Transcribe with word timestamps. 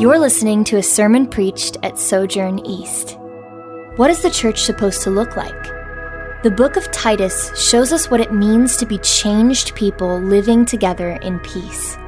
You're 0.00 0.18
listening 0.18 0.64
to 0.64 0.78
a 0.78 0.82
sermon 0.82 1.26
preached 1.26 1.76
at 1.82 1.98
Sojourn 1.98 2.64
East. 2.64 3.18
What 3.96 4.08
is 4.08 4.22
the 4.22 4.30
church 4.30 4.62
supposed 4.62 5.02
to 5.02 5.10
look 5.10 5.36
like? 5.36 5.62
The 6.42 6.50
book 6.50 6.78
of 6.78 6.90
Titus 6.90 7.52
shows 7.54 7.92
us 7.92 8.10
what 8.10 8.22
it 8.22 8.32
means 8.32 8.78
to 8.78 8.86
be 8.86 8.96
changed 8.96 9.74
people 9.74 10.18
living 10.18 10.64
together 10.64 11.18
in 11.20 11.38
peace. 11.40 11.98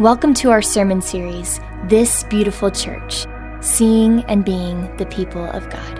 Welcome 0.00 0.34
to 0.34 0.50
our 0.50 0.62
sermon 0.62 1.00
series, 1.00 1.60
This 1.84 2.24
Beautiful 2.24 2.72
Church 2.72 3.24
Seeing 3.60 4.24
and 4.24 4.44
Being 4.44 4.92
the 4.96 5.06
People 5.06 5.44
of 5.44 5.70
God. 5.70 5.98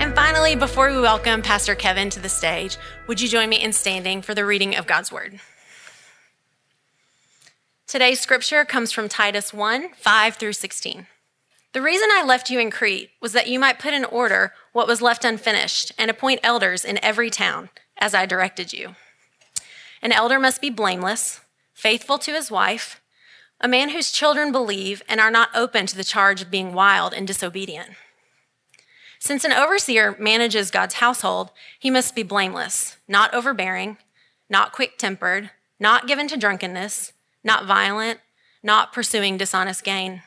And 0.00 0.14
finally, 0.14 0.56
before 0.56 0.90
we 0.90 0.98
welcome 0.98 1.42
Pastor 1.42 1.74
Kevin 1.74 2.08
to 2.08 2.20
the 2.20 2.30
stage, 2.30 2.78
would 3.06 3.20
you 3.20 3.28
join 3.28 3.50
me 3.50 3.62
in 3.62 3.74
standing 3.74 4.22
for 4.22 4.34
the 4.34 4.46
reading 4.46 4.76
of 4.76 4.86
God's 4.86 5.12
Word? 5.12 5.40
Today's 7.88 8.20
scripture 8.20 8.66
comes 8.66 8.92
from 8.92 9.08
Titus 9.08 9.54
1 9.54 9.94
5 9.94 10.34
through 10.34 10.52
16. 10.52 11.06
The 11.72 11.80
reason 11.80 12.10
I 12.12 12.22
left 12.22 12.50
you 12.50 12.60
in 12.60 12.70
Crete 12.70 13.08
was 13.22 13.32
that 13.32 13.48
you 13.48 13.58
might 13.58 13.78
put 13.78 13.94
in 13.94 14.04
order 14.04 14.52
what 14.74 14.86
was 14.86 15.00
left 15.00 15.24
unfinished 15.24 15.92
and 15.96 16.10
appoint 16.10 16.40
elders 16.42 16.84
in 16.84 17.02
every 17.02 17.30
town, 17.30 17.70
as 17.96 18.12
I 18.12 18.26
directed 18.26 18.74
you. 18.74 18.94
An 20.02 20.12
elder 20.12 20.38
must 20.38 20.60
be 20.60 20.68
blameless, 20.68 21.40
faithful 21.72 22.18
to 22.18 22.34
his 22.34 22.50
wife, 22.50 23.00
a 23.58 23.66
man 23.66 23.88
whose 23.88 24.12
children 24.12 24.52
believe 24.52 25.02
and 25.08 25.18
are 25.18 25.30
not 25.30 25.48
open 25.54 25.86
to 25.86 25.96
the 25.96 26.04
charge 26.04 26.42
of 26.42 26.50
being 26.50 26.74
wild 26.74 27.14
and 27.14 27.26
disobedient. 27.26 27.92
Since 29.18 29.44
an 29.44 29.52
overseer 29.54 30.14
manages 30.18 30.70
God's 30.70 30.96
household, 30.96 31.52
he 31.78 31.88
must 31.88 32.14
be 32.14 32.22
blameless, 32.22 32.98
not 33.08 33.32
overbearing, 33.32 33.96
not 34.50 34.72
quick 34.72 34.98
tempered, 34.98 35.52
not 35.80 36.06
given 36.06 36.28
to 36.28 36.36
drunkenness 36.36 37.14
not 37.42 37.66
violent, 37.66 38.20
not 38.62 38.92
pursuing 38.92 39.36
dishonest 39.36 39.84
gain. 39.84 40.22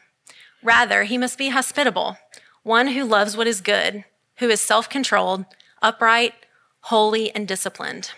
Rather, 0.63 1.03
he 1.03 1.17
must 1.17 1.37
be 1.37 1.49
hospitable, 1.49 2.17
one 2.63 2.87
who 2.87 3.03
loves 3.03 3.35
what 3.35 3.47
is 3.47 3.61
good, 3.61 4.05
who 4.37 4.49
is 4.49 4.61
self 4.61 4.89
controlled, 4.89 5.45
upright, 5.81 6.33
holy, 6.81 7.33
and 7.35 7.47
disciplined. 7.47 8.11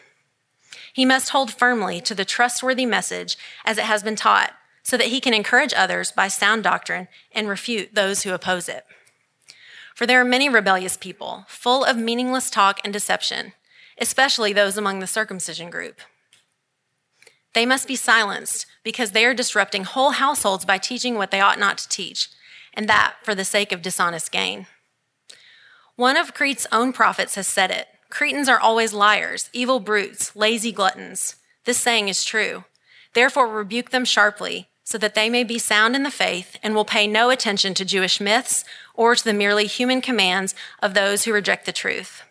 He 0.92 1.06
must 1.06 1.30
hold 1.30 1.52
firmly 1.52 2.02
to 2.02 2.14
the 2.14 2.26
trustworthy 2.26 2.86
message 2.86 3.38
as 3.66 3.78
it 3.78 3.86
has 3.86 4.03
been 4.03 4.16
taught, 4.16 4.53
so 4.84 4.98
that 4.98 5.08
he 5.08 5.20
can 5.20 5.34
encourage 5.34 5.73
others 5.73 6.12
by 6.12 6.28
sound 6.28 6.64
doctrine 6.64 7.08
and 7.31 7.48
refute 7.48 7.96
those 7.96 8.23
who 8.23 8.34
oppose 8.34 8.68
it. 8.68 8.86
For 9.96 10.06
there 10.06 10.20
are 10.20 10.25
many 10.25 10.50
rebellious 10.50 10.98
people, 10.98 11.46
full 11.48 11.84
of 11.84 11.98
meaningless 11.98 12.50
talk 12.50 12.80
and 12.84 12.92
deception, 12.92 13.53
especially 14.00 14.52
those 14.52 14.78
among 14.78 15.00
the 15.00 15.08
circumcision 15.08 15.70
group. 15.70 16.02
They 17.54 17.66
must 17.66 17.88
be 17.88 17.96
silenced 17.96 18.66
because 18.84 19.12
they 19.12 19.26
are 19.26 19.34
disrupting 19.34 19.84
whole 19.84 20.12
households 20.12 20.66
by 20.66 20.78
teaching 20.78 21.16
what 21.16 21.32
they 21.32 21.40
ought 21.40 21.59
not 21.59 21.78
to 21.80 21.90
teach, 21.90 22.30
and 22.73 22.90
that 22.90 23.16
for 23.23 23.36
the 23.36 23.46
sake 23.46 23.72
of 23.72 23.82
dishonest 23.82 24.32
gain. 24.32 24.68
One 25.96 26.18
of 26.18 26.34
Crete's 26.34 26.68
own 26.72 26.92
prophets 26.92 27.36
has 27.36 27.48
said 27.48 27.70
it 27.70 27.88
Cretans 28.09 28.50
are 28.50 28.59
always 28.59 28.94
liars, 28.94 29.50
evil 29.54 29.80
brutes, 29.80 30.36
lazy 30.36 30.72
gluttons. 30.72 31.36
This 31.66 31.80
saying 31.80 32.09
is 32.09 32.26
true. 32.26 32.66
Therefore, 33.14 33.48
rebuke 33.48 33.92
them 33.92 34.06
sharply, 34.06 34.70
so 34.84 34.98
that 34.98 35.16
they 35.16 35.30
may 35.30 35.44
be 35.44 35.58
sound 35.58 35.96
in 35.96 36.04
the 36.04 36.12
faith 36.12 36.58
and 36.62 36.76
will 36.76 36.86
pay 36.86 37.08
no 37.08 37.30
attention 37.30 37.74
to 37.76 37.86
Jewish 37.86 38.20
myths 38.20 38.66
or 38.94 39.16
to 39.16 39.24
the 39.24 39.34
merely 39.34 39.66
human 39.66 40.02
commands 40.02 40.54
of 40.81 40.94
those 40.94 41.24
who 41.24 41.34
reject 41.34 41.66
the 41.66 41.72
truth. 41.72 42.24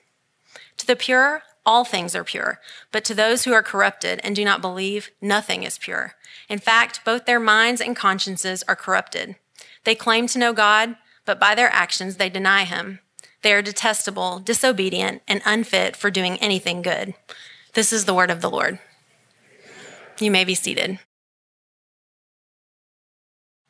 To 0.78 0.86
the 0.86 0.96
pure, 0.96 1.42
all 1.64 1.84
things 1.84 2.14
are 2.14 2.24
pure, 2.24 2.60
but 2.90 3.04
to 3.04 3.14
those 3.14 3.44
who 3.44 3.52
are 3.52 3.62
corrupted 3.62 4.20
and 4.24 4.34
do 4.34 4.44
not 4.44 4.60
believe, 4.60 5.10
nothing 5.20 5.62
is 5.62 5.78
pure. 5.78 6.14
In 6.48 6.58
fact, 6.58 7.04
both 7.04 7.24
their 7.24 7.40
minds 7.40 7.80
and 7.80 7.96
consciences 7.96 8.64
are 8.66 8.76
corrupted. 8.76 9.36
They 9.84 9.94
claim 9.94 10.26
to 10.28 10.38
know 10.38 10.52
God, 10.52 10.96
but 11.24 11.38
by 11.40 11.54
their 11.54 11.70
actions 11.70 12.16
they 12.16 12.28
deny 12.28 12.64
him. 12.64 13.00
They 13.42 13.52
are 13.52 13.62
detestable, 13.62 14.38
disobedient, 14.38 15.22
and 15.26 15.42
unfit 15.44 15.96
for 15.96 16.10
doing 16.10 16.36
anything 16.38 16.82
good. 16.82 17.14
This 17.74 17.92
is 17.92 18.04
the 18.04 18.14
word 18.14 18.30
of 18.30 18.40
the 18.40 18.50
Lord. 18.50 18.78
You 20.20 20.30
may 20.30 20.44
be 20.44 20.54
seated. 20.54 20.98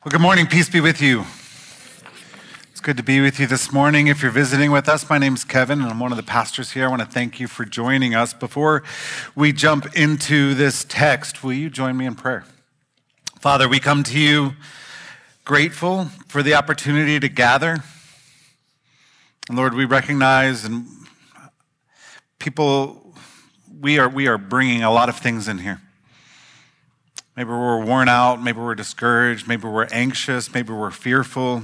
Well, 0.03 0.11
good 0.11 0.21
morning. 0.21 0.45
Peace 0.45 0.69
be 0.69 0.81
with 0.81 1.01
you 1.01 1.25
good 2.83 2.97
to 2.97 3.03
be 3.03 3.21
with 3.21 3.39
you 3.39 3.47
this 3.47 3.71
morning. 3.71 4.07
If 4.07 4.21
you're 4.21 4.29
visiting 4.29 4.69
with 4.69 4.89
us, 4.89 5.09
my 5.09 5.17
name 5.17 5.35
is 5.35 5.45
Kevin, 5.45 5.79
and 5.79 5.89
I'm 5.89 6.01
one 6.01 6.11
of 6.11 6.17
the 6.17 6.23
pastors 6.23 6.71
here. 6.71 6.83
I 6.83 6.89
want 6.89 7.01
to 7.01 7.07
thank 7.07 7.39
you 7.39 7.47
for 7.47 7.63
joining 7.63 8.13
us. 8.13 8.33
Before 8.33 8.83
we 9.35 9.53
jump 9.53 9.95
into 9.95 10.53
this 10.53 10.83
text, 10.83 11.45
will 11.45 11.53
you 11.53 11.69
join 11.69 11.95
me 11.95 12.05
in 12.05 12.15
prayer? 12.15 12.43
Father, 13.39 13.69
we 13.69 13.79
come 13.79 14.03
to 14.03 14.19
you 14.19 14.55
grateful 15.45 16.09
for 16.27 16.43
the 16.43 16.55
opportunity 16.55 17.21
to 17.21 17.29
gather. 17.29 17.77
And 19.47 19.57
Lord, 19.57 19.75
we 19.75 19.85
recognize 19.85 20.65
and 20.65 20.85
people, 22.37 23.15
we 23.79 23.97
are, 23.97 24.09
we 24.09 24.27
are 24.27 24.37
bringing 24.37 24.83
a 24.83 24.91
lot 24.91 25.07
of 25.07 25.17
things 25.17 25.47
in 25.47 25.59
here. 25.59 25.79
Maybe 27.37 27.49
we're 27.49 27.81
worn 27.81 28.09
out, 28.09 28.43
maybe 28.43 28.59
we're 28.59 28.75
discouraged, 28.75 29.47
maybe 29.47 29.69
we're 29.69 29.87
anxious, 29.89 30.53
maybe 30.53 30.73
we're 30.73 30.91
fearful. 30.91 31.63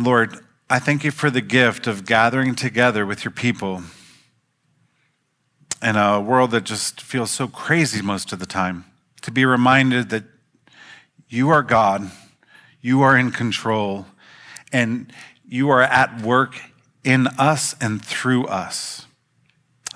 Lord, 0.00 0.38
I 0.70 0.78
thank 0.78 1.02
you 1.02 1.10
for 1.10 1.28
the 1.28 1.40
gift 1.40 1.88
of 1.88 2.06
gathering 2.06 2.54
together 2.54 3.04
with 3.04 3.24
your 3.24 3.32
people 3.32 3.82
in 5.82 5.96
a 5.96 6.20
world 6.20 6.52
that 6.52 6.62
just 6.62 7.00
feels 7.00 7.32
so 7.32 7.48
crazy 7.48 8.00
most 8.00 8.32
of 8.32 8.38
the 8.38 8.46
time. 8.46 8.84
To 9.22 9.32
be 9.32 9.44
reminded 9.44 10.10
that 10.10 10.22
you 11.28 11.48
are 11.48 11.64
God, 11.64 12.12
you 12.80 13.02
are 13.02 13.18
in 13.18 13.32
control, 13.32 14.06
and 14.72 15.12
you 15.44 15.68
are 15.68 15.82
at 15.82 16.22
work 16.22 16.60
in 17.02 17.26
us 17.36 17.74
and 17.80 18.04
through 18.04 18.46
us. 18.46 19.06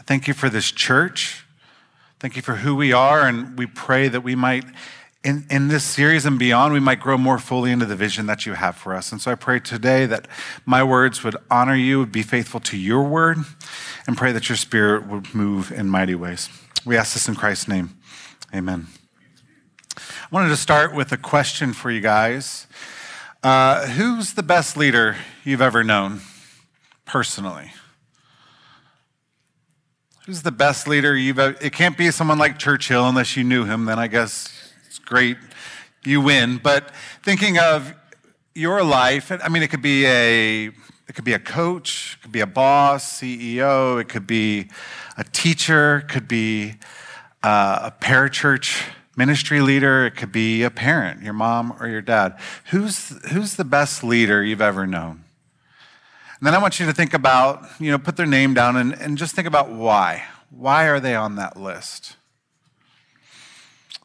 Thank 0.05 0.27
you 0.27 0.35
for 0.35 0.51
this 0.51 0.73
church. 0.73 1.47
Thank 2.19 2.35
you 2.35 2.43
for 2.43 2.57
who 2.57 2.75
we 2.75 2.93
are, 2.93 3.25
and 3.25 3.57
we 3.57 3.67
pray 3.67 4.09
that 4.09 4.23
we 4.23 4.35
might 4.35 4.65
in, 5.25 5.47
in 5.51 5.69
this 5.69 5.85
series 5.85 6.27
and 6.27 6.39
beyond, 6.39 6.73
we 6.73 6.81
might 6.81 6.99
grow 6.99 7.17
more 7.17 7.39
fully 7.39 7.71
into 7.71 7.87
the 7.87 7.95
vision 7.95 8.27
that 8.27 8.45
you 8.45 8.55
have 8.55 8.77
for 8.77 8.95
us. 8.95 9.13
And 9.13 9.21
so 9.21 9.31
I 9.31 9.37
pray 9.37 9.61
today 9.61 10.05
that 10.07 10.27
my 10.67 10.83
words 10.83 11.23
would 11.23 11.37
honor 11.51 11.77
you, 11.77 12.01
would 12.01 12.11
be 12.11 12.23
faithful 12.23 12.59
to 12.61 12.77
your 12.77 13.05
word, 13.05 13.39
and 14.07 14.17
pray 14.17 14.33
that 14.33 14.49
your 14.49 14.57
spirit 14.57 15.07
would 15.07 15.33
move 15.33 15.71
in 15.71 15.89
mighty 15.89 16.17
ways. 16.17 16.49
We 16.85 16.97
ask 16.97 17.15
this 17.15 17.29
in 17.29 17.37
Christ's 17.37 17.69
name. 17.69 17.97
Amen. 18.53 18.89
I 19.97 20.01
wanted 20.33 20.49
to 20.49 20.57
start 20.57 20.93
with 20.93 21.13
a 21.13 21.17
question 21.17 21.73
for 21.73 21.91
you 21.91 22.01
guys. 22.01 22.67
Uh, 23.45 23.87
who's 23.87 24.35
the 24.35 24.43
best 24.43 24.77
leader 24.77 25.17
you've 25.45 25.63
ever 25.63 25.85
known 25.85 26.21
personally? 27.05 27.73
Who's 30.27 30.43
the 30.43 30.53
best 30.53 30.89
leader 30.89 31.17
you've 31.17 31.39
ever? 31.39 31.57
It 31.61 31.73
can't 31.73 31.97
be 31.97 32.11
someone 32.11 32.39
like 32.39 32.59
Churchill 32.59 33.09
unless 33.09 33.37
you 33.37 33.45
knew 33.45 33.65
him. 33.65 33.85
Then 33.85 33.99
I 33.99 34.07
guess 34.07 34.52
great, 35.13 35.37
you 36.07 36.23
win. 36.23 36.57
But 36.57 36.91
thinking 37.23 37.59
of 37.59 37.93
your 38.55 38.83
life, 38.83 39.31
I 39.31 39.51
mean, 39.51 39.63
it 39.63 39.69
could 39.69 39.83
be 39.83 40.07
a 40.07 40.69
it 40.69 41.15
could 41.15 41.27
be 41.27 41.35
a 41.35 41.39
coach, 41.39 42.17
it 42.17 42.23
could 42.23 42.33
be 42.33 42.41
a 42.41 42.47
boss, 42.47 43.21
CEO, 43.21 44.01
it 44.01 44.09
could 44.09 44.27
be 44.27 44.69
a 45.19 45.25
teacher, 45.25 45.99
it 45.99 46.09
could 46.09 46.27
be 46.27 46.77
uh, 47.43 47.91
a 47.93 48.03
parachurch 48.03 48.89
ministry 49.15 49.61
leader, 49.61 50.07
it 50.07 50.13
could 50.13 50.33
be 50.33 50.63
a 50.63 50.71
parent, 50.71 51.23
your 51.23 51.35
mom 51.35 51.77
or 51.79 51.89
your 51.89 52.01
dad. 52.01 52.39
Who's 52.71 53.11
who's 53.31 53.57
the 53.57 53.65
best 53.65 54.03
leader 54.03 54.43
you've 54.43 54.63
ever 54.63 54.87
known? 54.87 55.25
And 56.39 56.47
then 56.47 56.55
I 56.55 56.59
want 56.59 56.81
you 56.81 56.87
to 56.87 56.95
think 56.95 57.13
about, 57.13 57.69
you 57.79 57.91
know, 57.91 57.99
put 57.99 58.17
their 58.17 58.25
name 58.25 58.55
down 58.55 58.79
and, 58.79 58.95
and 58.95 59.19
just 59.19 59.35
think 59.35 59.47
about 59.47 59.69
why. 59.69 60.25
Why 60.49 60.87
are 60.87 61.01
they 61.01 61.15
on 61.15 61.37
that 61.37 61.59
list? 61.59 62.17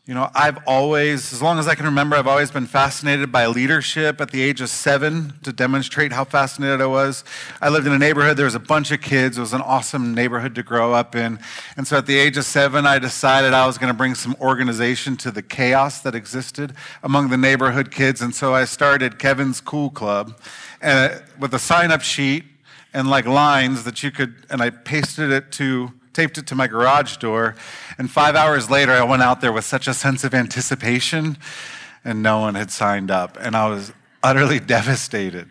You 0.08 0.14
know, 0.14 0.32
I've 0.34 0.60
always, 0.66 1.34
as 1.34 1.42
long 1.42 1.60
as 1.60 1.68
I 1.68 1.76
can 1.76 1.84
remember, 1.84 2.16
I've 2.16 2.28
always 2.28 2.50
been 2.50 2.66
fascinated 2.66 3.30
by 3.30 3.46
leadership 3.48 4.22
at 4.22 4.32
the 4.32 4.42
age 4.42 4.62
of 4.62 4.70
seven 4.70 5.34
to 5.44 5.52
demonstrate 5.52 6.14
how 6.14 6.24
fascinated 6.24 6.80
I 6.80 6.86
was. 6.86 7.26
I 7.62 7.68
lived 7.68 7.88
in 7.88 7.92
a 7.92 7.98
neighborhood, 8.00 8.38
there 8.38 8.46
was 8.46 8.56
a 8.56 8.60
bunch 8.60 8.92
of 8.92 9.02
kids. 9.02 9.38
It 9.38 9.42
was 9.42 9.52
an 9.52 9.60
awesome 9.60 10.16
neighborhood 10.16 10.56
to 10.56 10.64
grow 10.64 10.94
up 10.94 11.14
in. 11.14 11.40
And 11.76 11.86
so 11.86 11.98
at 11.98 12.06
the 12.06 12.18
age 12.18 12.38
of 12.38 12.46
seven, 12.46 12.86
I 12.86 13.00
decided 13.00 13.52
I 13.52 13.68
was 13.68 13.78
going 13.78 13.92
to 13.92 13.98
bring 13.98 14.16
some 14.16 14.34
organization 14.40 15.18
to 15.18 15.30
the 15.30 15.42
chaos 15.42 16.00
that 16.04 16.16
existed 16.16 16.74
among 17.04 17.28
the 17.28 17.38
neighborhood 17.38 17.92
kids. 17.92 18.22
And 18.22 18.34
so 18.34 18.56
I 18.56 18.64
started 18.64 19.20
Kevin's 19.20 19.60
Cool 19.60 19.90
Club 19.90 20.40
and, 20.82 21.22
with 21.38 21.54
a 21.54 21.60
sign 21.60 21.92
up 21.92 22.02
sheet 22.02 22.46
and 22.94 23.10
like 23.10 23.26
lines 23.26 23.84
that 23.84 24.02
you 24.04 24.12
could, 24.12 24.36
and 24.50 24.62
I 24.62 24.70
pasted 24.70 25.32
it 25.32 25.52
to 25.54 25.92
taped 26.18 26.40
it 26.40 26.48
to 26.48 26.56
my 26.56 26.66
garage 26.66 27.18
door. 27.18 27.56
And 28.00 28.10
five 28.10 28.36
hours 28.36 28.72
later, 28.72 28.92
I 28.92 29.04
went 29.04 29.22
out 29.22 29.40
there 29.40 29.54
with 29.54 29.66
such 29.66 29.88
a 29.88 29.94
sense 29.94 30.24
of 30.24 30.34
anticipation, 30.34 31.38
and 32.04 32.24
no 32.24 32.40
one 32.40 32.56
had 32.56 32.72
signed 32.72 33.12
up. 33.12 33.38
And 33.40 33.56
I 33.56 33.70
was 33.70 33.94
utterly 34.24 34.60
devastated. 34.76 35.48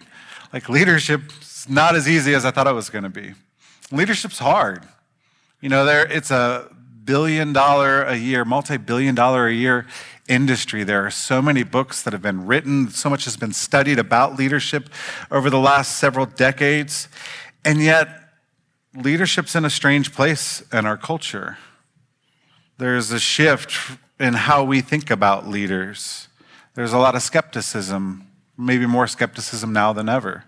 Like, 0.53 0.69
leadership's 0.69 1.69
not 1.69 1.95
as 1.95 2.09
easy 2.09 2.35
as 2.35 2.45
I 2.45 2.51
thought 2.51 2.67
it 2.67 2.75
was 2.75 2.91
going 2.91 3.05
to 3.05 3.11
be. 3.11 3.35
Leadership's 3.93 4.41
hard. 4.41 4.83
You 5.61 5.69
know, 5.69 5.85
there, 5.85 6.05
it's 6.05 6.33
a 6.33 6.69
billion 7.05 7.53
dollar 7.53 8.03
a 8.03 8.17
year, 8.17 8.45
multi 8.45 8.77
billion 8.77 9.15
dollar 9.15 9.47
a 9.47 9.55
year 9.55 9.87
industry. 10.27 10.83
There 10.83 11.07
are 11.07 11.13
so 11.13 11.41
many 11.41 11.63
books 11.63 12.03
that 12.03 12.13
have 12.13 12.23
been 12.23 12.45
written, 12.45 12.91
so 12.91 13.09
much 13.09 13.25
has 13.27 13.37
been 13.37 13.53
studied 13.53 14.01
about 14.01 14.37
leadership 14.37 14.91
over 15.31 15.49
the 15.49 15.61
last 15.61 15.97
several 15.97 16.27
decades. 16.27 17.09
And 17.65 17.81
yet, 17.81 18.26
leadership's 19.03 19.55
in 19.55 19.65
a 19.65 19.71
strange 19.71 20.13
place 20.13 20.63
in 20.73 20.87
our 20.87 20.97
culture. 20.97 21.59
There's 22.79 23.11
a 23.11 23.19
shift 23.19 23.99
in 24.19 24.35
how 24.35 24.65
we 24.65 24.81
think 24.81 25.11
about 25.11 25.49
leaders. 25.49 26.29
There's 26.75 26.93
a 26.93 26.99
lot 26.99 27.15
of 27.15 27.23
skepticism, 27.23 28.27
maybe 28.57 28.87
more 28.87 29.07
skepticism 29.07 29.73
now 29.73 29.93
than 29.93 30.09
ever. 30.09 30.45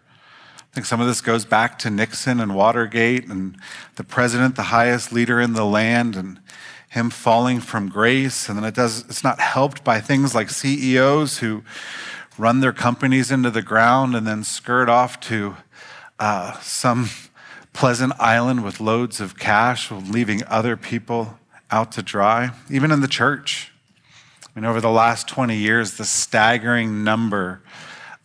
I 0.58 0.74
think 0.74 0.86
some 0.86 1.00
of 1.00 1.06
this 1.06 1.20
goes 1.20 1.44
back 1.44 1.78
to 1.80 1.90
Nixon 1.90 2.40
and 2.40 2.54
Watergate 2.54 3.26
and 3.26 3.56
the 3.96 4.04
president, 4.04 4.56
the 4.56 4.64
highest 4.64 5.12
leader 5.12 5.40
in 5.40 5.54
the 5.54 5.64
land, 5.64 6.14
and 6.14 6.40
him 6.88 7.10
falling 7.10 7.60
from 7.60 7.88
grace. 7.88 8.48
And 8.48 8.58
then 8.58 8.64
it 8.64 8.74
does, 8.74 9.00
it's 9.08 9.24
not 9.24 9.40
helped 9.40 9.84
by 9.84 10.00
things 10.00 10.34
like 10.34 10.50
CEOs 10.50 11.38
who 11.38 11.62
run 12.36 12.60
their 12.60 12.72
companies 12.72 13.30
into 13.30 13.50
the 13.50 13.62
ground 13.62 14.14
and 14.14 14.26
then 14.26 14.44
skirt 14.44 14.88
off 14.88 15.18
to 15.20 15.56
uh, 16.18 16.58
some 16.60 17.08
pleasant 17.78 18.12
island 18.18 18.64
with 18.64 18.80
loads 18.80 19.20
of 19.20 19.38
cash, 19.38 19.88
leaving 19.92 20.42
other 20.48 20.76
people 20.76 21.38
out 21.70 21.92
to 21.92 22.02
dry, 22.02 22.50
even 22.68 22.90
in 22.90 23.02
the 23.02 23.06
church. 23.06 23.70
I 24.44 24.48
mean, 24.56 24.64
over 24.64 24.80
the 24.80 24.90
last 24.90 25.28
20 25.28 25.56
years, 25.56 25.96
the 25.96 26.04
staggering 26.04 27.04
number 27.04 27.62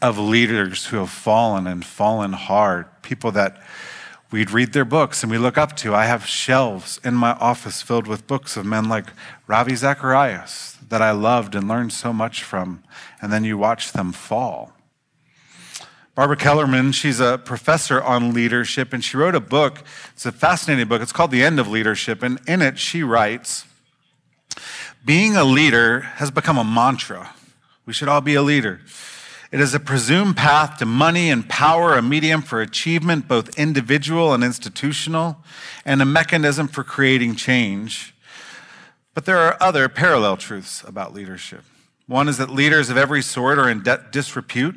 of 0.01 0.17
leaders 0.17 0.87
who 0.87 0.97
have 0.97 1.11
fallen 1.11 1.67
and 1.67 1.85
fallen 1.85 2.33
hard, 2.33 2.87
people 3.03 3.29
that 3.33 3.61
we'd 4.31 4.49
read 4.49 4.73
their 4.73 4.85
books 4.85 5.21
and 5.21 5.31
we 5.31 5.37
look 5.37 5.59
up 5.59 5.75
to. 5.77 5.93
I 5.93 6.05
have 6.05 6.25
shelves 6.25 6.99
in 7.03 7.13
my 7.13 7.33
office 7.33 7.83
filled 7.83 8.07
with 8.07 8.25
books 8.25 8.57
of 8.57 8.65
men 8.65 8.89
like 8.89 9.05
Ravi 9.45 9.75
Zacharias 9.75 10.79
that 10.89 11.03
I 11.03 11.11
loved 11.11 11.53
and 11.53 11.67
learned 11.67 11.93
so 11.93 12.11
much 12.11 12.41
from, 12.41 12.83
and 13.21 13.31
then 13.31 13.43
you 13.43 13.59
watch 13.59 13.91
them 13.91 14.13
fall. 14.13 14.72
Barbara 16.15 16.37
Kellerman, 16.37 16.91
she's 16.91 17.19
a 17.19 17.39
professor 17.39 17.99
on 17.99 18.35
leadership, 18.35 18.93
and 18.93 19.03
she 19.03 19.17
wrote 19.17 19.33
a 19.33 19.39
book. 19.39 19.83
It's 20.13 20.27
a 20.27 20.31
fascinating 20.31 20.87
book. 20.87 21.01
It's 21.01 21.11
called 21.11 21.31
The 21.31 21.43
End 21.43 21.59
of 21.59 21.67
Leadership, 21.67 22.21
and 22.21 22.39
in 22.47 22.61
it, 22.61 22.77
she 22.77 23.01
writes 23.01 23.65
Being 25.03 25.35
a 25.35 25.43
leader 25.43 26.01
has 26.01 26.29
become 26.29 26.59
a 26.59 26.63
mantra. 26.63 27.33
We 27.87 27.93
should 27.93 28.07
all 28.07 28.21
be 28.21 28.35
a 28.35 28.43
leader. 28.43 28.81
It 29.51 29.59
is 29.59 29.73
a 29.73 29.79
presumed 29.79 30.37
path 30.37 30.77
to 30.77 30.85
money 30.85 31.31
and 31.31 31.49
power, 31.49 31.95
a 31.95 32.01
medium 32.03 32.43
for 32.43 32.61
achievement, 32.61 33.27
both 33.27 33.57
individual 33.57 34.33
and 34.33 34.43
institutional, 34.43 35.37
and 35.83 35.99
a 35.99 36.05
mechanism 36.05 36.67
for 36.67 36.83
creating 36.83 37.35
change. 37.35 38.13
But 39.15 39.25
there 39.25 39.37
are 39.37 39.57
other 39.59 39.89
parallel 39.89 40.37
truths 40.37 40.83
about 40.87 41.13
leadership. 41.13 41.63
One 42.05 42.27
is 42.27 42.37
that 42.37 42.51
leaders 42.51 42.91
of 42.91 42.97
every 42.97 43.23
sort 43.23 43.57
are 43.57 43.69
in 43.69 43.83
disrepute, 44.11 44.75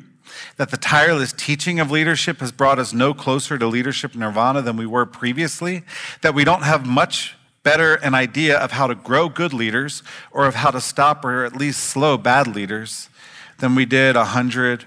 that 0.57 0.71
the 0.71 0.77
tireless 0.77 1.33
teaching 1.33 1.79
of 1.79 1.91
leadership 1.91 2.39
has 2.39 2.51
brought 2.51 2.79
us 2.79 2.93
no 2.93 3.13
closer 3.13 3.57
to 3.57 3.67
leadership 3.67 4.15
nirvana 4.15 4.61
than 4.61 4.77
we 4.77 4.85
were 4.85 5.05
previously, 5.05 5.83
that 6.21 6.33
we 6.33 6.43
don't 6.43 6.63
have 6.63 6.85
much 6.85 7.35
better 7.63 7.95
an 7.95 8.15
idea 8.15 8.57
of 8.57 8.71
how 8.71 8.87
to 8.87 8.95
grow 8.95 9.27
good 9.27 9.51
leaders 9.51 10.01
or 10.31 10.45
of 10.45 10.55
how 10.55 10.71
to 10.71 10.79
stop 10.79 11.25
or 11.25 11.43
at 11.43 11.55
least 11.55 11.81
slow 11.81 12.17
bad 12.17 12.47
leaders 12.47 13.09
than 13.59 13.75
we 13.75 13.85
did 13.85 14.15
a 14.15 14.25
hundred 14.25 14.85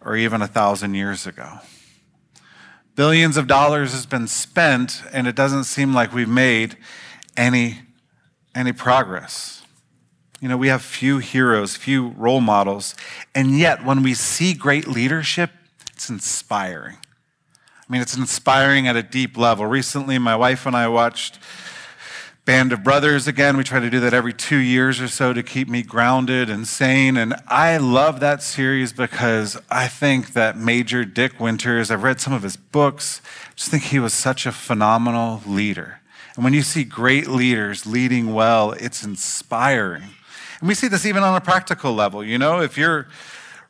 or 0.00 0.16
even 0.16 0.40
a 0.40 0.46
thousand 0.46 0.94
years 0.94 1.26
ago. 1.26 1.58
Billions 2.96 3.36
of 3.36 3.46
dollars 3.46 3.92
has 3.92 4.06
been 4.06 4.28
spent, 4.28 5.02
and 5.12 5.26
it 5.26 5.34
doesn't 5.34 5.64
seem 5.64 5.92
like 5.92 6.14
we've 6.14 6.28
made 6.28 6.76
any, 7.36 7.80
any 8.54 8.72
progress. 8.72 9.53
You 10.44 10.50
know, 10.50 10.58
we 10.58 10.68
have 10.68 10.82
few 10.82 11.20
heroes, 11.20 11.74
few 11.74 12.08
role 12.18 12.42
models, 12.42 12.94
and 13.34 13.58
yet 13.58 13.82
when 13.82 14.02
we 14.02 14.12
see 14.12 14.52
great 14.52 14.86
leadership, 14.86 15.50
it's 15.90 16.10
inspiring. 16.10 16.98
I 17.56 17.86
mean, 17.88 18.02
it's 18.02 18.14
inspiring 18.14 18.86
at 18.86 18.94
a 18.94 19.02
deep 19.02 19.38
level. 19.38 19.64
Recently, 19.64 20.18
my 20.18 20.36
wife 20.36 20.66
and 20.66 20.76
I 20.76 20.86
watched 20.88 21.38
Band 22.44 22.74
of 22.74 22.84
Brothers 22.84 23.26
again. 23.26 23.56
We 23.56 23.64
try 23.64 23.80
to 23.80 23.88
do 23.88 24.00
that 24.00 24.12
every 24.12 24.34
two 24.34 24.58
years 24.58 25.00
or 25.00 25.08
so 25.08 25.32
to 25.32 25.42
keep 25.42 25.66
me 25.66 25.82
grounded 25.82 26.50
and 26.50 26.68
sane. 26.68 27.16
And 27.16 27.36
I 27.48 27.78
love 27.78 28.20
that 28.20 28.42
series 28.42 28.92
because 28.92 29.58
I 29.70 29.88
think 29.88 30.34
that 30.34 30.58
Major 30.58 31.06
Dick 31.06 31.40
Winters, 31.40 31.90
I've 31.90 32.02
read 32.02 32.20
some 32.20 32.34
of 32.34 32.42
his 32.42 32.58
books, 32.58 33.22
I 33.46 33.54
just 33.56 33.70
think 33.70 33.84
he 33.84 33.98
was 33.98 34.12
such 34.12 34.44
a 34.44 34.52
phenomenal 34.52 35.40
leader. 35.46 36.02
And 36.34 36.44
when 36.44 36.52
you 36.52 36.60
see 36.60 36.84
great 36.84 37.28
leaders 37.28 37.86
leading 37.86 38.34
well, 38.34 38.72
it's 38.72 39.02
inspiring. 39.02 40.10
And 40.64 40.68
we 40.70 40.74
see 40.74 40.88
this 40.88 41.04
even 41.04 41.22
on 41.22 41.36
a 41.36 41.42
practical 41.42 41.92
level. 41.92 42.24
You 42.24 42.38
know, 42.38 42.62
if 42.62 42.78
you're 42.78 43.06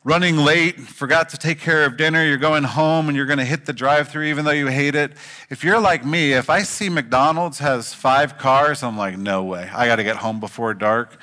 running 0.05 0.37
late, 0.37 0.79
forgot 0.79 1.27
to 1.27 1.37
take 1.37 1.59
care 1.59 1.83
of 1.83 1.97
dinner, 1.97 2.23
you're 2.23 2.37
going 2.37 2.63
home 2.63 3.09
and 3.09 3.17
you're 3.17 3.25
going 3.25 3.39
to 3.39 3.43
hit 3.43 3.65
the 3.65 3.73
drive 3.73 4.07
through 4.07 4.23
even 4.23 4.45
though 4.45 4.51
you 4.51 4.67
hate 4.67 4.95
it. 4.95 5.11
If 5.49 5.61
you're 5.61 5.81
like 5.81 6.05
me, 6.05 6.31
if 6.31 6.49
I 6.49 6.63
see 6.63 6.87
McDonald's 6.87 7.59
has 7.59 7.93
five 7.93 8.37
cars, 8.37 8.81
I'm 8.81 8.97
like, 8.97 9.17
no 9.17 9.43
way. 9.43 9.69
I 9.75 9.87
got 9.87 9.97
to 9.97 10.05
get 10.05 10.15
home 10.15 10.39
before 10.39 10.73
dark. 10.73 11.19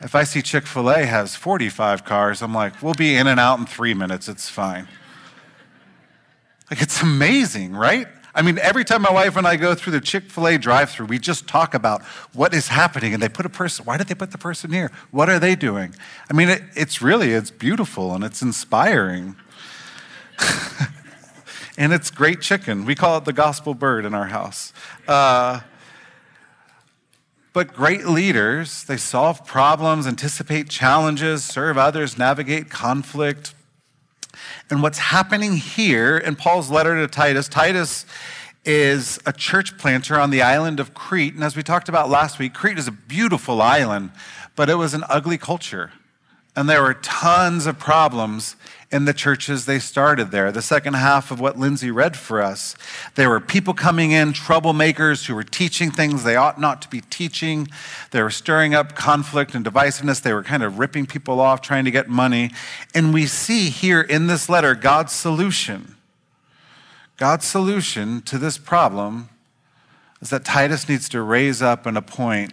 If 0.00 0.16
I 0.16 0.24
see 0.24 0.42
Chick 0.42 0.66
fil 0.66 0.90
A 0.90 1.06
has 1.06 1.36
45 1.36 2.04
cars, 2.04 2.42
I'm 2.42 2.52
like, 2.52 2.82
we'll 2.82 2.94
be 2.94 3.14
in 3.14 3.28
and 3.28 3.38
out 3.38 3.60
in 3.60 3.66
three 3.66 3.94
minutes. 3.94 4.28
It's 4.28 4.48
fine. 4.48 4.88
Like, 6.72 6.82
it's 6.82 7.02
amazing, 7.02 7.76
right? 7.76 8.08
I 8.34 8.42
mean, 8.42 8.58
every 8.58 8.84
time 8.84 9.02
my 9.02 9.12
wife 9.12 9.36
and 9.36 9.46
I 9.46 9.54
go 9.56 9.74
through 9.74 9.92
the 9.92 10.00
Chick 10.00 10.24
fil 10.24 10.48
A 10.48 10.58
drive 10.58 10.90
through, 10.90 11.06
we 11.06 11.18
just 11.18 11.46
talk 11.46 11.72
about 11.72 12.02
what 12.32 12.52
is 12.52 12.68
happening. 12.68 13.14
And 13.14 13.22
they 13.22 13.28
put 13.28 13.46
a 13.46 13.50
person, 13.50 13.84
why 13.84 13.96
did 13.96 14.08
they 14.08 14.14
put 14.14 14.32
the 14.32 14.38
person 14.38 14.72
here? 14.72 14.90
What 15.12 15.28
are 15.30 15.38
they 15.38 15.54
doing? 15.54 15.94
I 16.28 16.34
mean, 16.34 16.48
it, 16.48 16.62
it's 16.74 17.00
really, 17.00 17.30
it's 17.30 17.52
beautiful 17.52 18.12
and 18.12 18.24
it's 18.24 18.42
inspiring. 18.42 19.36
and 21.78 21.92
it's 21.92 22.10
great 22.10 22.40
chicken. 22.40 22.84
We 22.84 22.96
call 22.96 23.18
it 23.18 23.24
the 23.24 23.32
gospel 23.32 23.74
bird 23.74 24.04
in 24.04 24.14
our 24.14 24.26
house. 24.26 24.72
Uh, 25.06 25.60
but 27.52 27.72
great 27.72 28.04
leaders, 28.04 28.82
they 28.82 28.96
solve 28.96 29.46
problems, 29.46 30.08
anticipate 30.08 30.68
challenges, 30.68 31.44
serve 31.44 31.78
others, 31.78 32.18
navigate 32.18 32.68
conflict, 32.68 33.54
and 34.70 34.82
what's 34.82 34.98
happening 34.98 35.56
here 35.56 36.16
in 36.16 36.36
Paul's 36.36 36.70
letter 36.70 36.94
to 36.96 37.06
Titus, 37.06 37.48
Titus 37.48 38.06
is 38.64 39.18
a 39.26 39.32
church 39.32 39.76
planter 39.76 40.18
on 40.18 40.30
the 40.30 40.40
island 40.40 40.80
of 40.80 40.94
Crete. 40.94 41.34
And 41.34 41.44
as 41.44 41.54
we 41.54 41.62
talked 41.62 41.88
about 41.88 42.08
last 42.08 42.38
week, 42.38 42.54
Crete 42.54 42.78
is 42.78 42.88
a 42.88 42.92
beautiful 42.92 43.60
island, 43.60 44.10
but 44.56 44.70
it 44.70 44.76
was 44.76 44.94
an 44.94 45.04
ugly 45.08 45.36
culture. 45.36 45.92
And 46.56 46.68
there 46.68 46.82
were 46.82 46.94
tons 46.94 47.66
of 47.66 47.78
problems 47.78 48.56
in 48.94 49.06
the 49.06 49.12
churches 49.12 49.66
they 49.66 49.80
started 49.80 50.30
there. 50.30 50.52
The 50.52 50.62
second 50.62 50.94
half 50.94 51.32
of 51.32 51.40
what 51.40 51.58
Lindsay 51.58 51.90
read 51.90 52.16
for 52.16 52.40
us, 52.40 52.76
there 53.16 53.28
were 53.28 53.40
people 53.40 53.74
coming 53.74 54.12
in, 54.12 54.32
troublemakers 54.32 55.26
who 55.26 55.34
were 55.34 55.42
teaching 55.42 55.90
things 55.90 56.22
they 56.22 56.36
ought 56.36 56.60
not 56.60 56.80
to 56.82 56.88
be 56.88 57.00
teaching. 57.00 57.66
They 58.12 58.22
were 58.22 58.30
stirring 58.30 58.72
up 58.72 58.94
conflict 58.94 59.52
and 59.52 59.66
divisiveness. 59.66 60.22
They 60.22 60.32
were 60.32 60.44
kind 60.44 60.62
of 60.62 60.78
ripping 60.78 61.06
people 61.06 61.40
off, 61.40 61.60
trying 61.60 61.84
to 61.86 61.90
get 61.90 62.08
money. 62.08 62.52
And 62.94 63.12
we 63.12 63.26
see 63.26 63.68
here 63.68 64.00
in 64.00 64.28
this 64.28 64.48
letter 64.48 64.76
God's 64.76 65.12
solution. 65.12 65.96
God's 67.16 67.46
solution 67.46 68.22
to 68.22 68.38
this 68.38 68.58
problem 68.58 69.28
is 70.22 70.30
that 70.30 70.44
Titus 70.44 70.88
needs 70.88 71.08
to 71.08 71.20
raise 71.20 71.60
up 71.60 71.84
and 71.84 71.98
appoint 71.98 72.52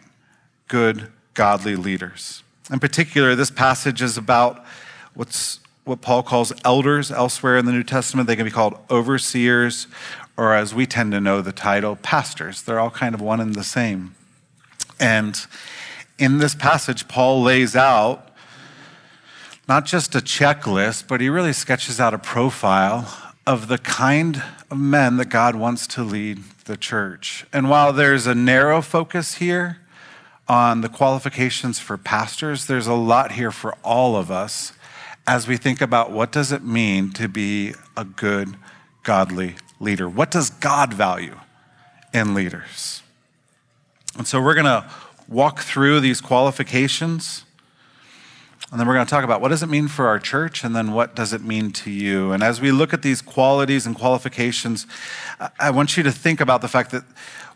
good, 0.67 1.11
godly 1.35 1.75
leaders. 1.75 2.41
In 2.71 2.79
particular, 2.79 3.35
this 3.35 3.51
passage 3.51 4.01
is 4.01 4.17
about 4.17 4.65
what's 5.13 5.60
what 5.83 6.01
Paul 6.01 6.23
calls 6.23 6.53
elders 6.63 7.11
elsewhere 7.11 7.57
in 7.57 7.65
the 7.65 7.71
New 7.71 7.83
Testament. 7.83 8.27
They 8.27 8.35
can 8.35 8.45
be 8.45 8.51
called 8.51 8.77
overseers, 8.89 9.87
or 10.37 10.53
as 10.53 10.73
we 10.73 10.85
tend 10.85 11.11
to 11.13 11.19
know 11.19 11.41
the 11.41 11.51
title, 11.51 11.95
pastors. 11.95 12.61
They're 12.61 12.79
all 12.79 12.91
kind 12.91 13.15
of 13.15 13.21
one 13.21 13.39
and 13.39 13.55
the 13.55 13.63
same. 13.63 14.15
And 14.99 15.35
in 16.19 16.37
this 16.37 16.53
passage, 16.53 17.07
Paul 17.07 17.41
lays 17.41 17.75
out 17.75 18.29
not 19.67 19.85
just 19.85 20.15
a 20.15 20.19
checklist, 20.19 21.07
but 21.07 21.21
he 21.21 21.29
really 21.29 21.53
sketches 21.53 21.99
out 21.99 22.13
a 22.13 22.19
profile 22.19 23.33
of 23.47 23.67
the 23.67 23.77
kind 23.77 24.43
of 24.69 24.77
men 24.77 25.17
that 25.17 25.29
God 25.29 25.55
wants 25.55 25.87
to 25.87 26.03
lead 26.03 26.43
the 26.65 26.77
church. 26.77 27.45
And 27.51 27.69
while 27.69 27.91
there's 27.91 28.27
a 28.27 28.35
narrow 28.35 28.81
focus 28.81 29.35
here 29.35 29.79
on 30.47 30.81
the 30.81 30.89
qualifications 30.89 31.79
for 31.79 31.97
pastors, 31.97 32.67
there's 32.67 32.87
a 32.87 32.93
lot 32.93 33.33
here 33.33 33.51
for 33.51 33.73
all 33.83 34.15
of 34.15 34.29
us 34.29 34.73
as 35.31 35.47
we 35.47 35.55
think 35.55 35.79
about 35.79 36.11
what 36.11 36.29
does 36.29 36.51
it 36.51 36.61
mean 36.61 37.09
to 37.09 37.29
be 37.29 37.73
a 37.95 38.03
good 38.03 38.57
godly 39.03 39.55
leader? 39.79 40.09
What 40.09 40.29
does 40.29 40.49
god 40.49 40.93
value 40.93 41.37
in 42.13 42.33
leaders? 42.33 43.01
And 44.17 44.27
so 44.27 44.41
we're 44.41 44.55
going 44.55 44.65
to 44.65 44.91
walk 45.29 45.61
through 45.61 46.01
these 46.01 46.19
qualifications 46.19 47.45
and 48.71 48.79
then 48.79 48.87
we're 48.87 48.93
going 48.93 49.05
to 49.05 49.09
talk 49.09 49.23
about 49.23 49.39
what 49.39 49.49
does 49.49 49.63
it 49.63 49.67
mean 49.67 49.87
for 49.87 50.07
our 50.07 50.19
church 50.19 50.65
and 50.65 50.75
then 50.75 50.91
what 50.91 51.15
does 51.15 51.31
it 51.31 51.41
mean 51.41 51.71
to 51.71 51.89
you? 51.89 52.33
And 52.33 52.43
as 52.43 52.59
we 52.59 52.73
look 52.73 52.93
at 52.93 53.01
these 53.01 53.21
qualities 53.21 53.85
and 53.85 53.95
qualifications 53.95 54.85
i 55.61 55.71
want 55.71 55.95
you 55.95 56.03
to 56.03 56.11
think 56.11 56.41
about 56.41 56.59
the 56.61 56.67
fact 56.67 56.91
that 56.91 57.05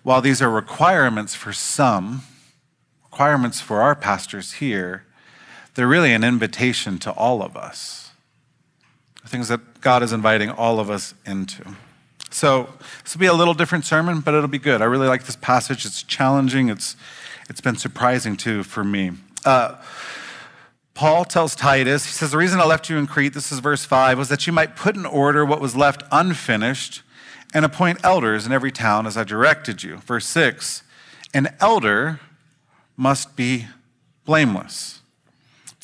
while 0.04 0.22
these 0.22 0.42
are 0.42 0.50
requirements 0.50 1.36
for 1.36 1.52
some 1.52 2.22
requirements 3.04 3.60
for 3.60 3.82
our 3.82 3.96
pastors 3.96 4.54
here 4.54 5.05
they're 5.76 5.88
really 5.88 6.14
an 6.14 6.24
invitation 6.24 6.98
to 7.00 7.12
all 7.12 7.42
of 7.42 7.56
us. 7.56 8.12
Things 9.26 9.48
that 9.48 9.82
God 9.82 10.04
is 10.04 10.14
inviting 10.14 10.50
all 10.50 10.80
of 10.80 10.90
us 10.90 11.14
into. 11.26 11.76
So 12.30 12.70
this 13.04 13.16
will 13.16 13.20
be 13.20 13.26
a 13.26 13.34
little 13.34 13.54
different 13.54 13.86
sermon, 13.86 14.20
but 14.20 14.34
it'll 14.34 14.48
be 14.48 14.60
good. 14.60 14.82
I 14.82 14.86
really 14.86 15.08
like 15.08 15.24
this 15.24 15.36
passage. 15.36 15.86
It's 15.86 16.04
challenging. 16.04 16.70
It's 16.70 16.96
it's 17.50 17.62
been 17.62 17.76
surprising 17.76 18.38
too 18.38 18.64
for 18.64 18.84
me. 18.84 19.12
Uh, 19.44 19.76
Paul 20.96 21.26
tells 21.26 21.56
Titus, 21.56 22.06
he 22.06 22.12
says, 22.12 22.32
The 22.32 22.38
reason 22.38 22.60
I 22.60 22.66
left 22.66 22.90
you 22.90 22.98
in 22.98 23.06
Crete, 23.06 23.34
this 23.34 23.52
is 23.52 23.60
verse 23.60 23.86
5, 23.86 24.18
was 24.18 24.30
that 24.30 24.48
you 24.48 24.54
might 24.54 24.76
put 24.76 24.96
in 24.96 25.06
order 25.06 25.46
what 25.46 25.62
was 25.62 25.76
left 25.76 26.04
unfinished 26.12 27.04
and 27.54 27.64
appoint 27.64 28.00
elders 28.04 28.46
in 28.46 28.52
every 28.52 28.72
town 28.72 29.06
as 29.06 29.18
I 29.18 29.24
directed 29.24 29.84
you. 29.84 29.98
Verse 29.98 30.26
6, 30.26 30.84
an 31.34 31.50
elder 31.60 32.20
must 32.98 33.36
be 33.36 33.68
blameless, 34.24 35.02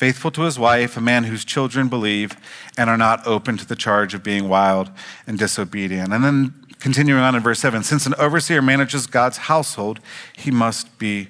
faithful 0.02 0.32
to 0.32 0.42
his 0.42 0.58
wife, 0.58 0.96
a 0.96 1.00
man 1.00 1.22
whose 1.22 1.44
children 1.44 1.86
believe 1.86 2.36
and 2.76 2.90
are 2.90 2.96
not 2.96 3.24
open 3.24 3.56
to 3.56 3.64
the 3.64 3.76
charge 3.76 4.14
of 4.14 4.22
being 4.24 4.48
wild 4.48 4.90
and 5.28 5.38
disobedient. 5.38 6.12
And 6.12 6.24
then 6.24 6.66
continuing 6.80 7.22
on 7.22 7.36
in 7.36 7.40
verse 7.40 7.60
7, 7.60 7.84
since 7.84 8.04
an 8.04 8.14
overseer 8.18 8.60
manages 8.60 9.06
God's 9.06 9.36
household, 9.36 10.00
he 10.36 10.50
must 10.50 10.98
be 10.98 11.28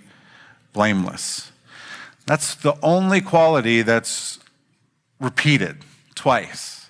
blameless. 0.73 1.53
That's 2.25 2.55
the 2.55 2.75
only 2.83 3.21
quality 3.21 3.83
that's 3.83 4.39
repeated 5.21 5.77
twice. 6.15 6.89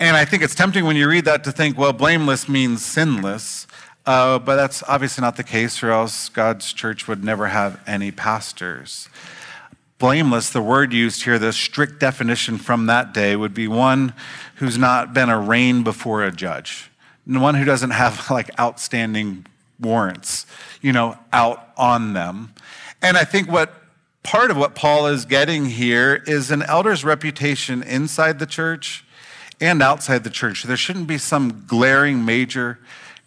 And 0.00 0.16
I 0.16 0.24
think 0.24 0.42
it's 0.42 0.56
tempting 0.56 0.86
when 0.86 0.96
you 0.96 1.08
read 1.08 1.24
that 1.26 1.44
to 1.44 1.52
think, 1.52 1.78
well, 1.78 1.92
blameless 1.92 2.48
means 2.48 2.84
sinless. 2.84 3.68
Uh, 4.06 4.40
but 4.40 4.56
that's 4.56 4.82
obviously 4.88 5.22
not 5.22 5.36
the 5.36 5.44
case, 5.44 5.84
or 5.84 5.92
else 5.92 6.28
God's 6.28 6.72
church 6.72 7.06
would 7.06 7.22
never 7.22 7.46
have 7.46 7.80
any 7.86 8.10
pastors. 8.10 9.08
Blameless, 9.98 10.50
the 10.50 10.60
word 10.60 10.92
used 10.92 11.22
here, 11.22 11.38
the 11.38 11.52
strict 11.52 12.00
definition 12.00 12.58
from 12.58 12.86
that 12.86 13.14
day, 13.14 13.34
would 13.34 13.54
be 13.54 13.66
one 13.66 14.12
who's 14.56 14.76
not 14.76 15.14
been 15.14 15.30
arraigned 15.30 15.84
before 15.84 16.22
a 16.22 16.30
judge, 16.30 16.90
one 17.24 17.54
who 17.54 17.64
doesn't 17.64 17.90
have 17.90 18.30
like 18.30 18.50
outstanding 18.60 19.46
warrants, 19.80 20.46
you 20.82 20.92
know, 20.92 21.18
out 21.32 21.70
on 21.76 22.12
them. 22.12 22.52
And 23.00 23.16
I 23.16 23.24
think 23.24 23.50
what 23.50 23.72
part 24.22 24.50
of 24.50 24.56
what 24.56 24.74
Paul 24.74 25.06
is 25.06 25.24
getting 25.24 25.66
here 25.66 26.22
is 26.26 26.50
an 26.50 26.62
elder's 26.62 27.04
reputation 27.04 27.82
inside 27.82 28.38
the 28.38 28.46
church 28.46 29.04
and 29.60 29.82
outside 29.82 30.24
the 30.24 30.30
church. 30.30 30.64
There 30.64 30.76
shouldn't 30.76 31.06
be 31.06 31.18
some 31.18 31.64
glaring 31.66 32.24
major 32.24 32.78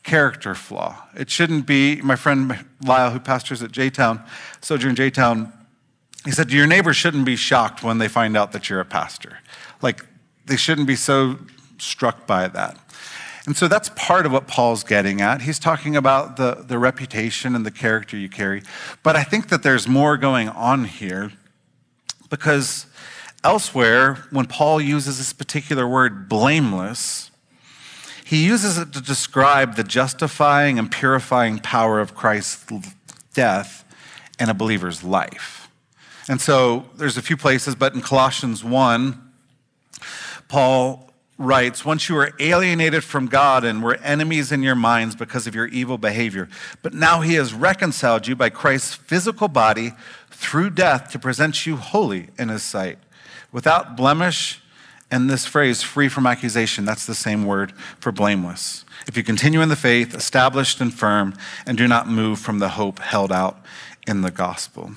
character 0.03 0.55
flaw. 0.55 1.03
It 1.15 1.29
shouldn't 1.29 1.65
be, 1.65 2.01
my 2.01 2.15
friend 2.15 2.65
Lyle, 2.83 3.11
who 3.11 3.19
pastors 3.19 3.63
at 3.63 3.71
J 3.71 3.89
Town, 3.89 4.21
Sojourn 4.61 4.95
J 4.95 5.09
Town, 5.09 5.51
he 6.25 6.31
said, 6.31 6.51
Your 6.51 6.67
neighbors 6.67 6.97
shouldn't 6.97 7.25
be 7.25 7.35
shocked 7.35 7.83
when 7.83 7.97
they 7.97 8.07
find 8.07 8.35
out 8.35 8.51
that 8.51 8.69
you're 8.69 8.79
a 8.79 8.85
pastor. 8.85 9.39
Like, 9.81 10.05
they 10.45 10.57
shouldn't 10.57 10.87
be 10.87 10.95
so 10.95 11.39
struck 11.77 12.27
by 12.27 12.47
that. 12.47 12.77
And 13.45 13.55
so 13.57 13.67
that's 13.67 13.89
part 13.95 14.25
of 14.25 14.31
what 14.31 14.47
Paul's 14.47 14.83
getting 14.83 15.21
at. 15.21 15.41
He's 15.41 15.59
talking 15.59 15.95
about 15.95 16.37
the, 16.37 16.63
the 16.67 16.77
reputation 16.77 17.55
and 17.55 17.65
the 17.65 17.71
character 17.71 18.17
you 18.17 18.29
carry. 18.29 18.61
But 19.01 19.15
I 19.15 19.23
think 19.23 19.49
that 19.49 19.63
there's 19.63 19.87
more 19.87 20.17
going 20.17 20.49
on 20.49 20.85
here 20.85 21.31
because 22.29 22.85
elsewhere, 23.43 24.15
when 24.29 24.45
Paul 24.45 24.79
uses 24.79 25.17
this 25.17 25.33
particular 25.33 25.87
word, 25.87 26.29
blameless, 26.29 27.31
he 28.23 28.45
uses 28.45 28.77
it 28.77 28.93
to 28.93 29.01
describe 29.01 29.75
the 29.75 29.83
justifying 29.83 30.77
and 30.77 30.91
purifying 30.91 31.57
power 31.57 31.99
of 31.99 32.13
Christ's 32.13 32.93
death 33.33 33.83
in 34.39 34.49
a 34.49 34.53
believer's 34.53 35.03
life. 35.03 35.58
And 36.29 36.39
so 36.39 36.85
there's 36.95 37.17
a 37.17 37.23
few 37.23 37.35
places, 37.35 37.73
but 37.73 37.95
in 37.95 38.01
Colossians 38.01 38.63
1, 38.63 39.19
Paul 40.47 41.11
writes, 41.39 41.83
Once 41.83 42.07
you 42.07 42.13
were 42.13 42.33
alienated 42.39 43.03
from 43.03 43.25
God 43.25 43.63
and 43.63 43.81
were 43.81 43.95
enemies 43.95 44.51
in 44.51 44.61
your 44.61 44.75
minds 44.75 45.15
because 45.15 45.47
of 45.47 45.55
your 45.55 45.65
evil 45.67 45.97
behavior, 45.97 46.47
but 46.83 46.93
now 46.93 47.21
he 47.21 47.33
has 47.33 47.51
reconciled 47.51 48.27
you 48.27 48.35
by 48.35 48.51
Christ's 48.51 48.93
physical 48.93 49.47
body 49.47 49.93
through 50.29 50.69
death 50.69 51.09
to 51.11 51.19
present 51.19 51.65
you 51.65 51.77
holy 51.77 52.29
in 52.37 52.49
his 52.49 52.61
sight, 52.61 52.99
without 53.51 53.97
blemish. 53.97 54.61
And 55.11 55.27
this 55.27 55.47
phrase, 55.47 55.81
free 55.81 56.09
from 56.09 56.27
accusation, 56.27 56.85
that's 56.85 57.07
the 57.07 57.15
same 57.15 57.43
word 57.43 57.71
for 57.99 58.11
blameless. 58.11 58.85
If 59.07 59.17
you 59.17 59.23
continue 59.23 59.59
in 59.61 59.69
the 59.69 59.75
faith, 59.75 60.13
established 60.13 60.79
and 60.79 60.93
firm, 60.93 61.33
and 61.65 61.75
do 61.75 61.87
not 61.87 62.07
move 62.07 62.37
from 62.37 62.59
the 62.59 62.69
hope 62.69 62.99
held 62.99 63.31
out 63.31 63.59
in 64.05 64.21
the 64.21 64.29
gospel. 64.29 64.91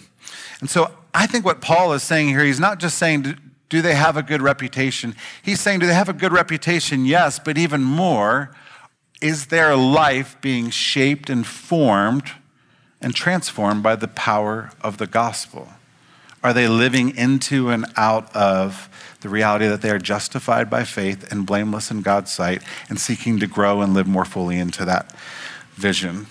And 0.61 0.69
so 0.69 0.91
I 1.15 1.27
think 1.27 1.45
what 1.45 1.61
Paul 1.61 1.93
is 1.93 2.03
saying 2.03 2.29
here, 2.29 2.45
he's 2.45 2.61
not 2.61 2.79
just 2.79 2.97
saying, 2.99 3.37
do 3.73 3.81
they 3.81 3.95
have 3.95 4.19
a 4.19 4.23
good 4.23 4.43
reputation? 4.43 5.17
He's 5.43 5.59
saying, 5.59 5.79
Do 5.79 5.87
they 5.87 5.95
have 5.95 6.11
a 6.11 6.13
good 6.13 6.31
reputation? 6.31 7.07
Yes, 7.07 7.39
but 7.39 7.57
even 7.57 7.83
more, 7.83 8.55
is 9.23 9.47
their 9.47 9.75
life 9.75 10.37
being 10.43 10.69
shaped 10.69 11.31
and 11.31 11.47
formed 11.47 12.33
and 13.01 13.15
transformed 13.15 13.83
by 13.83 13.97
the 13.97 14.09
power 14.09 14.73
of 14.83 14.99
the 14.99 15.07
gospel? 15.07 15.69
Are 16.45 16.53
they 16.53 16.69
living 16.69 17.17
into 17.17 17.71
and 17.71 17.87
out 17.97 18.31
of 18.37 18.91
the 19.23 19.31
reality 19.31 19.67
that 19.67 19.81
they 19.81 19.89
are 19.89 19.99
justified 19.99 20.69
by 20.69 20.85
faith 20.85 21.33
and 21.33 21.47
blameless 21.47 21.91
in 21.91 22.03
God's 22.03 22.31
sight 22.31 22.63
and 22.91 23.01
seeking 23.01 23.39
to 23.39 23.47
grow 23.47 23.81
and 23.81 23.95
live 23.95 24.07
more 24.07 24.27
fully 24.27 24.59
into 24.59 24.85
that 24.85 25.11
vision? 25.77 26.27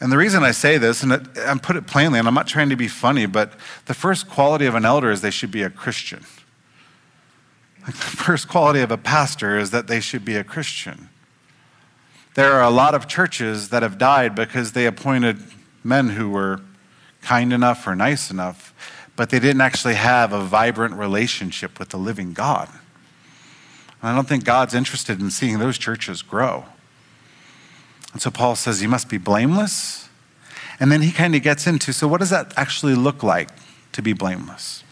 And 0.00 0.12
the 0.12 0.18
reason 0.18 0.44
I 0.44 0.50
say 0.50 0.76
this, 0.76 1.02
and 1.02 1.12
I 1.12 1.56
put 1.58 1.76
it 1.76 1.86
plainly, 1.86 2.18
and 2.18 2.28
I'm 2.28 2.34
not 2.34 2.46
trying 2.46 2.68
to 2.68 2.76
be 2.76 2.88
funny, 2.88 3.26
but 3.26 3.52
the 3.86 3.94
first 3.94 4.28
quality 4.28 4.66
of 4.66 4.74
an 4.74 4.84
elder 4.84 5.10
is 5.10 5.22
they 5.22 5.30
should 5.30 5.50
be 5.50 5.62
a 5.62 5.70
Christian. 5.70 6.24
Like 7.82 7.94
the 7.94 8.16
first 8.16 8.48
quality 8.48 8.80
of 8.80 8.90
a 8.90 8.98
pastor 8.98 9.58
is 9.58 9.70
that 9.70 9.86
they 9.86 10.00
should 10.00 10.24
be 10.24 10.36
a 10.36 10.44
Christian. 10.44 11.08
There 12.34 12.52
are 12.52 12.62
a 12.62 12.70
lot 12.70 12.94
of 12.94 13.08
churches 13.08 13.70
that 13.70 13.82
have 13.82 13.96
died 13.96 14.34
because 14.34 14.72
they 14.72 14.86
appointed 14.86 15.38
men 15.82 16.10
who 16.10 16.28
were 16.28 16.60
kind 17.22 17.52
enough 17.52 17.86
or 17.86 17.96
nice 17.96 18.30
enough, 18.30 18.74
but 19.16 19.30
they 19.30 19.38
didn't 19.38 19.62
actually 19.62 19.94
have 19.94 20.32
a 20.32 20.40
vibrant 20.42 20.94
relationship 20.94 21.78
with 21.78 21.88
the 21.88 21.96
living 21.96 22.34
God. 22.34 22.68
And 24.02 24.10
I 24.10 24.14
don't 24.14 24.28
think 24.28 24.44
God's 24.44 24.74
interested 24.74 25.20
in 25.20 25.30
seeing 25.30 25.58
those 25.58 25.78
churches 25.78 26.20
grow. 26.20 26.66
And 28.16 28.22
so 28.22 28.30
Paul 28.30 28.56
says 28.56 28.80
you 28.80 28.88
must 28.88 29.10
be 29.10 29.18
blameless. 29.18 30.08
And 30.80 30.90
then 30.90 31.02
he 31.02 31.12
kind 31.12 31.34
of 31.34 31.42
gets 31.42 31.66
into 31.66 31.92
so, 31.92 32.08
what 32.08 32.20
does 32.20 32.30
that 32.30 32.50
actually 32.56 32.94
look 32.94 33.22
like 33.22 33.50
to 33.92 34.00
be 34.00 34.14
blameless? 34.14 34.82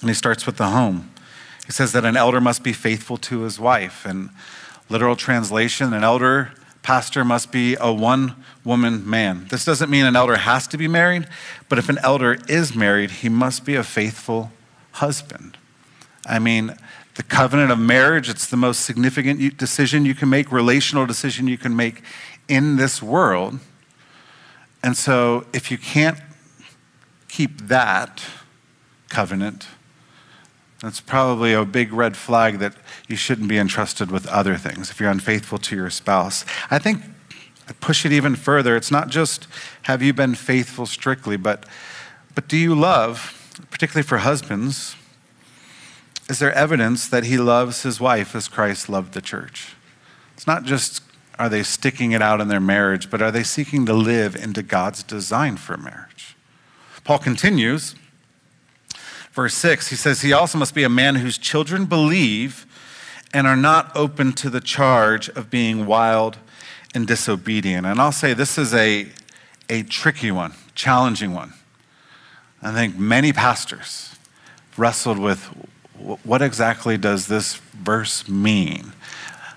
And 0.00 0.08
he 0.08 0.14
starts 0.14 0.46
with 0.46 0.58
the 0.58 0.68
home. 0.68 1.10
He 1.66 1.72
says 1.72 1.90
that 1.90 2.04
an 2.04 2.16
elder 2.16 2.40
must 2.40 2.62
be 2.62 2.72
faithful 2.72 3.16
to 3.16 3.40
his 3.40 3.58
wife. 3.58 4.06
And 4.06 4.30
literal 4.88 5.16
translation, 5.16 5.92
an 5.92 6.04
elder 6.04 6.52
pastor 6.84 7.24
must 7.24 7.50
be 7.50 7.76
a 7.80 7.92
one 7.92 8.36
woman 8.62 9.04
man. 9.10 9.48
This 9.50 9.64
doesn't 9.64 9.90
mean 9.90 10.04
an 10.04 10.14
elder 10.14 10.36
has 10.36 10.68
to 10.68 10.78
be 10.78 10.86
married, 10.86 11.26
but 11.68 11.80
if 11.80 11.88
an 11.88 11.98
elder 12.00 12.38
is 12.48 12.76
married, 12.76 13.10
he 13.10 13.28
must 13.28 13.64
be 13.64 13.74
a 13.74 13.82
faithful 13.82 14.52
husband. 14.92 15.58
I 16.28 16.38
mean, 16.38 16.76
the 17.16 17.22
covenant 17.22 17.70
of 17.70 17.78
marriage, 17.78 18.28
it's 18.28 18.46
the 18.46 18.56
most 18.56 18.82
significant 18.82 19.56
decision 19.56 20.04
you 20.04 20.14
can 20.14 20.28
make, 20.28 20.52
relational 20.52 21.06
decision 21.06 21.48
you 21.48 21.58
can 21.58 21.74
make 21.74 22.02
in 22.46 22.76
this 22.76 23.02
world. 23.02 23.58
And 24.82 24.96
so 24.96 25.46
if 25.52 25.70
you 25.70 25.78
can't 25.78 26.18
keep 27.28 27.62
that 27.68 28.22
covenant, 29.08 29.66
that's 30.80 31.00
probably 31.00 31.54
a 31.54 31.64
big 31.64 31.92
red 31.92 32.16
flag 32.16 32.58
that 32.58 32.74
you 33.08 33.16
shouldn't 33.16 33.48
be 33.48 33.58
entrusted 33.58 34.10
with 34.10 34.26
other 34.26 34.56
things 34.56 34.90
if 34.90 35.00
you're 35.00 35.10
unfaithful 35.10 35.58
to 35.58 35.74
your 35.74 35.88
spouse. 35.88 36.44
I 36.70 36.78
think 36.78 37.02
I 37.68 37.72
push 37.72 38.04
it 38.04 38.12
even 38.12 38.36
further. 38.36 38.76
It's 38.76 38.90
not 38.90 39.08
just 39.08 39.48
have 39.82 40.02
you 40.02 40.12
been 40.12 40.34
faithful 40.34 40.84
strictly, 40.84 41.38
but, 41.38 41.64
but 42.34 42.46
do 42.46 42.58
you 42.58 42.74
love, 42.74 43.58
particularly 43.70 44.06
for 44.06 44.18
husbands, 44.18 44.96
is 46.28 46.38
there 46.38 46.52
evidence 46.52 47.08
that 47.08 47.24
he 47.24 47.38
loves 47.38 47.82
his 47.82 48.00
wife 48.00 48.34
as 48.34 48.48
Christ 48.48 48.88
loved 48.88 49.14
the 49.14 49.20
church? 49.20 49.74
It's 50.34 50.46
not 50.46 50.64
just 50.64 51.02
are 51.38 51.48
they 51.48 51.62
sticking 51.62 52.12
it 52.12 52.22
out 52.22 52.40
in 52.40 52.48
their 52.48 52.60
marriage, 52.60 53.10
but 53.10 53.20
are 53.20 53.30
they 53.30 53.42
seeking 53.42 53.84
to 53.86 53.92
live 53.92 54.34
into 54.34 54.62
God's 54.62 55.02
design 55.02 55.56
for 55.58 55.76
marriage? 55.76 56.34
Paul 57.04 57.18
continues 57.18 57.94
verse 59.36 59.54
6, 59.54 59.88
he 59.88 59.96
says, 59.96 60.22
He 60.22 60.32
also 60.32 60.56
must 60.56 60.74
be 60.74 60.82
a 60.82 60.88
man 60.88 61.16
whose 61.16 61.36
children 61.36 61.84
believe 61.84 62.66
and 63.34 63.46
are 63.46 63.56
not 63.56 63.94
open 63.94 64.32
to 64.32 64.48
the 64.48 64.62
charge 64.62 65.28
of 65.28 65.50
being 65.50 65.84
wild 65.84 66.38
and 66.94 67.06
disobedient. 67.06 67.86
And 67.86 68.00
I'll 68.00 68.12
say 68.12 68.32
this 68.32 68.56
is 68.56 68.72
a, 68.72 69.08
a 69.68 69.82
tricky 69.82 70.30
one, 70.30 70.54
challenging 70.74 71.34
one. 71.34 71.52
I 72.62 72.72
think 72.72 72.98
many 72.98 73.34
pastors 73.34 74.16
wrestled 74.78 75.18
with 75.18 75.50
what 76.22 76.42
exactly 76.42 76.96
does 76.96 77.26
this 77.26 77.56
verse 77.56 78.28
mean? 78.28 78.92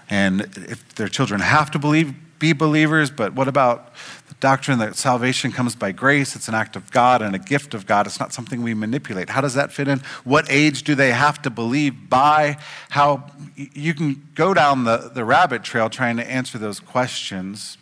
And 0.10 0.42
if 0.42 0.96
their 0.96 1.08
children 1.08 1.40
have 1.42 1.70
to 1.72 1.80
believe, 1.80 2.14
be 2.40 2.54
believers, 2.54 3.12
but 3.12 3.34
what 3.34 3.48
about 3.48 3.94
the 4.28 4.34
doctrine 4.36 4.80
that 4.80 4.96
salvation 4.96 5.52
comes 5.52 5.76
by 5.76 5.92
grace? 5.92 6.36
It's 6.36 6.48
an 6.48 6.56
act 6.56 6.76
of 6.76 6.90
God 6.90 7.22
and 7.22 7.36
a 7.36 7.40
gift 7.40 7.74
of 7.74 7.86
God. 7.86 8.08
It's 8.08 8.20
not 8.20 8.34
something 8.34 8.64
we 8.64 8.74
manipulate. 8.74 9.30
How 9.30 9.42
does 9.42 9.54
that 9.54 9.72
fit 9.72 9.88
in? 9.88 10.00
What 10.24 10.48
age 10.50 10.84
do 10.84 10.96
they 10.96 11.12
have 11.12 11.42
to 11.44 11.50
believe 11.50 12.10
by? 12.10 12.58
How 12.90 13.30
you 13.56 13.94
can 13.94 14.28
go 14.36 14.54
down 14.54 14.86
the, 14.86 15.12
the 15.14 15.26
rabbit 15.26 15.64
trail 15.64 15.90
trying 15.90 16.18
to 16.18 16.28
answer 16.28 16.58
those 16.58 16.80
questions. 16.80 17.78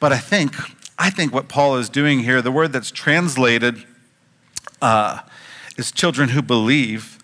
But 0.00 0.12
I 0.12 0.18
think, 0.18 0.54
I 0.98 1.08
think 1.08 1.32
what 1.32 1.48
Paul 1.48 1.76
is 1.76 1.88
doing 1.88 2.20
here, 2.20 2.42
the 2.42 2.52
word 2.52 2.72
that's 2.72 2.90
translated 2.90 3.84
uh, 4.82 5.20
is 5.78 5.92
children 5.92 6.30
who 6.30 6.42
believe. 6.42 7.18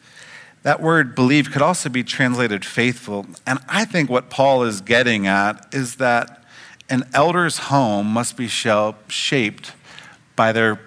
That 0.63 0.83
word 0.83 1.15
believe 1.15 1.51
could 1.51 1.63
also 1.63 1.89
be 1.89 2.05
translated 2.05 2.65
faithful. 2.65 3.27
And 3.47 3.59
I 3.69 3.85
think 3.85 4.11
what 4.11 4.29
Paul 4.29 4.63
is 4.65 4.81
getting 4.81 5.27
at 5.27 5.67
is 5.73 5.97
that 5.97 6.45
an 6.91 7.05
elder's 7.15 7.59
home 7.59 8.09
must 8.09 8.37
be 8.37 8.49
shaped 8.49 9.73
by 10.37 10.53
their, 10.53 10.81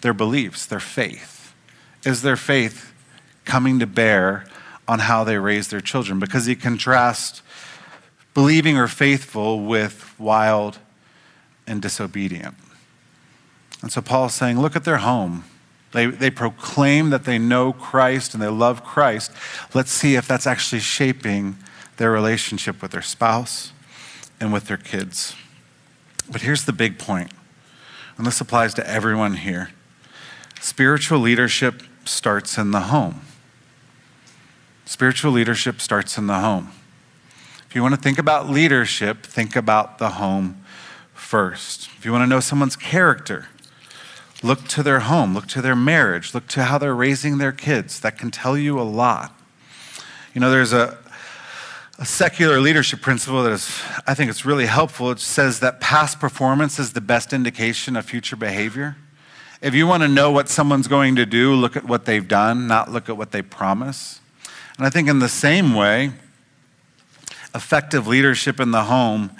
their 0.00 0.14
beliefs, 0.14 0.66
their 0.66 0.80
faith. 0.80 1.54
Is 2.04 2.22
their 2.22 2.36
faith 2.36 2.92
coming 3.44 3.78
to 3.78 3.86
bear 3.86 4.44
on 4.88 5.00
how 5.00 5.22
they 5.22 5.38
raise 5.38 5.68
their 5.68 5.80
children? 5.80 6.18
Because 6.18 6.46
he 6.46 6.56
contrasts 6.56 7.42
believing 8.34 8.76
or 8.76 8.88
faithful 8.88 9.60
with 9.60 10.14
wild 10.18 10.78
and 11.66 11.80
disobedient. 11.80 12.54
And 13.82 13.92
so 13.92 14.00
Paul's 14.00 14.34
saying, 14.34 14.60
look 14.60 14.74
at 14.74 14.84
their 14.84 14.98
home. 14.98 15.44
They, 15.92 16.06
they 16.06 16.30
proclaim 16.30 17.10
that 17.10 17.24
they 17.24 17.38
know 17.38 17.72
Christ 17.72 18.34
and 18.34 18.42
they 18.42 18.48
love 18.48 18.82
Christ. 18.82 19.30
Let's 19.74 19.90
see 19.90 20.16
if 20.16 20.26
that's 20.26 20.46
actually 20.46 20.80
shaping 20.80 21.56
their 21.98 22.10
relationship 22.10 22.82
with 22.82 22.90
their 22.90 23.02
spouse 23.02 23.72
and 24.40 24.52
with 24.52 24.66
their 24.66 24.78
kids. 24.78 25.36
But 26.30 26.40
here's 26.40 26.64
the 26.64 26.72
big 26.72 26.98
point, 26.98 27.30
and 28.16 28.26
this 28.26 28.40
applies 28.40 28.74
to 28.74 28.88
everyone 28.88 29.36
here 29.36 29.70
spiritual 30.60 31.18
leadership 31.18 31.82
starts 32.04 32.56
in 32.56 32.70
the 32.70 32.80
home. 32.80 33.20
Spiritual 34.84 35.32
leadership 35.32 35.80
starts 35.80 36.16
in 36.16 36.26
the 36.26 36.38
home. 36.38 36.70
If 37.68 37.74
you 37.74 37.82
want 37.82 37.94
to 37.94 38.00
think 38.00 38.18
about 38.18 38.48
leadership, 38.48 39.24
think 39.24 39.56
about 39.56 39.98
the 39.98 40.10
home 40.10 40.62
first. 41.14 41.88
If 41.98 42.04
you 42.04 42.12
want 42.12 42.22
to 42.22 42.26
know 42.26 42.40
someone's 42.40 42.76
character, 42.76 43.48
Look 44.42 44.66
to 44.68 44.82
their 44.82 45.00
home, 45.00 45.34
look 45.34 45.46
to 45.48 45.62
their 45.62 45.76
marriage, 45.76 46.34
look 46.34 46.48
to 46.48 46.64
how 46.64 46.78
they're 46.78 46.94
raising 46.94 47.38
their 47.38 47.52
kids. 47.52 48.00
That 48.00 48.18
can 48.18 48.30
tell 48.30 48.58
you 48.58 48.80
a 48.80 48.82
lot. 48.82 49.36
You 50.34 50.40
know, 50.40 50.50
there's 50.50 50.72
a, 50.72 50.98
a 51.98 52.04
secular 52.04 52.60
leadership 52.60 53.00
principle 53.00 53.44
that 53.44 53.52
is, 53.52 53.80
I 54.06 54.14
think 54.14 54.30
it's 54.30 54.44
really 54.44 54.66
helpful. 54.66 55.12
It 55.12 55.20
says 55.20 55.60
that 55.60 55.80
past 55.80 56.18
performance 56.18 56.80
is 56.80 56.92
the 56.92 57.00
best 57.00 57.32
indication 57.32 57.94
of 57.96 58.04
future 58.04 58.34
behavior. 58.34 58.96
If 59.60 59.74
you 59.74 59.86
want 59.86 60.02
to 60.02 60.08
know 60.08 60.32
what 60.32 60.48
someone's 60.48 60.88
going 60.88 61.14
to 61.16 61.26
do, 61.26 61.54
look 61.54 61.76
at 61.76 61.84
what 61.84 62.04
they've 62.04 62.26
done, 62.26 62.66
not 62.66 62.90
look 62.90 63.08
at 63.08 63.16
what 63.16 63.30
they 63.30 63.42
promise. 63.42 64.20
And 64.76 64.84
I 64.84 64.90
think 64.90 65.08
in 65.08 65.20
the 65.20 65.28
same 65.28 65.74
way, 65.74 66.10
effective 67.54 68.08
leadership 68.08 68.58
in 68.58 68.72
the 68.72 68.84
home 68.84 69.30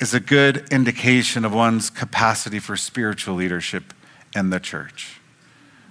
is 0.00 0.12
a 0.12 0.20
good 0.20 0.68
indication 0.70 1.46
of 1.46 1.54
one's 1.54 1.88
capacity 1.88 2.58
for 2.58 2.76
spiritual 2.76 3.36
leadership 3.36 3.94
in 4.34 4.50
the 4.50 4.60
church. 4.60 5.20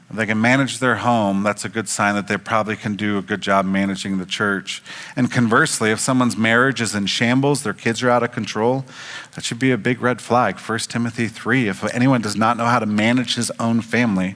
If 0.09 0.17
they 0.17 0.25
can 0.25 0.39
manage 0.39 0.79
their 0.79 0.97
home, 0.97 1.43
that's 1.43 1.65
a 1.65 1.69
good 1.69 1.89
sign 1.89 2.13
that 2.15 2.27
they 2.27 2.37
probably 2.37 2.75
can 2.75 2.95
do 2.95 3.17
a 3.17 3.21
good 3.21 3.41
job 3.41 3.65
managing 3.65 4.19
the 4.19 4.25
church. 4.25 4.83
And 5.15 5.31
conversely, 5.31 5.91
if 5.91 5.99
someone's 5.99 6.37
marriage 6.37 6.81
is 6.81 6.93
in 6.93 7.07
shambles, 7.07 7.63
their 7.63 7.73
kids 7.73 8.03
are 8.03 8.09
out 8.09 8.21
of 8.21 8.31
control, 8.31 8.85
that 9.33 9.43
should 9.43 9.59
be 9.59 9.71
a 9.71 9.77
big 9.77 10.01
red 10.01 10.21
flag. 10.21 10.59
1 10.59 10.79
Timothy 10.79 11.27
3 11.27 11.67
if 11.67 11.83
anyone 11.95 12.21
does 12.21 12.35
not 12.35 12.57
know 12.57 12.65
how 12.65 12.79
to 12.79 12.85
manage 12.85 13.35
his 13.35 13.49
own 13.59 13.81
family, 13.81 14.35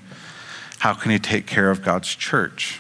how 0.80 0.94
can 0.94 1.12
he 1.12 1.20
take 1.20 1.46
care 1.46 1.70
of 1.70 1.84
God's 1.84 2.16
church? 2.16 2.80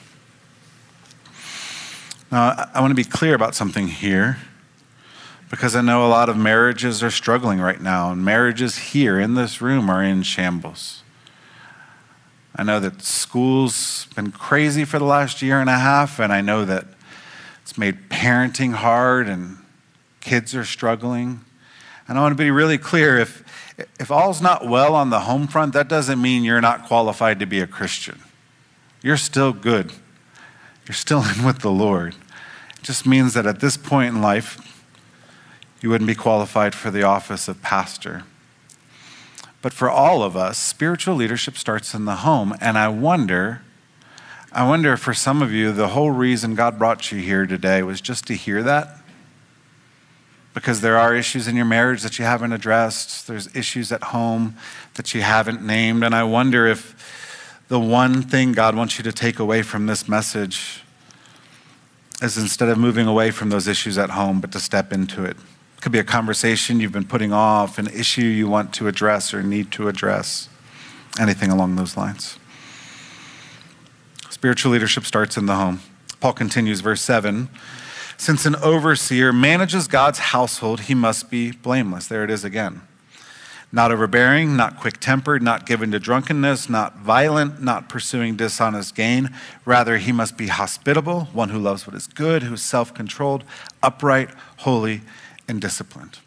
Now, 2.31 2.69
I 2.73 2.81
want 2.81 2.91
to 2.91 2.95
be 2.95 3.03
clear 3.03 3.35
about 3.35 3.53
something 3.53 3.87
here 3.87 4.37
because 5.49 5.75
I 5.75 5.81
know 5.81 6.05
a 6.05 6.09
lot 6.09 6.29
of 6.29 6.37
marriages 6.37 7.01
are 7.01 7.11
struggling 7.11 7.59
right 7.59 7.79
now, 7.79 8.11
and 8.11 8.23
marriages 8.23 8.77
here 8.77 9.19
in 9.19 9.35
this 9.35 9.61
room 9.61 9.89
are 9.89 10.03
in 10.03 10.23
shambles. 10.23 11.03
I 12.57 12.63
know 12.63 12.79
that 12.79 13.03
school's 13.03 14.07
been 14.15 14.31
crazy 14.31 14.83
for 14.83 14.97
the 14.97 15.05
last 15.05 15.43
year 15.43 15.61
and 15.61 15.69
a 15.69 15.77
half, 15.77 16.19
and 16.19 16.33
I 16.33 16.41
know 16.41 16.65
that 16.65 16.85
it's 17.61 17.77
made 17.77 18.09
parenting 18.09 18.73
hard 18.73 19.27
and 19.27 19.57
kids 20.21 20.55
are 20.55 20.65
struggling. 20.65 21.41
And 22.07 22.17
I 22.17 22.21
want 22.21 22.31
to 22.31 22.43
be 22.43 22.49
really 22.49 22.79
clear 22.79 23.19
if, 23.19 23.43
if 23.99 24.09
all's 24.09 24.41
not 24.41 24.67
well 24.67 24.95
on 24.95 25.11
the 25.11 25.19
home 25.21 25.47
front, 25.47 25.73
that 25.73 25.87
doesn't 25.87 26.19
mean 26.19 26.43
you're 26.43 26.61
not 26.61 26.87
qualified 26.87 27.39
to 27.41 27.45
be 27.45 27.59
a 27.59 27.67
Christian. 27.67 28.19
You're 29.03 29.17
still 29.17 29.53
good, 29.53 29.93
you're 30.87 30.95
still 30.95 31.23
in 31.37 31.45
with 31.45 31.59
the 31.59 31.71
Lord. 31.71 32.15
It 32.77 32.83
just 32.83 33.05
means 33.05 33.35
that 33.35 33.45
at 33.45 33.59
this 33.59 33.77
point 33.77 34.15
in 34.15 34.21
life, 34.21 34.83
you 35.79 35.89
wouldn't 35.89 36.07
be 36.07 36.15
qualified 36.15 36.73
for 36.73 36.89
the 36.89 37.03
office 37.03 37.47
of 37.47 37.61
pastor. 37.61 38.23
But 39.61 39.73
for 39.73 39.89
all 39.89 40.23
of 40.23 40.37
us, 40.37 40.57
spiritual 40.57 41.15
leadership 41.15 41.57
starts 41.57 41.93
in 41.93 42.05
the 42.05 42.17
home. 42.17 42.55
And 42.61 42.77
I 42.77 42.87
wonder, 42.87 43.61
I 44.51 44.67
wonder 44.67 44.95
for 44.97 45.13
some 45.13 45.41
of 45.41 45.51
you, 45.51 45.71
the 45.71 45.89
whole 45.89 46.11
reason 46.11 46.55
God 46.55 46.77
brought 46.77 47.11
you 47.11 47.19
here 47.19 47.45
today 47.45 47.81
was 47.83 47.99
just 47.99 48.25
to 48.27 48.33
hear 48.35 48.61
that. 48.63 48.97
Because 50.53 50.81
there 50.81 50.97
are 50.97 51.15
issues 51.15 51.47
in 51.47 51.55
your 51.55 51.65
marriage 51.65 52.01
that 52.03 52.17
you 52.17 52.25
haven't 52.25 52.51
addressed, 52.51 53.27
there's 53.27 53.53
issues 53.55 53.91
at 53.91 54.03
home 54.03 54.55
that 54.95 55.13
you 55.13 55.21
haven't 55.21 55.61
named. 55.61 56.03
And 56.03 56.15
I 56.15 56.23
wonder 56.23 56.65
if 56.65 56.95
the 57.67 57.79
one 57.79 58.21
thing 58.21 58.53
God 58.53 58.75
wants 58.75 58.97
you 58.97 59.03
to 59.03 59.11
take 59.11 59.39
away 59.39 59.61
from 59.61 59.85
this 59.85 60.07
message 60.07 60.81
is 62.21 62.37
instead 62.37 62.69
of 62.69 62.77
moving 62.77 63.05
away 63.05 63.29
from 63.29 63.49
those 63.49 63.67
issues 63.67 63.97
at 63.97 64.11
home, 64.11 64.39
but 64.41 64.51
to 64.53 64.59
step 64.59 64.91
into 64.91 65.23
it. 65.23 65.37
It 65.77 65.81
could 65.81 65.91
be 65.91 65.99
a 65.99 66.03
conversation 66.03 66.79
you've 66.79 66.91
been 66.91 67.05
putting 67.05 67.31
off, 67.31 67.77
an 67.77 67.87
issue 67.87 68.23
you 68.23 68.47
want 68.47 68.73
to 68.73 68.87
address 68.87 69.31
or 69.33 69.43
need 69.43 69.71
to 69.73 69.87
address, 69.87 70.49
anything 71.19 71.51
along 71.51 71.75
those 71.75 71.95
lines. 71.95 72.39
Spiritual 74.29 74.71
leadership 74.71 75.05
starts 75.05 75.37
in 75.37 75.45
the 75.45 75.55
home. 75.55 75.81
Paul 76.19 76.33
continues, 76.33 76.81
verse 76.81 77.01
7 77.01 77.47
Since 78.17 78.47
an 78.47 78.55
overseer 78.55 79.31
manages 79.31 79.87
God's 79.87 80.19
household, 80.19 80.81
he 80.81 80.95
must 80.95 81.29
be 81.29 81.51
blameless. 81.51 82.07
There 82.07 82.23
it 82.23 82.31
is 82.31 82.43
again. 82.43 82.81
Not 83.71 83.91
overbearing, 83.91 84.55
not 84.55 84.79
quick 84.79 84.99
tempered, 84.99 85.43
not 85.43 85.65
given 85.65 85.91
to 85.91 85.99
drunkenness, 85.99 86.69
not 86.69 86.97
violent, 86.97 87.61
not 87.61 87.89
pursuing 87.89 88.35
dishonest 88.35 88.95
gain. 88.95 89.35
Rather, 89.65 89.97
he 89.97 90.11
must 90.11 90.37
be 90.37 90.47
hospitable, 90.47 91.25
one 91.33 91.49
who 91.49 91.59
loves 91.59 91.85
what 91.85 91.95
is 91.95 92.07
good, 92.07 92.43
who 92.43 92.53
is 92.53 92.61
self 92.61 92.93
controlled, 92.93 93.43
upright, 93.83 94.29
holy, 94.57 95.01
and 95.47 95.61
disciplined. 95.61 96.19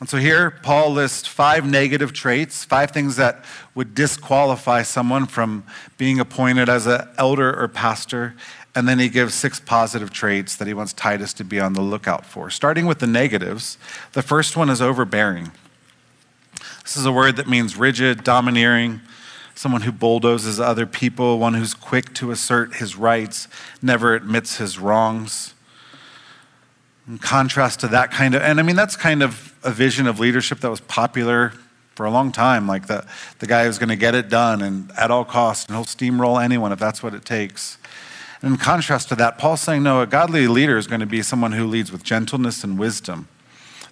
And 0.00 0.08
so 0.08 0.16
here, 0.18 0.50
Paul 0.50 0.90
lists 0.92 1.26
five 1.26 1.66
negative 1.66 2.12
traits, 2.12 2.64
five 2.64 2.92
things 2.92 3.16
that 3.16 3.44
would 3.74 3.94
disqualify 3.94 4.82
someone 4.82 5.26
from 5.26 5.64
being 5.96 6.20
appointed 6.20 6.68
as 6.68 6.86
an 6.86 7.08
elder 7.18 7.52
or 7.58 7.66
pastor. 7.66 8.34
And 8.76 8.86
then 8.86 9.00
he 9.00 9.08
gives 9.08 9.34
six 9.34 9.58
positive 9.58 10.12
traits 10.12 10.54
that 10.54 10.68
he 10.68 10.74
wants 10.74 10.92
Titus 10.92 11.32
to 11.34 11.44
be 11.44 11.58
on 11.58 11.72
the 11.72 11.80
lookout 11.80 12.24
for. 12.24 12.48
Starting 12.48 12.86
with 12.86 13.00
the 13.00 13.08
negatives, 13.08 13.76
the 14.12 14.22
first 14.22 14.56
one 14.56 14.70
is 14.70 14.80
overbearing. 14.80 15.50
This 16.84 16.96
is 16.96 17.04
a 17.04 17.12
word 17.12 17.34
that 17.36 17.48
means 17.48 17.76
rigid, 17.76 18.22
domineering, 18.22 19.00
someone 19.56 19.82
who 19.82 19.90
bulldozes 19.90 20.60
other 20.60 20.86
people, 20.86 21.40
one 21.40 21.54
who's 21.54 21.74
quick 21.74 22.14
to 22.14 22.30
assert 22.30 22.76
his 22.76 22.94
rights, 22.94 23.48
never 23.82 24.14
admits 24.14 24.58
his 24.58 24.78
wrongs. 24.78 25.54
In 27.08 27.18
contrast 27.18 27.80
to 27.80 27.88
that 27.88 28.10
kind 28.10 28.34
of, 28.34 28.42
and 28.42 28.60
I 28.60 28.62
mean, 28.62 28.76
that's 28.76 28.94
kind 28.94 29.22
of 29.22 29.54
a 29.64 29.70
vision 29.70 30.06
of 30.06 30.20
leadership 30.20 30.60
that 30.60 30.70
was 30.70 30.80
popular 30.82 31.54
for 31.94 32.04
a 32.04 32.10
long 32.10 32.30
time, 32.30 32.68
like 32.68 32.86
the, 32.86 33.04
the 33.38 33.46
guy 33.46 33.64
who's 33.64 33.78
going 33.78 33.88
to 33.88 33.96
get 33.96 34.14
it 34.14 34.28
done 34.28 34.62
and 34.62 34.92
at 34.92 35.10
all 35.10 35.24
costs, 35.24 35.66
and 35.66 35.74
he'll 35.74 35.84
steamroll 35.84 36.42
anyone 36.42 36.70
if 36.70 36.78
that's 36.78 37.02
what 37.02 37.14
it 37.14 37.24
takes. 37.24 37.78
In 38.42 38.56
contrast 38.56 39.08
to 39.08 39.16
that, 39.16 39.38
Paul's 39.38 39.62
saying, 39.62 39.82
no, 39.82 40.00
a 40.00 40.06
godly 40.06 40.46
leader 40.46 40.78
is 40.78 40.86
going 40.86 41.00
to 41.00 41.06
be 41.06 41.22
someone 41.22 41.52
who 41.52 41.66
leads 41.66 41.90
with 41.90 42.04
gentleness 42.04 42.62
and 42.62 42.78
wisdom. 42.78 43.26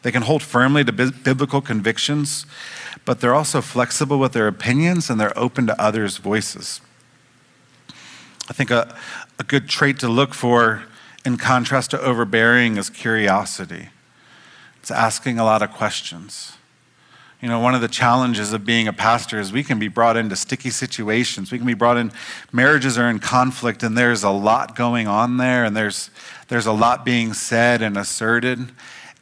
They 0.02 0.12
can 0.12 0.22
hold 0.22 0.42
firmly 0.42 0.84
to 0.84 0.92
biblical 0.92 1.60
convictions, 1.60 2.46
but 3.04 3.20
they're 3.20 3.34
also 3.34 3.60
flexible 3.60 4.18
with 4.20 4.34
their 4.34 4.46
opinions 4.46 5.10
and 5.10 5.18
they're 5.18 5.36
open 5.36 5.66
to 5.66 5.82
others' 5.82 6.18
voices. 6.18 6.80
I 8.48 8.52
think 8.52 8.70
a, 8.70 8.94
a 9.40 9.42
good 9.42 9.68
trait 9.68 9.98
to 10.00 10.08
look 10.08 10.32
for 10.32 10.84
in 11.26 11.36
contrast 11.36 11.90
to 11.90 12.00
overbearing, 12.00 12.76
is 12.76 12.88
curiosity. 12.88 13.88
It's 14.80 14.92
asking 14.92 15.40
a 15.40 15.44
lot 15.44 15.60
of 15.60 15.72
questions. 15.72 16.52
You 17.42 17.48
know, 17.48 17.58
one 17.58 17.74
of 17.74 17.80
the 17.80 17.88
challenges 17.88 18.52
of 18.52 18.64
being 18.64 18.86
a 18.86 18.92
pastor 18.92 19.40
is 19.40 19.52
we 19.52 19.64
can 19.64 19.80
be 19.80 19.88
brought 19.88 20.16
into 20.16 20.36
sticky 20.36 20.70
situations. 20.70 21.50
We 21.50 21.58
can 21.58 21.66
be 21.66 21.74
brought 21.74 21.96
in, 21.96 22.12
marriages 22.52 22.96
are 22.96 23.10
in 23.10 23.18
conflict, 23.18 23.82
and 23.82 23.98
there's 23.98 24.22
a 24.22 24.30
lot 24.30 24.76
going 24.76 25.08
on 25.08 25.36
there, 25.36 25.64
and 25.64 25.76
there's, 25.76 26.10
there's 26.46 26.66
a 26.66 26.72
lot 26.72 27.04
being 27.04 27.34
said 27.34 27.82
and 27.82 27.98
asserted. 27.98 28.70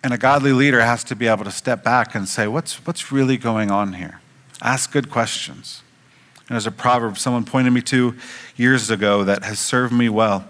And 0.02 0.12
a 0.12 0.18
godly 0.18 0.52
leader 0.52 0.82
has 0.82 1.04
to 1.04 1.16
be 1.16 1.26
able 1.26 1.44
to 1.44 1.50
step 1.50 1.82
back 1.82 2.14
and 2.14 2.28
say, 2.28 2.46
what's, 2.46 2.86
what's 2.86 3.10
really 3.10 3.38
going 3.38 3.70
on 3.70 3.94
here? 3.94 4.20
Ask 4.60 4.92
good 4.92 5.10
questions. 5.10 5.82
And 6.36 6.50
there's 6.50 6.66
a 6.66 6.70
proverb 6.70 7.16
someone 7.16 7.46
pointed 7.46 7.72
me 7.72 7.80
to 7.82 8.14
years 8.56 8.90
ago 8.90 9.24
that 9.24 9.42
has 9.44 9.58
served 9.58 9.94
me 9.94 10.10
well 10.10 10.46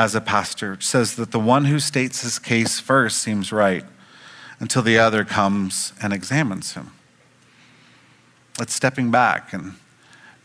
as 0.00 0.14
a 0.14 0.20
pastor. 0.20 0.78
Says 0.80 1.16
that 1.16 1.30
the 1.30 1.38
one 1.38 1.66
who 1.66 1.78
states 1.78 2.22
his 2.22 2.38
case 2.38 2.80
first 2.80 3.18
seems 3.18 3.52
right 3.52 3.84
until 4.58 4.80
the 4.80 4.98
other 4.98 5.24
comes 5.24 5.92
and 6.02 6.12
examines 6.12 6.72
him. 6.72 6.92
It's 8.58 8.74
stepping 8.74 9.10
back 9.10 9.52
and 9.52 9.74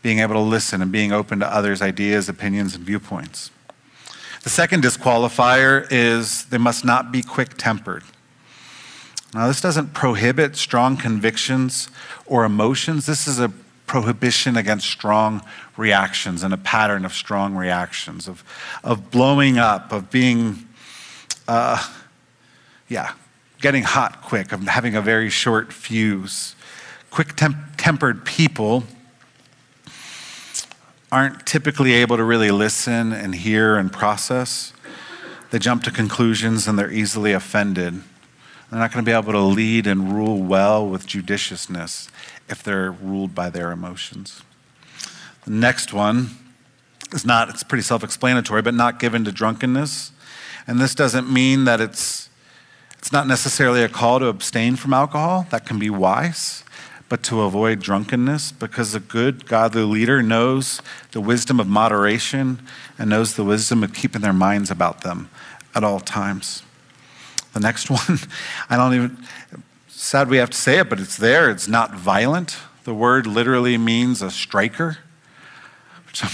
being 0.02 0.18
able 0.18 0.34
to 0.34 0.40
listen 0.40 0.82
and 0.82 0.92
being 0.92 1.10
open 1.10 1.40
to 1.40 1.46
others' 1.46 1.80
ideas, 1.80 2.28
opinions, 2.28 2.74
and 2.74 2.84
viewpoints. 2.84 3.50
The 4.42 4.50
second 4.50 4.84
disqualifier 4.84 5.86
is 5.90 6.44
they 6.44 6.58
must 6.58 6.84
not 6.84 7.10
be 7.10 7.22
quick 7.22 7.56
tempered. 7.56 8.04
Now, 9.34 9.48
this 9.48 9.62
doesn't 9.62 9.94
prohibit 9.94 10.56
strong 10.56 10.98
convictions 10.98 11.88
or 12.26 12.44
emotions. 12.44 13.06
This 13.06 13.26
is 13.26 13.40
a 13.40 13.50
prohibition 13.86 14.56
against 14.56 14.88
strong 14.88 15.42
reactions 15.76 16.42
and 16.42 16.52
a 16.52 16.56
pattern 16.56 17.04
of 17.04 17.12
strong 17.12 17.54
reactions, 17.54 18.28
of, 18.28 18.44
of 18.82 19.10
blowing 19.10 19.58
up, 19.58 19.92
of 19.92 20.10
being, 20.10 20.66
uh, 21.48 21.82
yeah, 22.88 23.12
getting 23.60 23.84
hot 23.84 24.22
quick, 24.22 24.52
of 24.52 24.60
having 24.62 24.96
a 24.96 25.00
very 25.00 25.30
short 25.30 25.72
fuse. 25.72 26.54
Quick 27.10 27.34
tempered 27.36 28.24
people 28.24 28.84
aren't 31.10 31.46
typically 31.46 31.92
able 31.92 32.16
to 32.16 32.24
really 32.24 32.50
listen 32.50 33.12
and 33.12 33.34
hear 33.34 33.76
and 33.76 33.92
process. 33.92 34.72
They 35.50 35.58
jump 35.58 35.84
to 35.84 35.90
conclusions 35.90 36.66
and 36.66 36.78
they're 36.78 36.92
easily 36.92 37.32
offended. 37.32 38.02
They're 38.70 38.80
not 38.80 38.92
going 38.92 39.04
to 39.04 39.08
be 39.08 39.16
able 39.16 39.32
to 39.32 39.40
lead 39.40 39.86
and 39.86 40.12
rule 40.12 40.42
well 40.42 40.86
with 40.86 41.06
judiciousness 41.06 42.10
if 42.48 42.62
they're 42.62 42.90
ruled 42.90 43.34
by 43.34 43.50
their 43.50 43.72
emotions. 43.72 44.42
The 45.44 45.50
next 45.50 45.92
one 45.92 46.30
is 47.12 47.24
not, 47.24 47.48
it's 47.48 47.62
pretty 47.62 47.82
self 47.82 48.02
explanatory, 48.02 48.62
but 48.62 48.74
not 48.74 48.98
given 48.98 49.24
to 49.24 49.32
drunkenness. 49.32 50.12
And 50.66 50.80
this 50.80 50.94
doesn't 50.94 51.32
mean 51.32 51.64
that 51.64 51.80
it's, 51.80 52.28
it's 52.98 53.12
not 53.12 53.28
necessarily 53.28 53.82
a 53.82 53.88
call 53.88 54.18
to 54.18 54.26
abstain 54.26 54.76
from 54.76 54.92
alcohol. 54.92 55.46
That 55.50 55.64
can 55.64 55.78
be 55.78 55.90
wise, 55.90 56.64
but 57.08 57.22
to 57.24 57.42
avoid 57.42 57.80
drunkenness 57.80 58.50
because 58.52 58.94
a 58.94 59.00
good, 59.00 59.46
godly 59.46 59.82
leader 59.82 60.22
knows 60.22 60.82
the 61.12 61.20
wisdom 61.20 61.60
of 61.60 61.68
moderation 61.68 62.60
and 62.98 63.10
knows 63.10 63.36
the 63.36 63.44
wisdom 63.44 63.84
of 63.84 63.94
keeping 63.94 64.22
their 64.22 64.32
minds 64.32 64.70
about 64.70 65.02
them 65.02 65.30
at 65.74 65.84
all 65.84 66.00
times. 66.00 66.64
The 67.52 67.60
next 67.60 67.88
one, 67.90 68.18
I 68.68 68.76
don't 68.76 68.94
even, 68.94 69.24
sad 70.06 70.30
we 70.30 70.36
have 70.36 70.50
to 70.50 70.56
say 70.56 70.78
it, 70.78 70.88
but 70.88 71.00
it's 71.00 71.16
there. 71.16 71.50
It's 71.50 71.66
not 71.66 71.94
violent. 71.94 72.56
The 72.84 72.94
word 72.94 73.26
literally 73.26 73.76
means 73.76 74.22
a 74.22 74.30
striker. 74.30 74.98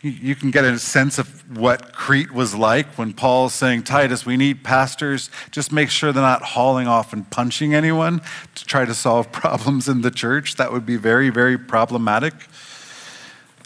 you 0.00 0.36
can 0.36 0.50
get 0.50 0.64
a 0.64 0.78
sense 0.78 1.18
of 1.18 1.58
what 1.58 1.92
Crete 1.92 2.30
was 2.30 2.54
like 2.54 2.86
when 2.96 3.12
Paul's 3.12 3.52
saying, 3.52 3.82
Titus, 3.82 4.24
we 4.24 4.36
need 4.36 4.62
pastors. 4.62 5.28
Just 5.50 5.72
make 5.72 5.90
sure 5.90 6.12
they're 6.12 6.22
not 6.22 6.42
hauling 6.42 6.86
off 6.86 7.12
and 7.12 7.28
punching 7.30 7.74
anyone 7.74 8.22
to 8.54 8.64
try 8.64 8.84
to 8.84 8.94
solve 8.94 9.32
problems 9.32 9.88
in 9.88 10.02
the 10.02 10.10
church. 10.12 10.54
That 10.54 10.72
would 10.72 10.86
be 10.86 10.96
very, 10.96 11.30
very 11.30 11.58
problematic. 11.58 12.34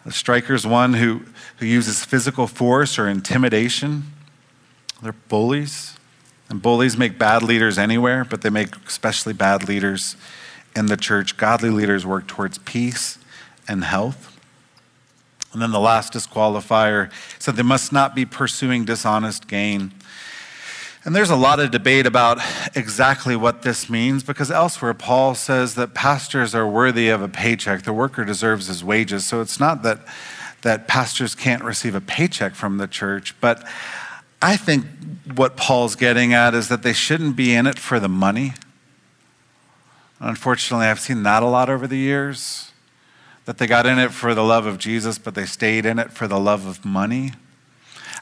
A 0.07 0.11
striker 0.11 0.55
is 0.55 0.67
one 0.67 0.95
who, 0.95 1.23
who 1.59 1.67
uses 1.67 2.03
physical 2.03 2.47
force 2.47 2.99
or 2.99 3.07
intimidation. 3.07 4.05
They're 5.03 5.13
bullies. 5.13 5.98
And 6.49 6.63
bullies 6.63 6.97
make 6.97 7.19
bad 7.19 7.43
leaders 7.43 7.77
anywhere, 7.79 8.25
but 8.25 8.43
they 8.43 8.51
make 8.51 8.75
especially 8.87 9.33
bad 9.33 9.69
leaders 9.69 10.17
in 10.75 10.87
the 10.87 10.97
church. 10.97 11.37
Godly 11.37 11.71
leaders 11.71 12.07
work 12.07 12.27
towards 12.27 12.59
peace 12.59 13.19
and 13.67 13.85
health. 13.85 14.35
And 15.53 15.61
then 15.61 15.73
the 15.73 15.81
last 15.81 16.13
disqualifier 16.13 17.11
said 17.39 17.57
they 17.57 17.63
must 17.63 17.93
not 17.93 18.15
be 18.15 18.25
pursuing 18.25 18.85
dishonest 18.85 19.49
gain. 19.49 19.93
And 21.05 21.17
there's 21.17 21.31
a 21.31 21.37
lot 21.37 21.59
of 21.61 21.71
debate 21.71 22.07
about 22.07 22.39
exactly 22.75 23.35
what 23.35 23.63
this 23.63 23.89
means 23.89 24.23
because 24.23 24.51
elsewhere 24.51 24.95
Paul 24.95 25.35
says 25.35 25.75
that 25.77 25.95
pastors 25.95 26.55
are 26.55 26.69
worthy 26.69 27.09
of 27.09 27.23
a 27.23 27.29
paycheck. 27.29 27.83
The 27.83 27.93
worker 27.93 28.25
deserves 28.25 28.67
his 28.67 28.85
wages. 28.85 29.25
So 29.25 29.41
it's 29.41 29.59
not 29.59 29.83
that, 29.85 30.01
that 30.63 30.87
pastors 30.87 31.35
can't 31.35 31.65
receive 31.65 31.95
a 31.95 32.01
paycheck 32.01 32.55
from 32.55 32.79
the 32.79 32.87
church, 32.87 33.35
but 33.41 33.67
I 34.41 34.57
think 34.57 34.87
what 35.35 35.57
Paul's 35.57 35.97
getting 35.97 36.33
at 36.33 36.55
is 36.55 36.69
that 36.69 36.83
they 36.83 36.93
shouldn't 36.93 37.37
be 37.37 37.55
in 37.55 37.67
it 37.67 37.79
for 37.79 37.99
the 37.99 38.09
money. 38.09 38.55
Unfortunately, 40.21 40.87
I've 40.87 41.01
seen 41.01 41.23
that 41.25 41.43
a 41.43 41.47
lot 41.47 41.69
over 41.69 41.87
the 41.87 41.97
years. 41.97 42.73
That 43.45 43.59
they 43.59 43.67
got 43.67 43.87
in 43.87 43.99
it 43.99 44.13
for 44.13 44.35
the 44.35 44.45
love 44.45 44.67
of 44.67 44.79
Jesus, 44.79 45.19
but 45.19 45.35
they 45.35 45.47
stayed 45.47 45.87
in 45.87 45.99
it 45.99 46.13
for 46.13 46.29
the 46.29 46.39
love 46.39 46.67
of 46.67 46.85
money. 46.85 47.33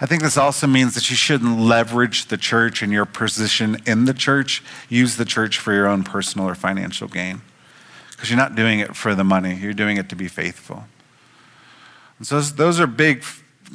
I 0.00 0.06
think 0.06 0.22
this 0.22 0.36
also 0.36 0.66
means 0.66 0.94
that 0.94 1.08
you 1.10 1.16
shouldn't 1.16 1.58
leverage 1.58 2.26
the 2.26 2.36
church 2.36 2.82
and 2.82 2.92
your 2.92 3.06
position 3.06 3.78
in 3.86 4.04
the 4.04 4.14
church, 4.14 4.62
use 4.88 5.16
the 5.16 5.24
church 5.24 5.58
for 5.58 5.72
your 5.72 5.86
own 5.86 6.04
personal 6.04 6.46
or 6.46 6.54
financial 6.54 7.08
gain. 7.08 7.40
Because 8.10 8.30
you're 8.30 8.38
not 8.38 8.54
doing 8.54 8.78
it 8.78 8.94
for 8.94 9.14
the 9.14 9.24
money, 9.24 9.56
you're 9.56 9.72
doing 9.72 9.96
it 9.96 10.08
to 10.10 10.16
be 10.16 10.28
faithful. 10.28 10.84
And 12.18 12.26
so 12.26 12.40
those 12.40 12.78
are 12.78 12.86
big 12.86 13.24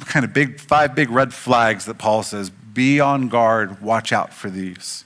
kind 0.00 0.24
of 0.24 0.32
big, 0.32 0.60
five 0.60 0.94
big 0.94 1.10
red 1.10 1.32
flags 1.34 1.84
that 1.86 1.98
Paul 1.98 2.22
says 2.22 2.50
be 2.50 3.00
on 3.00 3.28
guard, 3.28 3.82
watch 3.82 4.12
out 4.12 4.32
for 4.32 4.48
these. 4.48 5.04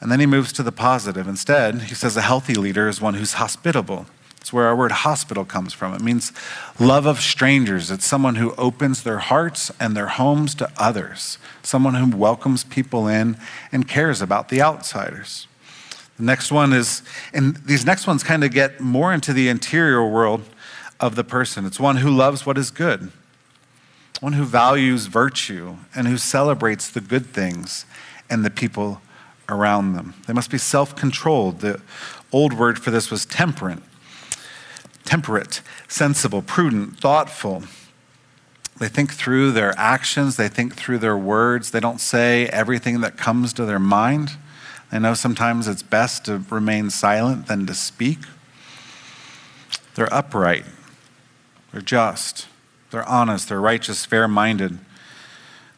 And 0.00 0.10
then 0.10 0.18
he 0.18 0.26
moves 0.26 0.52
to 0.54 0.62
the 0.64 0.72
positive. 0.72 1.28
Instead, 1.28 1.82
he 1.82 1.94
says 1.94 2.16
a 2.16 2.22
healthy 2.22 2.54
leader 2.54 2.88
is 2.88 3.00
one 3.00 3.14
who's 3.14 3.34
hospitable. 3.34 4.06
It's 4.40 4.52
where 4.52 4.66
our 4.66 4.74
word 4.74 4.90
hospital 4.90 5.44
comes 5.44 5.72
from. 5.72 5.94
It 5.94 6.00
means 6.00 6.32
love 6.80 7.06
of 7.06 7.20
strangers. 7.20 7.92
It's 7.92 8.04
someone 8.04 8.34
who 8.34 8.56
opens 8.56 9.04
their 9.04 9.20
hearts 9.20 9.70
and 9.78 9.96
their 9.96 10.08
homes 10.08 10.56
to 10.56 10.68
others, 10.76 11.38
someone 11.62 11.94
who 11.94 12.16
welcomes 12.16 12.64
people 12.64 13.06
in 13.06 13.36
and 13.70 13.86
cares 13.86 14.20
about 14.20 14.48
the 14.48 14.60
outsiders. 14.60 15.46
The 16.16 16.24
next 16.24 16.50
one 16.50 16.72
is, 16.72 17.02
and 17.32 17.54
these 17.58 17.86
next 17.86 18.08
ones 18.08 18.24
kind 18.24 18.42
of 18.42 18.50
get 18.50 18.80
more 18.80 19.12
into 19.12 19.32
the 19.32 19.48
interior 19.48 20.04
world 20.04 20.42
of 21.02 21.16
the 21.16 21.24
person. 21.24 21.66
It's 21.66 21.80
one 21.80 21.96
who 21.98 22.10
loves 22.10 22.46
what 22.46 22.56
is 22.56 22.70
good, 22.70 23.10
one 24.20 24.34
who 24.34 24.44
values 24.44 25.06
virtue, 25.06 25.76
and 25.94 26.06
who 26.06 26.16
celebrates 26.16 26.88
the 26.88 27.00
good 27.00 27.26
things 27.26 27.84
and 28.30 28.44
the 28.44 28.50
people 28.50 29.02
around 29.48 29.94
them. 29.94 30.14
They 30.26 30.32
must 30.32 30.50
be 30.50 30.58
self 30.58 30.96
controlled. 30.96 31.60
The 31.60 31.82
old 32.30 32.54
word 32.54 32.78
for 32.78 32.90
this 32.90 33.10
was 33.10 33.26
temperate. 33.26 33.80
Temperate, 35.04 35.60
sensible, 35.88 36.40
prudent, 36.40 36.98
thoughtful. 37.00 37.64
They 38.78 38.88
think 38.88 39.12
through 39.12 39.52
their 39.52 39.74
actions, 39.76 40.36
they 40.36 40.48
think 40.48 40.74
through 40.74 40.98
their 40.98 41.18
words. 41.18 41.72
They 41.72 41.80
don't 41.80 42.00
say 42.00 42.46
everything 42.46 43.00
that 43.02 43.16
comes 43.16 43.52
to 43.54 43.64
their 43.64 43.78
mind. 43.78 44.30
They 44.90 44.98
know 44.98 45.14
sometimes 45.14 45.68
it's 45.68 45.82
best 45.82 46.24
to 46.26 46.44
remain 46.50 46.90
silent 46.90 47.48
than 47.48 47.66
to 47.66 47.74
speak. 47.74 48.18
They're 49.94 50.12
upright, 50.12 50.64
they're 51.72 51.80
just, 51.80 52.46
they're 52.90 53.08
honest, 53.08 53.48
they're 53.48 53.60
righteous, 53.60 54.04
fair 54.04 54.28
minded. 54.28 54.78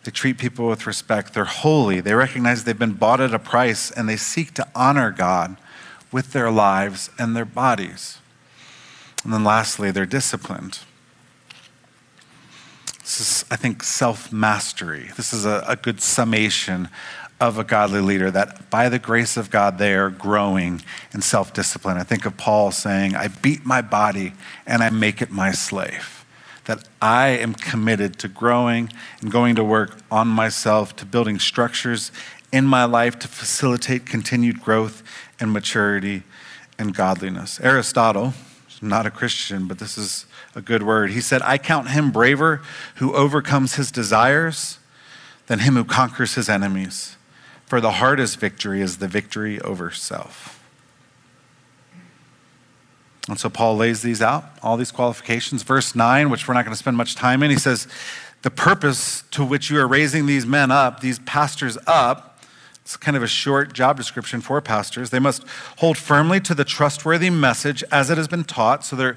They 0.03 0.11
treat 0.11 0.37
people 0.37 0.69
with 0.69 0.87
respect. 0.87 1.33
They're 1.33 1.45
holy. 1.45 2.01
They 2.01 2.15
recognize 2.15 2.65
they've 2.65 2.79
been 2.79 2.93
bought 2.93 3.21
at 3.21 3.33
a 3.33 3.39
price 3.39 3.91
and 3.91 4.09
they 4.09 4.17
seek 4.17 4.53
to 4.55 4.69
honor 4.75 5.11
God 5.11 5.57
with 6.13 6.33
their 6.33 6.51
lives 6.51 7.11
and 7.19 7.35
their 7.35 7.47
bodies. 7.47 8.19
And 9.25 9.33
then 9.33 9.45
lastly, 9.45 9.91
they're 9.91 10.05
disciplined. 10.05 10.81
This 13.01 13.21
is, 13.21 13.45
I 13.51 13.57
think, 13.57 13.83
self 13.83 14.33
mastery. 14.33 15.11
This 15.17 15.33
is 15.33 15.45
a, 15.47 15.65
a 15.67 15.77
good 15.77 16.01
summation 16.01 16.89
of 17.49 17.59
a 17.59 17.65
godly 17.65 18.01
leader 18.01 18.31
that 18.31 18.71
by 18.71 18.89
the 18.89 18.99
grace 18.99 19.37
of 19.37 19.51
God, 19.51 19.79
they 19.79 19.95
are 19.95 20.11
growing 20.11 20.83
in 21.13 21.23
self 21.23 21.53
discipline. 21.53 21.97
I 21.97 22.03
think 22.03 22.27
of 22.27 22.37
Paul 22.37 22.71
saying, 22.71 23.15
I 23.15 23.29
beat 23.29 23.65
my 23.65 23.83
body 23.83 24.33
and 24.67 24.83
I 24.83 24.91
make 24.91 25.23
it 25.23 25.31
my 25.31 25.53
slave. 25.53 26.25
That 26.65 26.89
I 27.03 27.29
am 27.29 27.55
committed 27.55 28.19
to 28.21 28.29
growing 28.29 28.91
and 29.21 29.31
going 29.31 29.55
to 29.57 29.65
work 29.65 29.99
on 30.11 30.29
myself, 30.29 30.97
to 30.97 31.07
building 31.07 31.39
structures 31.39 32.11
in 32.53 32.65
my 32.65 32.85
life 32.85 33.19
to 33.19 33.29
facilitate 33.29 34.07
continued 34.07 34.63
growth 34.63 35.03
and 35.41 35.53
maturity 35.53 36.23
and 36.79 36.95
godliness. 36.95 37.61
Aristotle, 37.61 38.33
not 38.81 39.07
a 39.07 39.11
Christian, 39.11 39.67
but 39.67 39.79
this 39.79 39.99
is 39.99 40.27
a 40.55 40.61
good 40.61 40.83
word. 40.83 41.11
He 41.11 41.21
said, 41.21 41.43
I 41.43 41.59
count 41.59 41.91
him 41.91 42.11
braver 42.11 42.63
who 42.97 43.13
overcomes 43.15 43.75
his 43.75 43.91
desires 43.91 44.79
than 45.47 45.61
him 45.61 45.75
who 45.75 45.85
conquers 45.85 46.35
his 46.35 46.49
enemies. 46.49 47.17
For 47.75 47.81
the 47.81 47.91
hardest 47.91 48.39
victory 48.39 48.81
is 48.81 48.99
the 48.99 49.09
victory 49.09 49.61
over 49.61 49.91
self. 49.91 50.63
And 53.29 53.37
so 53.37 53.51
Paul 53.51 53.77
lays 53.77 54.01
these 54.01 54.23
out, 54.23 54.45
all 54.63 54.77
these 54.77 54.93
qualifications. 54.93 55.65
Verse 55.65 55.93
9, 55.97 56.31
which 56.31 56.47
we're 56.47 56.55
not 56.55 56.65
going 56.65 56.73
to 56.73 56.79
spend 56.79 56.97
much 56.97 57.17
time 57.17 57.43
in, 57.43 57.51
he 57.51 57.59
says, 57.59 57.89
The 58.43 58.51
purpose 58.53 59.25
to 59.33 59.45
which 59.45 59.71
you 59.71 59.81
are 59.81 59.89
raising 59.89 60.27
these 60.27 60.47
men 60.47 60.71
up, 60.71 61.01
these 61.01 61.19
pastors 61.19 61.77
up, 61.89 62.39
It's 62.83 62.97
kind 62.97 63.17
of 63.17 63.25
a 63.25 63.27
short 63.27 63.73
job 63.73 63.97
description 63.97 64.41
for 64.41 64.61
pastors. 64.61 65.11
They 65.11 65.19
must 65.19 65.43
hold 65.79 65.99
firmly 65.99 66.39
to 66.43 66.55
the 66.55 66.65
trustworthy 66.65 67.29
message 67.29 67.83
as 67.91 68.09
it 68.09 68.19
has 68.19 68.29
been 68.29 68.45
taught. 68.45 68.85
So 68.85 68.95
they're, 68.95 69.17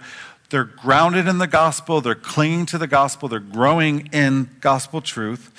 they're 0.49 0.63
grounded 0.63 1.27
in 1.27 1.37
the 1.37 1.45
gospel, 1.45 2.01
they're 2.01 2.15
clinging 2.15 2.65
to 2.65 2.79
the 2.79 2.87
gospel, 2.87 3.29
they're 3.29 3.39
growing 3.39 4.09
in 4.11 4.49
gospel 4.61 4.99
truth 4.99 5.53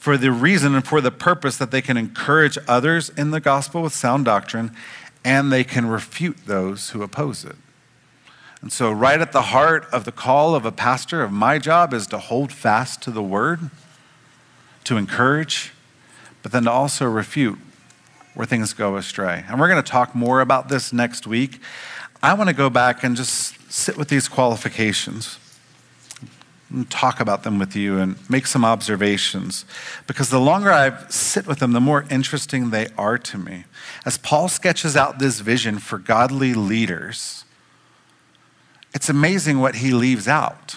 for 0.00 0.16
the 0.16 0.32
reason 0.32 0.74
and 0.74 0.84
for 0.84 1.02
the 1.02 1.10
purpose 1.10 1.58
that 1.58 1.70
they 1.70 1.82
can 1.82 1.98
encourage 1.98 2.56
others 2.66 3.10
in 3.10 3.32
the 3.32 3.38
gospel 3.38 3.82
with 3.82 3.92
sound 3.92 4.24
doctrine 4.24 4.74
and 5.26 5.52
they 5.52 5.62
can 5.62 5.84
refute 5.84 6.38
those 6.46 6.90
who 6.90 7.02
oppose 7.02 7.44
it. 7.44 7.56
And 8.62 8.72
so, 8.72 8.90
right 8.90 9.20
at 9.20 9.32
the 9.32 9.42
heart 9.42 9.86
of 9.92 10.04
the 10.04 10.12
call 10.12 10.54
of 10.54 10.64
a 10.64 10.72
pastor, 10.72 11.22
of 11.22 11.30
my 11.32 11.58
job, 11.58 11.92
is 11.92 12.06
to 12.08 12.18
hold 12.18 12.50
fast 12.50 13.02
to 13.02 13.10
the 13.10 13.22
word, 13.22 13.70
to 14.84 14.96
encourage, 14.96 15.72
but 16.42 16.50
then 16.50 16.64
to 16.64 16.70
also 16.70 17.04
refute 17.04 17.58
where 18.32 18.46
things 18.46 18.72
go 18.72 18.96
astray. 18.96 19.44
And 19.48 19.60
we're 19.60 19.68
going 19.68 19.82
to 19.82 19.90
talk 19.90 20.14
more 20.14 20.40
about 20.40 20.70
this 20.70 20.94
next 20.94 21.26
week. 21.26 21.60
I 22.22 22.32
want 22.32 22.48
to 22.48 22.56
go 22.56 22.70
back 22.70 23.04
and 23.04 23.16
just 23.16 23.70
sit 23.70 23.98
with 23.98 24.08
these 24.08 24.28
qualifications 24.28 25.38
talk 26.88 27.20
about 27.20 27.42
them 27.42 27.58
with 27.58 27.74
you 27.74 27.98
and 27.98 28.16
make 28.30 28.46
some 28.46 28.64
observations 28.64 29.64
because 30.06 30.30
the 30.30 30.40
longer 30.40 30.70
I 30.70 31.06
sit 31.08 31.46
with 31.46 31.58
them, 31.58 31.72
the 31.72 31.80
more 31.80 32.04
interesting 32.10 32.70
they 32.70 32.88
are 32.96 33.18
to 33.18 33.38
me. 33.38 33.64
As 34.06 34.16
Paul 34.18 34.48
sketches 34.48 34.96
out 34.96 35.18
this 35.18 35.40
vision 35.40 35.78
for 35.78 35.98
godly 35.98 36.54
leaders, 36.54 37.44
it's 38.94 39.08
amazing 39.08 39.60
what 39.60 39.76
he 39.76 39.92
leaves 39.92 40.28
out. 40.28 40.76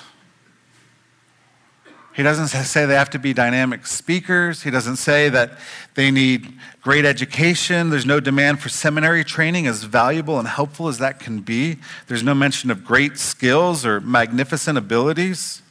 He 2.16 2.22
doesn't 2.22 2.50
say 2.50 2.86
they 2.86 2.94
have 2.94 3.10
to 3.12 3.20
be 3.20 3.34
dynamic 3.34 3.88
speakers. 3.88 4.62
He 4.62 4.70
doesn't 4.70 4.98
say 4.98 5.30
that 5.30 5.58
they 5.96 6.12
need 6.12 6.54
great 6.82 7.06
education. 7.06 7.90
There's 7.90 8.06
no 8.06 8.20
demand 8.20 8.60
for 8.60 8.70
seminary 8.70 9.24
training, 9.24 9.66
as 9.66 9.84
valuable 9.84 10.38
and 10.38 10.48
helpful 10.48 10.88
as 10.88 11.00
that 11.00 11.20
can 11.20 11.42
be. 11.42 11.78
There's 12.06 12.22
no 12.22 12.36
mention 12.36 12.70
of 12.70 12.86
great 12.86 13.18
skills 13.18 13.84
or 13.84 14.00
magnificent 14.00 14.78
abilities. 14.78 15.63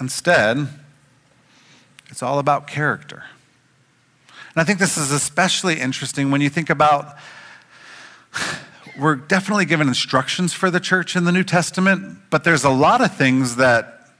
Instead, 0.00 0.68
it's 2.08 2.22
all 2.22 2.38
about 2.38 2.66
character. 2.66 3.24
And 4.28 4.62
I 4.62 4.64
think 4.64 4.78
this 4.78 4.96
is 4.96 5.10
especially 5.10 5.80
interesting 5.80 6.30
when 6.30 6.40
you 6.40 6.48
think 6.48 6.70
about 6.70 7.16
we're 8.98 9.16
definitely 9.16 9.66
given 9.66 9.88
instructions 9.88 10.52
for 10.54 10.70
the 10.70 10.80
church 10.80 11.16
in 11.16 11.24
the 11.24 11.32
New 11.32 11.44
Testament, 11.44 12.18
but 12.30 12.44
there's 12.44 12.64
a 12.64 12.70
lot 12.70 13.02
of 13.02 13.14
things 13.14 13.56
that 13.56 14.10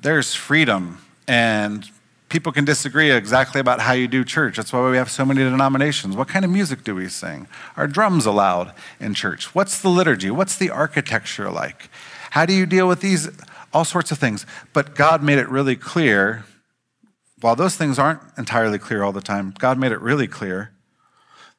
there's 0.00 0.34
freedom 0.34 0.98
and 1.28 1.88
people 2.28 2.50
can 2.50 2.64
disagree 2.64 3.10
exactly 3.10 3.60
about 3.60 3.80
how 3.80 3.92
you 3.92 4.08
do 4.08 4.24
church. 4.24 4.56
That's 4.56 4.72
why 4.72 4.90
we 4.90 4.96
have 4.96 5.10
so 5.10 5.24
many 5.24 5.40
denominations. 5.42 6.16
What 6.16 6.28
kind 6.28 6.46
of 6.46 6.50
music 6.50 6.82
do 6.82 6.94
we 6.94 7.08
sing? 7.08 7.46
Are 7.76 7.86
drums 7.86 8.24
allowed 8.24 8.72
in 8.98 9.12
church? 9.12 9.54
What's 9.54 9.80
the 9.82 9.90
liturgy? 9.90 10.30
What's 10.30 10.56
the 10.56 10.70
architecture 10.70 11.50
like? 11.50 11.90
How 12.30 12.46
do 12.46 12.54
you 12.54 12.64
deal 12.64 12.88
with 12.88 13.02
these? 13.02 13.28
All 13.72 13.84
sorts 13.84 14.12
of 14.12 14.18
things. 14.18 14.46
But 14.72 14.94
God 14.94 15.22
made 15.22 15.38
it 15.38 15.48
really 15.48 15.76
clear, 15.76 16.44
while 17.40 17.56
those 17.56 17.76
things 17.76 17.98
aren't 17.98 18.20
entirely 18.36 18.78
clear 18.78 19.02
all 19.02 19.12
the 19.12 19.20
time, 19.20 19.54
God 19.58 19.78
made 19.78 19.92
it 19.92 20.00
really 20.00 20.26
clear 20.26 20.72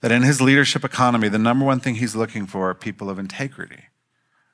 that 0.02 0.12
in 0.12 0.21
his 0.21 0.41
leadership 0.41 0.84
economy, 0.84 1.30
the 1.30 1.39
number 1.39 1.65
one 1.65 1.80
thing 1.80 1.95
he's 1.95 2.15
looking 2.15 2.45
for 2.45 2.69
are 2.69 2.73
people 2.73 3.10
of 3.10 3.17
integrity, 3.17 3.84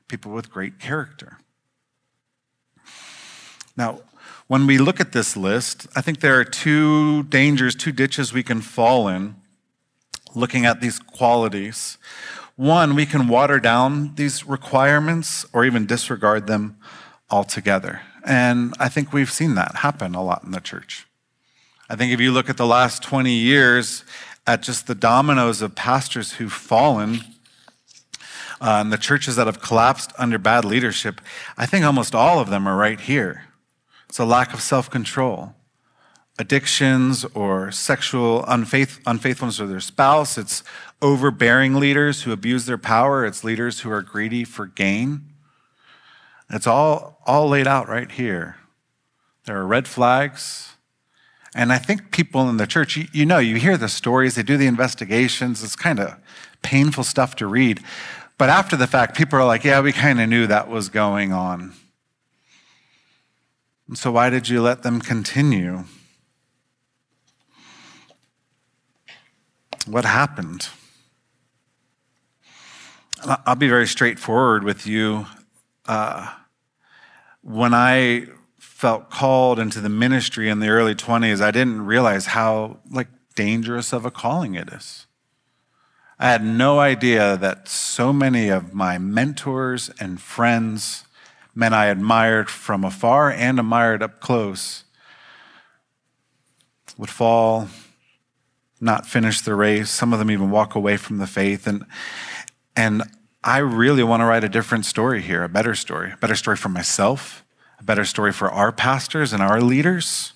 people 0.07 0.31
with 0.31 0.51
great 0.51 0.79
character. 0.79 1.39
Now, 3.75 4.01
when 4.47 4.67
we 4.67 4.77
look 4.77 4.99
at 4.99 5.11
this 5.11 5.37
list, 5.37 5.87
I 5.95 6.01
think 6.01 6.19
there 6.19 6.39
are 6.39 6.43
two 6.43 7.23
dangers, 7.23 7.75
two 7.75 7.91
ditches 7.91 8.33
we 8.33 8.43
can 8.43 8.61
fall 8.61 9.07
in 9.07 9.35
looking 10.35 10.65
at 10.65 10.81
these 10.81 10.99
qualities. 10.99 11.97
One, 12.55 12.95
we 12.95 13.05
can 13.05 13.27
water 13.27 13.59
down 13.59 14.15
these 14.15 14.45
requirements 14.45 15.45
or 15.53 15.65
even 15.65 15.85
disregard 15.85 16.47
them 16.47 16.77
altogether. 17.29 18.01
And 18.25 18.73
I 18.79 18.89
think 18.89 19.13
we've 19.13 19.31
seen 19.31 19.55
that 19.55 19.77
happen 19.77 20.15
a 20.15 20.23
lot 20.23 20.43
in 20.43 20.51
the 20.51 20.59
church. 20.59 21.07
I 21.89 21.95
think 21.95 22.11
if 22.11 22.19
you 22.19 22.31
look 22.31 22.49
at 22.49 22.57
the 22.57 22.67
last 22.67 23.01
20 23.01 23.31
years 23.31 24.03
at 24.45 24.61
just 24.61 24.87
the 24.87 24.95
dominoes 24.95 25.61
of 25.61 25.75
pastors 25.75 26.33
who've 26.33 26.51
fallen, 26.51 27.21
uh, 28.61 28.79
and 28.81 28.91
the 28.91 28.97
churches 28.97 29.35
that 29.37 29.47
have 29.47 29.61
collapsed 29.61 30.11
under 30.17 30.37
bad 30.37 30.65
leadership, 30.65 31.21
I 31.57 31.65
think 31.65 31.85
almost 31.85 32.13
all 32.13 32.39
of 32.39 32.49
them 32.49 32.67
are 32.67 32.75
right 32.75 32.99
here. 32.99 33.45
It's 34.07 34.19
a 34.19 34.25
lack 34.25 34.53
of 34.53 34.61
self 34.61 34.89
control. 34.89 35.55
Addictions 36.37 37.25
or 37.33 37.71
sexual 37.71 38.43
unfaith- 38.43 38.99
unfaithfulness 39.05 39.59
of 39.59 39.69
their 39.69 39.79
spouse. 39.79 40.37
It's 40.37 40.63
overbearing 41.01 41.75
leaders 41.75 42.23
who 42.23 42.31
abuse 42.31 42.65
their 42.65 42.77
power. 42.77 43.25
It's 43.25 43.43
leaders 43.43 43.81
who 43.81 43.91
are 43.91 44.01
greedy 44.01 44.43
for 44.43 44.65
gain. 44.65 45.28
It's 46.49 46.67
all, 46.67 47.21
all 47.25 47.47
laid 47.47 47.67
out 47.67 47.87
right 47.87 48.11
here. 48.11 48.57
There 49.45 49.57
are 49.57 49.65
red 49.65 49.87
flags. 49.87 50.73
And 51.55 51.71
I 51.71 51.77
think 51.77 52.11
people 52.11 52.49
in 52.49 52.57
the 52.57 52.67
church, 52.67 52.95
you, 52.97 53.07
you 53.11 53.25
know, 53.25 53.39
you 53.39 53.55
hear 53.55 53.77
the 53.77 53.89
stories, 53.89 54.35
they 54.35 54.43
do 54.43 54.57
the 54.57 54.67
investigations. 54.67 55.63
It's 55.63 55.75
kind 55.75 55.99
of 55.99 56.15
painful 56.61 57.03
stuff 57.03 57.35
to 57.37 57.47
read. 57.47 57.81
But 58.37 58.49
after 58.49 58.75
the 58.75 58.87
fact, 58.87 59.17
people 59.17 59.37
are 59.39 59.45
like, 59.45 59.63
yeah, 59.63 59.81
we 59.81 59.91
kind 59.91 60.21
of 60.21 60.29
knew 60.29 60.47
that 60.47 60.69
was 60.69 60.89
going 60.89 61.33
on. 61.33 61.73
And 63.87 63.97
so, 63.97 64.11
why 64.11 64.29
did 64.29 64.47
you 64.47 64.61
let 64.61 64.83
them 64.83 65.01
continue? 65.01 65.83
What 69.87 70.05
happened? 70.05 70.69
I'll 73.25 73.55
be 73.55 73.67
very 73.67 73.87
straightforward 73.87 74.63
with 74.63 74.85
you. 74.85 75.25
Uh, 75.87 76.31
when 77.41 77.73
I 77.73 78.25
felt 78.59 79.09
called 79.09 79.59
into 79.59 79.81
the 79.81 79.89
ministry 79.89 80.49
in 80.49 80.59
the 80.59 80.69
early 80.69 80.95
20s, 80.95 81.41
I 81.41 81.51
didn't 81.51 81.85
realize 81.85 82.27
how 82.27 82.79
like 82.89 83.07
dangerous 83.35 83.93
of 83.93 84.05
a 84.05 84.11
calling 84.11 84.55
it 84.55 84.69
is. 84.69 85.05
I 86.17 86.29
had 86.29 86.43
no 86.43 86.79
idea 86.79 87.37
that 87.37 87.69
so 87.69 88.11
many 88.11 88.49
of 88.49 88.73
my 88.73 88.97
mentors 88.97 89.89
and 89.99 90.19
friends 90.19 91.05
men 91.55 91.73
I 91.73 91.87
admired 91.87 92.49
from 92.49 92.83
afar 92.83 93.31
and 93.31 93.59
admired 93.59 94.03
up 94.03 94.19
close 94.19 94.83
would 96.97 97.09
fall, 97.09 97.67
not 98.81 99.05
finish 99.05 99.41
the 99.41 99.55
race. 99.55 99.89
Some 99.89 100.13
of 100.13 100.19
them 100.19 100.31
even 100.31 100.51
walk 100.51 100.75
away 100.75 100.97
from 100.97 101.17
the 101.17 101.27
faith. 101.27 101.67
And, 101.67 101.85
and 102.75 103.03
I 103.43 103.59
really 103.59 104.03
want 104.03 104.21
to 104.21 104.25
write 104.25 104.43
a 104.43 104.49
different 104.49 104.85
story 104.85 105.21
here, 105.21 105.43
a 105.43 105.49
better 105.49 105.75
story, 105.75 106.11
a 106.11 106.17
better 106.17 106.35
story 106.35 106.57
for 106.57 106.69
myself, 106.69 107.45
a 107.79 107.83
better 107.83 108.05
story 108.05 108.33
for 108.33 108.49
our 108.49 108.71
pastors 108.71 109.31
and 109.31 109.41
our 109.41 109.61
leaders 109.61 110.33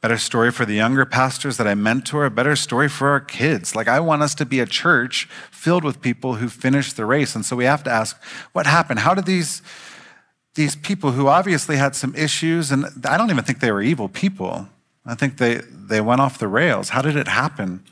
a 0.00 0.08
better 0.08 0.16
story 0.16 0.50
for 0.50 0.64
the 0.64 0.72
younger 0.72 1.04
pastors 1.04 1.58
that 1.58 1.66
I 1.66 1.74
mentor, 1.74 2.24
a 2.24 2.30
better 2.30 2.56
story 2.56 2.88
for 2.88 3.08
our 3.10 3.20
kids. 3.20 3.76
Like, 3.76 3.86
I 3.86 4.00
want 4.00 4.22
us 4.22 4.34
to 4.36 4.46
be 4.46 4.58
a 4.58 4.64
church 4.64 5.26
filled 5.50 5.84
with 5.84 6.00
people 6.00 6.36
who 6.36 6.48
finish 6.48 6.94
the 6.94 7.04
race. 7.04 7.34
And 7.34 7.44
so 7.44 7.54
we 7.54 7.66
have 7.66 7.84
to 7.84 7.90
ask, 7.90 8.18
what 8.54 8.64
happened? 8.64 9.00
How 9.00 9.12
did 9.12 9.26
these, 9.26 9.60
these 10.54 10.74
people 10.74 11.12
who 11.12 11.28
obviously 11.28 11.76
had 11.76 11.94
some 11.94 12.14
issues, 12.14 12.72
and 12.72 12.86
I 13.04 13.18
don't 13.18 13.28
even 13.28 13.44
think 13.44 13.60
they 13.60 13.70
were 13.70 13.82
evil 13.82 14.08
people, 14.08 14.68
I 15.04 15.14
think 15.14 15.36
they, 15.36 15.60
they 15.70 16.00
went 16.00 16.22
off 16.22 16.38
the 16.38 16.48
rails. 16.48 16.88
How 16.90 17.02
did 17.02 17.16
it 17.16 17.28
happen? 17.28 17.84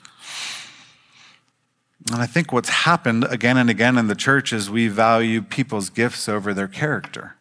And 2.10 2.22
I 2.22 2.26
think 2.26 2.52
what's 2.52 2.68
happened 2.68 3.24
again 3.24 3.56
and 3.56 3.68
again 3.68 3.98
in 3.98 4.06
the 4.06 4.14
church 4.14 4.52
is 4.52 4.70
we 4.70 4.88
value 4.88 5.42
people's 5.42 5.90
gifts 5.90 6.28
over 6.28 6.54
their 6.54 6.68
character. 6.68 7.34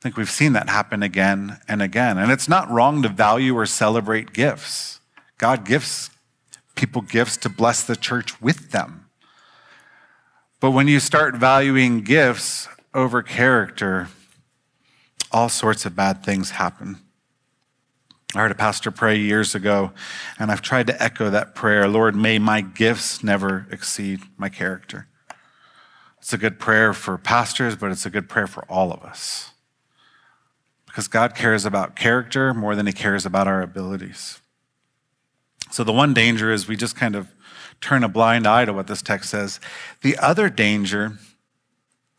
I 0.00 0.02
think 0.02 0.16
we've 0.16 0.30
seen 0.30 0.52
that 0.52 0.68
happen 0.68 1.02
again 1.02 1.58
and 1.68 1.82
again. 1.82 2.18
And 2.18 2.30
it's 2.30 2.48
not 2.48 2.70
wrong 2.70 3.02
to 3.02 3.08
value 3.08 3.56
or 3.56 3.66
celebrate 3.66 4.32
gifts. 4.32 5.00
God 5.38 5.64
gives 5.64 6.10
people 6.74 7.02
gifts 7.02 7.36
to 7.38 7.48
bless 7.48 7.82
the 7.82 7.96
church 7.96 8.40
with 8.40 8.70
them. 8.70 9.06
But 10.60 10.70
when 10.70 10.88
you 10.88 11.00
start 11.00 11.36
valuing 11.36 12.02
gifts 12.02 12.68
over 12.94 13.22
character, 13.22 14.08
all 15.32 15.48
sorts 15.48 15.84
of 15.86 15.96
bad 15.96 16.22
things 16.22 16.50
happen. 16.50 16.98
I 18.34 18.38
heard 18.38 18.52
a 18.52 18.56
pastor 18.56 18.90
pray 18.90 19.18
years 19.18 19.54
ago, 19.54 19.92
and 20.38 20.52
I've 20.52 20.62
tried 20.62 20.86
to 20.86 21.02
echo 21.02 21.30
that 21.30 21.54
prayer 21.54 21.88
Lord, 21.88 22.14
may 22.14 22.38
my 22.38 22.60
gifts 22.60 23.24
never 23.24 23.66
exceed 23.70 24.20
my 24.36 24.48
character. 24.48 25.08
It's 26.18 26.32
a 26.32 26.38
good 26.38 26.58
prayer 26.58 26.92
for 26.92 27.18
pastors, 27.18 27.76
but 27.76 27.90
it's 27.90 28.06
a 28.06 28.10
good 28.10 28.28
prayer 28.28 28.46
for 28.46 28.64
all 28.68 28.92
of 28.92 29.02
us 29.02 29.50
because 30.90 31.06
God 31.06 31.36
cares 31.36 31.64
about 31.64 31.94
character 31.94 32.52
more 32.52 32.74
than 32.74 32.86
he 32.86 32.92
cares 32.92 33.24
about 33.24 33.46
our 33.46 33.62
abilities. 33.62 34.40
So 35.70 35.84
the 35.84 35.92
one 35.92 36.12
danger 36.12 36.52
is 36.52 36.66
we 36.66 36.76
just 36.76 36.96
kind 36.96 37.14
of 37.14 37.28
turn 37.80 38.02
a 38.02 38.08
blind 38.08 38.44
eye 38.44 38.64
to 38.64 38.72
what 38.72 38.88
this 38.88 39.00
text 39.00 39.30
says. 39.30 39.60
The 40.02 40.18
other 40.18 40.50
danger 40.50 41.18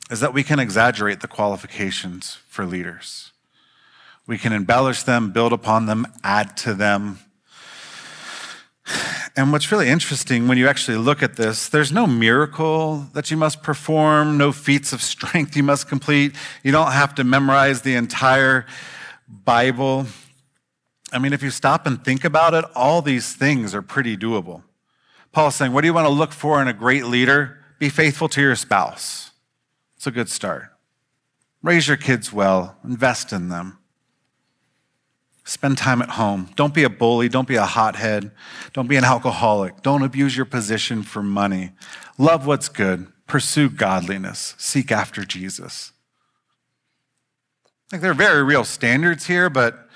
is 0.09 0.21
that 0.21 0.33
we 0.33 0.41
can 0.41 0.57
exaggerate 0.57 1.19
the 1.19 1.27
qualifications 1.27 2.37
for 2.47 2.65
leaders. 2.65 3.30
We 4.27 4.37
can 4.37 4.53
embellish 4.53 5.03
them, 5.03 5.31
build 5.31 5.53
upon 5.53 5.87
them, 5.87 6.07
add 6.23 6.55
to 6.57 6.73
them. 6.73 7.19
And 9.35 9.51
what's 9.51 9.71
really 9.71 9.87
interesting 9.87 10.47
when 10.47 10.57
you 10.57 10.67
actually 10.67 10.97
look 10.97 11.23
at 11.23 11.37
this, 11.37 11.69
there's 11.69 11.91
no 11.91 12.05
miracle 12.05 13.07
that 13.13 13.31
you 13.31 13.37
must 13.37 13.63
perform, 13.63 14.37
no 14.37 14.51
feats 14.51 14.91
of 14.91 15.01
strength 15.01 15.55
you 15.55 15.63
must 15.63 15.87
complete. 15.87 16.35
You 16.63 16.71
don't 16.71 16.91
have 16.91 17.15
to 17.15 17.23
memorize 17.23 17.81
the 17.81 17.95
entire 17.95 18.65
Bible. 19.27 20.07
I 21.13 21.19
mean, 21.19 21.31
if 21.31 21.41
you 21.41 21.49
stop 21.49 21.87
and 21.87 22.03
think 22.03 22.25
about 22.25 22.53
it, 22.53 22.65
all 22.75 23.01
these 23.01 23.33
things 23.33 23.73
are 23.73 23.81
pretty 23.81 24.17
doable. 24.17 24.63
Paul's 25.31 25.55
saying, 25.55 25.71
What 25.71 25.81
do 25.81 25.87
you 25.87 25.93
want 25.93 26.07
to 26.07 26.13
look 26.13 26.33
for 26.33 26.61
in 26.61 26.67
a 26.67 26.73
great 26.73 27.05
leader? 27.05 27.59
Be 27.79 27.89
faithful 27.89 28.27
to 28.29 28.41
your 28.41 28.55
spouse. 28.55 29.31
It's 29.95 30.07
a 30.07 30.11
good 30.11 30.29
start. 30.29 30.69
Raise 31.63 31.87
your 31.87 31.97
kids 31.97 32.33
well, 32.33 32.77
invest 32.83 33.31
in 33.31 33.49
them. 33.49 33.77
Spend 35.43 35.77
time 35.77 36.01
at 36.01 36.11
home. 36.11 36.49
Don't 36.55 36.73
be 36.73 36.83
a 36.83 36.89
bully. 36.89 37.27
Don't 37.27 37.47
be 37.47 37.55
a 37.55 37.65
hothead. 37.65 38.31
Don't 38.73 38.87
be 38.87 38.95
an 38.95 39.03
alcoholic. 39.03 39.81
Don't 39.81 40.03
abuse 40.03 40.35
your 40.35 40.45
position 40.45 41.01
for 41.03 41.23
money. 41.23 41.71
Love 42.17 42.45
what's 42.45 42.69
good. 42.69 43.07
Pursue 43.27 43.69
godliness. 43.69 44.53
Seek 44.57 44.91
after 44.91 45.25
Jesus. 45.25 45.93
Like 47.91 48.01
there 48.01 48.11
are 48.11 48.15
very 48.15 48.43
real 48.43 48.63
standards 48.63 49.25
here, 49.25 49.49
but 49.49 49.89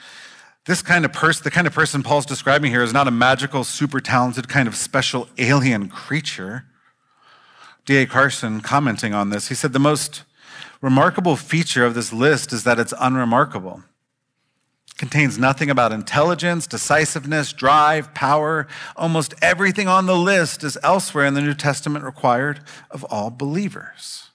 this 0.65 0.81
kind 0.81 1.05
of 1.05 1.13
person, 1.13 1.43
the 1.43 1.51
kind 1.51 1.67
of 1.67 1.73
person 1.73 2.01
Paul's 2.01 2.25
describing 2.25 2.71
here, 2.71 2.81
is 2.81 2.91
not 2.91 3.07
a 3.07 3.11
magical, 3.11 3.63
super 3.63 3.99
talented, 3.99 4.49
kind 4.49 4.67
of 4.67 4.75
special 4.75 5.29
alien 5.37 5.89
creature. 5.89 6.65
D.A. 7.85 8.07
Carson, 8.07 8.61
commenting 8.61 9.13
on 9.13 9.29
this, 9.29 9.49
he 9.49 9.55
said 9.55 9.73
the 9.73 9.79
most 9.79 10.23
remarkable 10.81 11.35
feature 11.35 11.85
of 11.85 11.93
this 11.93 12.11
list 12.11 12.51
is 12.51 12.63
that 12.63 12.79
it's 12.79 12.93
unremarkable. 12.99 13.83
Contains 14.97 15.37
nothing 15.37 15.69
about 15.69 15.91
intelligence, 15.91 16.67
decisiveness, 16.67 17.51
drive, 17.51 18.13
power. 18.13 18.65
Almost 18.95 19.33
everything 19.41 19.89
on 19.89 20.05
the 20.05 20.15
list 20.15 20.63
is 20.63 20.77
elsewhere 20.83 21.25
in 21.25 21.33
the 21.33 21.41
New 21.41 21.53
Testament 21.53 22.05
required 22.05 22.61
of 22.89 23.03
all 23.05 23.29
believers. 23.29 24.29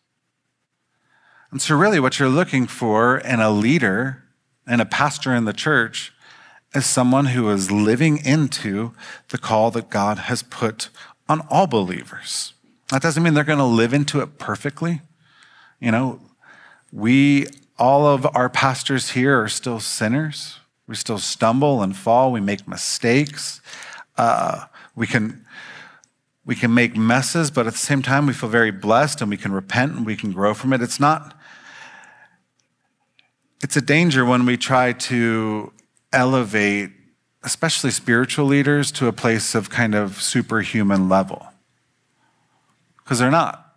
And 1.51 1.63
so, 1.63 1.77
really, 1.77 1.99
what 1.99 2.19
you're 2.19 2.29
looking 2.29 2.67
for 2.67 3.19
in 3.19 3.41
a 3.41 3.51
leader 3.51 4.23
and 4.67 4.81
a 4.81 4.87
pastor 4.87 5.35
in 5.35 5.47
the 5.47 5.53
church 5.53 6.13
is 6.75 6.87
someone 6.87 7.27
who 7.27 7.49
is 7.51 7.73
living 7.73 8.25
into 8.25 8.93
the 9.31 9.39
call 9.39 9.71
that 9.73 9.91
God 9.91 10.19
has 10.19 10.43
put 10.43 10.91
on 11.29 11.41
all 11.51 11.67
believers. 11.67 12.53
That 12.91 13.03
doesn't 13.03 13.23
mean 13.23 13.35
they're 13.35 13.45
going 13.45 13.59
to 13.59 13.65
live 13.65 13.95
into 13.95 14.21
it 14.21 14.39
perfectly. 14.39 15.01
You 15.81 15.91
know, 15.91 16.21
we, 16.93 17.47
all 17.81 18.07
of 18.07 18.27
our 18.37 18.49
pastors 18.49 19.11
here 19.11 19.43
are 19.43 19.49
still 19.49 19.81
sinners. 19.81 20.59
We 20.87 20.95
still 20.95 21.19
stumble 21.19 21.83
and 21.83 21.97
fall. 21.97 22.31
We 22.31 22.41
make 22.41 22.69
mistakes. 22.69 23.61
Uh, 24.17 24.67
we 24.95 25.07
can 25.07 25.47
we 26.45 26.57
can 26.57 26.75
make 26.75 26.97
messes, 26.97 27.51
but 27.51 27.67
at 27.67 27.75
the 27.75 27.79
same 27.79 28.03
time, 28.03 28.27
we 28.27 28.33
feel 28.33 28.49
very 28.49 28.71
blessed 28.71 29.21
and 29.21 29.31
we 29.31 29.37
can 29.37 29.53
repent 29.53 29.93
and 29.93 30.05
we 30.05 30.17
can 30.17 30.33
grow 30.33 30.53
from 30.53 30.73
it. 30.73 30.83
It's 30.83 30.99
not, 30.99 31.39
it's 33.63 33.77
a 33.77 33.81
danger 33.81 34.25
when 34.25 34.47
we 34.47 34.57
try 34.57 34.93
to 34.93 35.73
elevate, 36.13 36.91
especially 37.45 37.91
spiritual 37.91 38.47
leaders, 38.47 38.91
to 38.93 39.07
a 39.07 39.13
place 39.13 39.55
of 39.55 39.71
kind 39.71 39.95
of 39.95 40.21
superhuman 40.21 41.09
level. 41.09 41.47
Because 42.97 43.21
they're 43.21 43.31
not. 43.31 43.70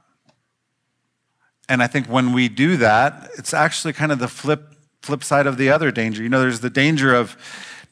And 1.69 1.81
I 1.81 1.87
think 1.87 2.07
when 2.07 2.33
we 2.33 2.49
do 2.49 2.77
that, 2.77 3.29
it's 3.37 3.53
actually 3.53 3.93
kind 3.93 4.11
of 4.11 4.19
the 4.19 4.27
flip, 4.27 4.75
flip 5.01 5.23
side 5.23 5.47
of 5.47 5.57
the 5.57 5.69
other 5.69 5.91
danger. 5.91 6.21
You 6.21 6.29
know, 6.29 6.41
there's 6.41 6.59
the 6.59 6.69
danger 6.69 7.13
of 7.15 7.37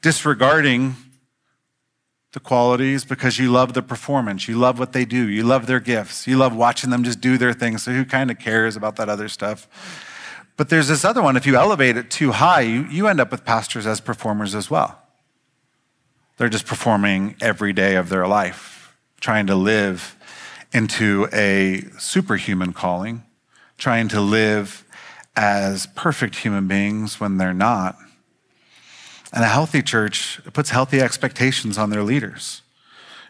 disregarding 0.01 0.95
the 2.34 2.39
qualities 2.39 3.03
because 3.03 3.38
you 3.38 3.51
love 3.51 3.73
the 3.73 3.81
performance. 3.81 4.47
You 4.47 4.57
love 4.57 4.79
what 4.79 4.93
they 4.93 5.05
do. 5.05 5.27
You 5.27 5.43
love 5.43 5.67
their 5.67 5.79
gifts. 5.79 6.27
You 6.27 6.38
love 6.38 6.55
watching 6.55 6.89
them 6.89 7.03
just 7.03 7.19
do 7.21 7.38
their 7.38 7.53
thing. 7.53 7.77
So 7.77 7.91
who 7.91 8.05
kind 8.05 8.31
of 8.31 8.39
cares 8.39 8.75
about 8.75 8.95
that 8.97 9.10
other 9.10 9.27
stuff? 9.27 9.67
But 10.57 10.69
there's 10.69 10.88
this 10.88 11.03
other 11.03 11.21
one. 11.21 11.36
If 11.36 11.45
you 11.45 11.55
elevate 11.55 11.97
it 11.97 12.10
too 12.10 12.31
high, 12.31 12.62
you, 12.62 12.84
you 12.86 13.07
end 13.07 13.19
up 13.19 13.31
with 13.31 13.43
pastors 13.43 13.86
as 13.86 13.99
performers 13.99 14.55
as 14.55 14.69
well. 14.69 15.01
They're 16.38 16.49
just 16.49 16.65
performing 16.65 17.36
every 17.41 17.73
day 17.73 17.95
of 17.95 18.10
their 18.10 18.27
life, 18.27 18.95
trying 19.19 19.47
to 19.47 19.55
live 19.55 20.15
into 20.73 21.27
a 21.34 21.84
superhuman 21.99 22.73
calling, 22.73 23.23
trying 23.81 24.07
to 24.07 24.21
live 24.21 24.85
as 25.35 25.87
perfect 25.95 26.35
human 26.35 26.67
beings 26.67 27.19
when 27.19 27.37
they're 27.37 27.51
not. 27.51 27.97
And 29.33 29.43
a 29.43 29.47
healthy 29.47 29.81
church 29.81 30.39
puts 30.53 30.69
healthy 30.69 31.01
expectations 31.01 31.79
on 31.79 31.89
their 31.89 32.03
leaders. 32.03 32.61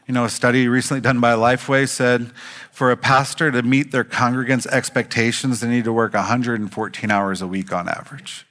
You 0.08 0.14
know, 0.14 0.26
a 0.26 0.30
study 0.30 0.68
recently 0.68 1.00
done 1.00 1.22
by 1.22 1.36
Lifeway 1.36 1.88
said 1.88 2.34
for 2.70 2.92
a 2.92 2.98
pastor 2.98 3.50
to 3.50 3.62
meet 3.64 3.94
their 3.94 4.04
congregants' 4.04 4.68
expectations, 4.68 5.62
they 5.62 5.70
need 5.70 5.86
to 5.86 5.94
work 5.94 6.14
114 6.16 7.10
hours 7.10 7.42
a 7.42 7.48
week 7.48 7.72
on 7.72 7.88
average. 7.88 8.46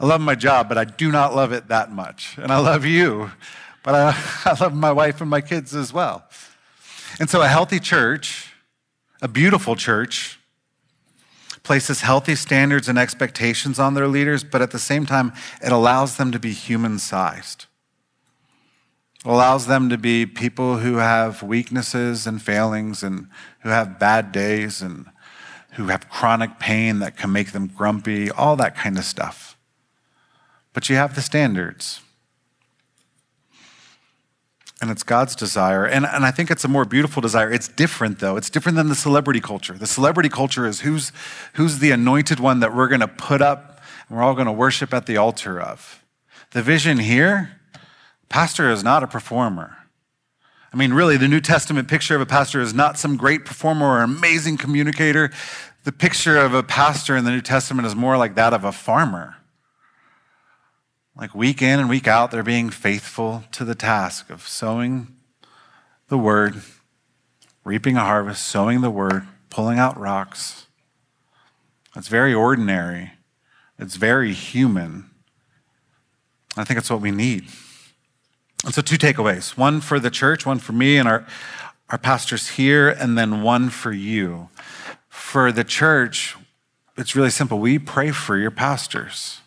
I 0.00 0.06
love 0.06 0.20
my 0.20 0.34
job, 0.34 0.68
but 0.68 0.76
I 0.76 0.84
do 0.84 1.12
not 1.12 1.36
love 1.36 1.52
it 1.52 1.68
that 1.68 1.92
much. 1.92 2.36
And 2.36 2.50
I 2.50 2.58
love 2.58 2.84
you, 2.84 3.30
but 3.84 3.94
I, 3.94 4.22
I 4.44 4.56
love 4.60 4.74
my 4.74 4.90
wife 4.90 5.20
and 5.20 5.30
my 5.30 5.40
kids 5.40 5.72
as 5.72 5.92
well. 5.92 6.24
And 7.20 7.30
so 7.30 7.42
a 7.42 7.48
healthy 7.48 7.78
church, 7.78 8.52
a 9.22 9.28
beautiful 9.28 9.76
church, 9.76 10.40
places 11.66 12.00
healthy 12.00 12.36
standards 12.36 12.88
and 12.88 12.96
expectations 12.96 13.80
on 13.80 13.94
their 13.94 14.06
leaders, 14.06 14.44
but 14.44 14.62
at 14.62 14.70
the 14.70 14.78
same 14.78 15.04
time, 15.04 15.32
it 15.60 15.72
allows 15.72 16.16
them 16.16 16.30
to 16.30 16.38
be 16.38 16.52
human 16.52 16.96
sized. 16.96 17.66
It 19.24 19.28
allows 19.28 19.66
them 19.66 19.90
to 19.90 19.98
be 19.98 20.26
people 20.26 20.78
who 20.78 20.98
have 20.98 21.42
weaknesses 21.42 22.24
and 22.24 22.40
failings 22.40 23.02
and 23.02 23.26
who 23.64 23.70
have 23.70 23.98
bad 23.98 24.30
days 24.30 24.80
and 24.80 25.06
who 25.72 25.88
have 25.88 26.08
chronic 26.08 26.60
pain 26.60 27.00
that 27.00 27.16
can 27.16 27.32
make 27.32 27.50
them 27.50 27.66
grumpy, 27.66 28.30
all 28.30 28.54
that 28.54 28.76
kind 28.76 28.96
of 28.96 29.04
stuff. 29.04 29.58
But 30.72 30.88
you 30.88 30.94
have 30.94 31.16
the 31.16 31.20
standards. 31.20 32.00
And 34.80 34.90
it's 34.90 35.02
God's 35.02 35.34
desire. 35.34 35.86
And, 35.86 36.04
and 36.04 36.24
I 36.24 36.30
think 36.30 36.50
it's 36.50 36.64
a 36.64 36.68
more 36.68 36.84
beautiful 36.84 37.22
desire. 37.22 37.50
It's 37.50 37.68
different, 37.68 38.18
though. 38.18 38.36
It's 38.36 38.50
different 38.50 38.76
than 38.76 38.88
the 38.88 38.94
celebrity 38.94 39.40
culture. 39.40 39.72
The 39.72 39.86
celebrity 39.86 40.28
culture 40.28 40.66
is 40.66 40.80
who's, 40.80 41.12
who's 41.54 41.78
the 41.78 41.92
anointed 41.92 42.40
one 42.40 42.60
that 42.60 42.74
we're 42.74 42.88
going 42.88 43.00
to 43.00 43.08
put 43.08 43.40
up 43.40 43.80
and 44.08 44.16
we're 44.16 44.24
all 44.24 44.34
going 44.34 44.46
to 44.46 44.52
worship 44.52 44.92
at 44.92 45.06
the 45.06 45.16
altar 45.16 45.60
of. 45.60 46.04
The 46.52 46.62
vision 46.62 46.98
here, 46.98 47.58
pastor 48.28 48.70
is 48.70 48.84
not 48.84 49.02
a 49.02 49.06
performer. 49.06 49.76
I 50.72 50.76
mean, 50.76 50.92
really, 50.92 51.16
the 51.16 51.28
New 51.28 51.40
Testament 51.40 51.88
picture 51.88 52.14
of 52.14 52.20
a 52.20 52.26
pastor 52.26 52.60
is 52.60 52.74
not 52.74 52.98
some 52.98 53.16
great 53.16 53.44
performer 53.46 53.86
or 53.86 54.02
amazing 54.02 54.58
communicator. 54.58 55.30
The 55.84 55.92
picture 55.92 56.36
of 56.36 56.52
a 56.52 56.62
pastor 56.62 57.16
in 57.16 57.24
the 57.24 57.30
New 57.30 57.40
Testament 57.40 57.86
is 57.86 57.94
more 57.96 58.18
like 58.18 58.34
that 58.34 58.52
of 58.52 58.64
a 58.64 58.72
farmer. 58.72 59.36
Like 61.18 61.34
week 61.34 61.62
in 61.62 61.80
and 61.80 61.88
week 61.88 62.06
out, 62.06 62.30
they're 62.30 62.42
being 62.42 62.68
faithful 62.68 63.44
to 63.52 63.64
the 63.64 63.74
task 63.74 64.28
of 64.28 64.46
sowing 64.46 65.16
the 66.08 66.18
word, 66.18 66.60
reaping 67.64 67.96
a 67.96 68.00
harvest, 68.00 68.46
sowing 68.46 68.82
the 68.82 68.90
word, 68.90 69.26
pulling 69.48 69.78
out 69.78 69.98
rocks. 69.98 70.66
It's 71.96 72.08
very 72.08 72.34
ordinary, 72.34 73.12
it's 73.78 73.96
very 73.96 74.34
human. 74.34 75.08
I 76.54 76.64
think 76.64 76.78
it's 76.78 76.90
what 76.90 77.00
we 77.00 77.10
need. 77.10 77.46
And 78.64 78.74
so, 78.74 78.82
two 78.82 78.98
takeaways 78.98 79.56
one 79.56 79.80
for 79.80 79.98
the 79.98 80.10
church, 80.10 80.44
one 80.44 80.58
for 80.58 80.72
me 80.72 80.98
and 80.98 81.08
our, 81.08 81.26
our 81.88 81.98
pastors 81.98 82.50
here, 82.50 82.90
and 82.90 83.16
then 83.16 83.42
one 83.42 83.70
for 83.70 83.92
you. 83.92 84.50
For 85.08 85.50
the 85.50 85.64
church, 85.64 86.36
it's 86.98 87.16
really 87.16 87.30
simple. 87.30 87.58
We 87.58 87.78
pray 87.78 88.10
for 88.10 88.36
your 88.36 88.50
pastors. 88.50 89.40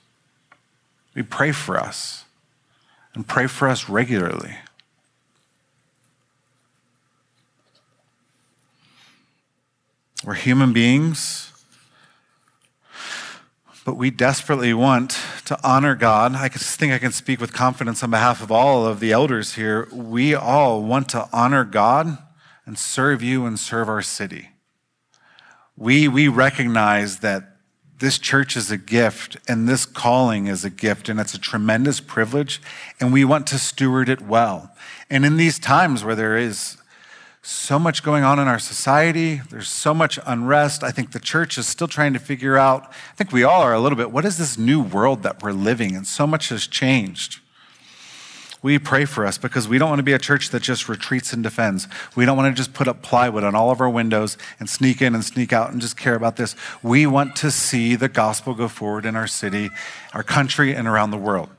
We 1.20 1.24
pray 1.24 1.52
for 1.52 1.78
us 1.78 2.24
and 3.14 3.28
pray 3.28 3.48
for 3.48 3.68
us 3.68 3.90
regularly. 3.90 4.56
We're 10.24 10.36
human 10.36 10.72
beings, 10.72 11.52
but 13.84 13.98
we 13.98 14.12
desperately 14.12 14.74
want 14.74 15.18
to 15.44 15.60
honor 15.62 15.94
God. 15.94 16.36
I 16.36 16.48
think 16.48 16.94
I 16.94 17.00
can 17.00 17.12
speak 17.12 17.42
with 17.42 17.52
confidence 17.52 18.02
on 18.02 18.12
behalf 18.12 18.42
of 18.42 18.50
all 18.50 18.86
of 18.86 19.02
the 19.02 19.12
elders 19.12 19.56
here. 19.56 19.90
We 19.92 20.34
all 20.34 20.84
want 20.84 21.10
to 21.10 21.28
honor 21.34 21.66
God 21.66 22.18
and 22.66 22.80
serve 22.80 23.22
you 23.22 23.46
and 23.46 23.60
serve 23.60 23.90
our 23.90 24.02
city. 24.02 24.52
We, 25.76 26.08
we 26.08 26.30
recognize 26.30 27.20
that 27.20 27.58
this 28.00 28.18
church 28.18 28.58
is 28.58 28.72
a 28.72 28.78
gift 28.78 29.38
and 29.48 29.68
this 29.68 29.86
calling 29.86 30.48
is 30.48 30.66
a 30.66 30.70
gift 30.70 31.10
and 31.10 31.20
it's 31.20 31.34
a 31.34 31.40
tremendous 31.40 32.00
privilege 32.00 32.62
and 33.00 33.14
we 33.14 33.24
want 33.26 33.46
to 33.48 33.60
steward 33.60 34.10
it 34.10 34.22
well. 34.22 34.74
And 35.10 35.26
in 35.26 35.38
these 35.38 35.60
times 35.60 36.04
where 36.04 36.16
there 36.16 36.38
is 36.38 36.78
so 37.42 37.80
much 37.80 38.04
going 38.04 38.24
on 38.24 38.38
in 38.38 38.48
our 38.48 38.60
society. 38.60 39.42
There's 39.50 39.70
so 39.70 39.94
much 39.94 40.20
unrest. 40.26 40.84
I 40.84 40.92
think 40.92 41.12
the 41.12 41.20
church 41.20 41.58
is 41.58 41.68
still 41.68 41.88
trying 41.88 42.14
to 42.14 42.20
figure 42.20 42.58
out, 42.58 42.92
I 42.92 43.16
think 43.16 43.32
we 43.32 43.44
all 43.44 43.62
are 43.62 43.74
a 43.74 43.80
little 43.80 43.98
bit, 43.98 44.12
what 44.12 44.26
is 44.26 44.38
this 44.38 44.58
new 44.58 44.82
world 44.82 45.24
that 45.24 45.42
we're 45.42 45.54
living 45.54 45.94
in? 45.94 46.06
So 46.06 46.28
much 46.28 46.50
has 46.50 46.68
changed. 46.68 47.40
We 48.62 48.78
pray 48.78 49.06
for 49.06 49.26
us 49.26 49.38
because 49.38 49.68
we 49.68 49.78
don't 49.78 49.90
want 49.90 50.00
to 50.00 50.04
be 50.04 50.14
a 50.14 50.20
church 50.20 50.50
that 50.50 50.62
just 50.62 50.90
retreats 50.90 51.32
and 51.32 51.42
defends. 51.42 51.88
We 52.16 52.26
don't 52.26 52.36
want 52.36 52.54
to 52.54 52.58
just 52.58 52.74
put 52.74 52.90
up 52.90 53.02
plywood 53.02 53.44
on 53.44 53.56
all 53.56 53.72
of 53.72 53.80
our 53.80 53.90
windows 53.90 54.38
and 54.60 54.70
sneak 54.70 55.02
in 55.02 55.16
and 55.16 55.24
sneak 55.24 55.54
out 55.54 55.72
and 55.72 55.80
just 55.80 55.96
care 55.96 56.16
about 56.16 56.36
this. 56.36 56.56
We 56.84 57.08
want 57.08 57.38
to 57.38 57.52
see 57.52 57.96
the 57.96 58.10
gospel 58.10 58.54
go 58.54 58.68
forward 58.68 59.06
in 59.06 59.16
our 59.16 59.28
city, 59.28 59.70
our 60.14 60.24
country, 60.24 60.76
and 60.76 60.88
around 60.88 61.12
the 61.12 61.18
world. 61.18 61.50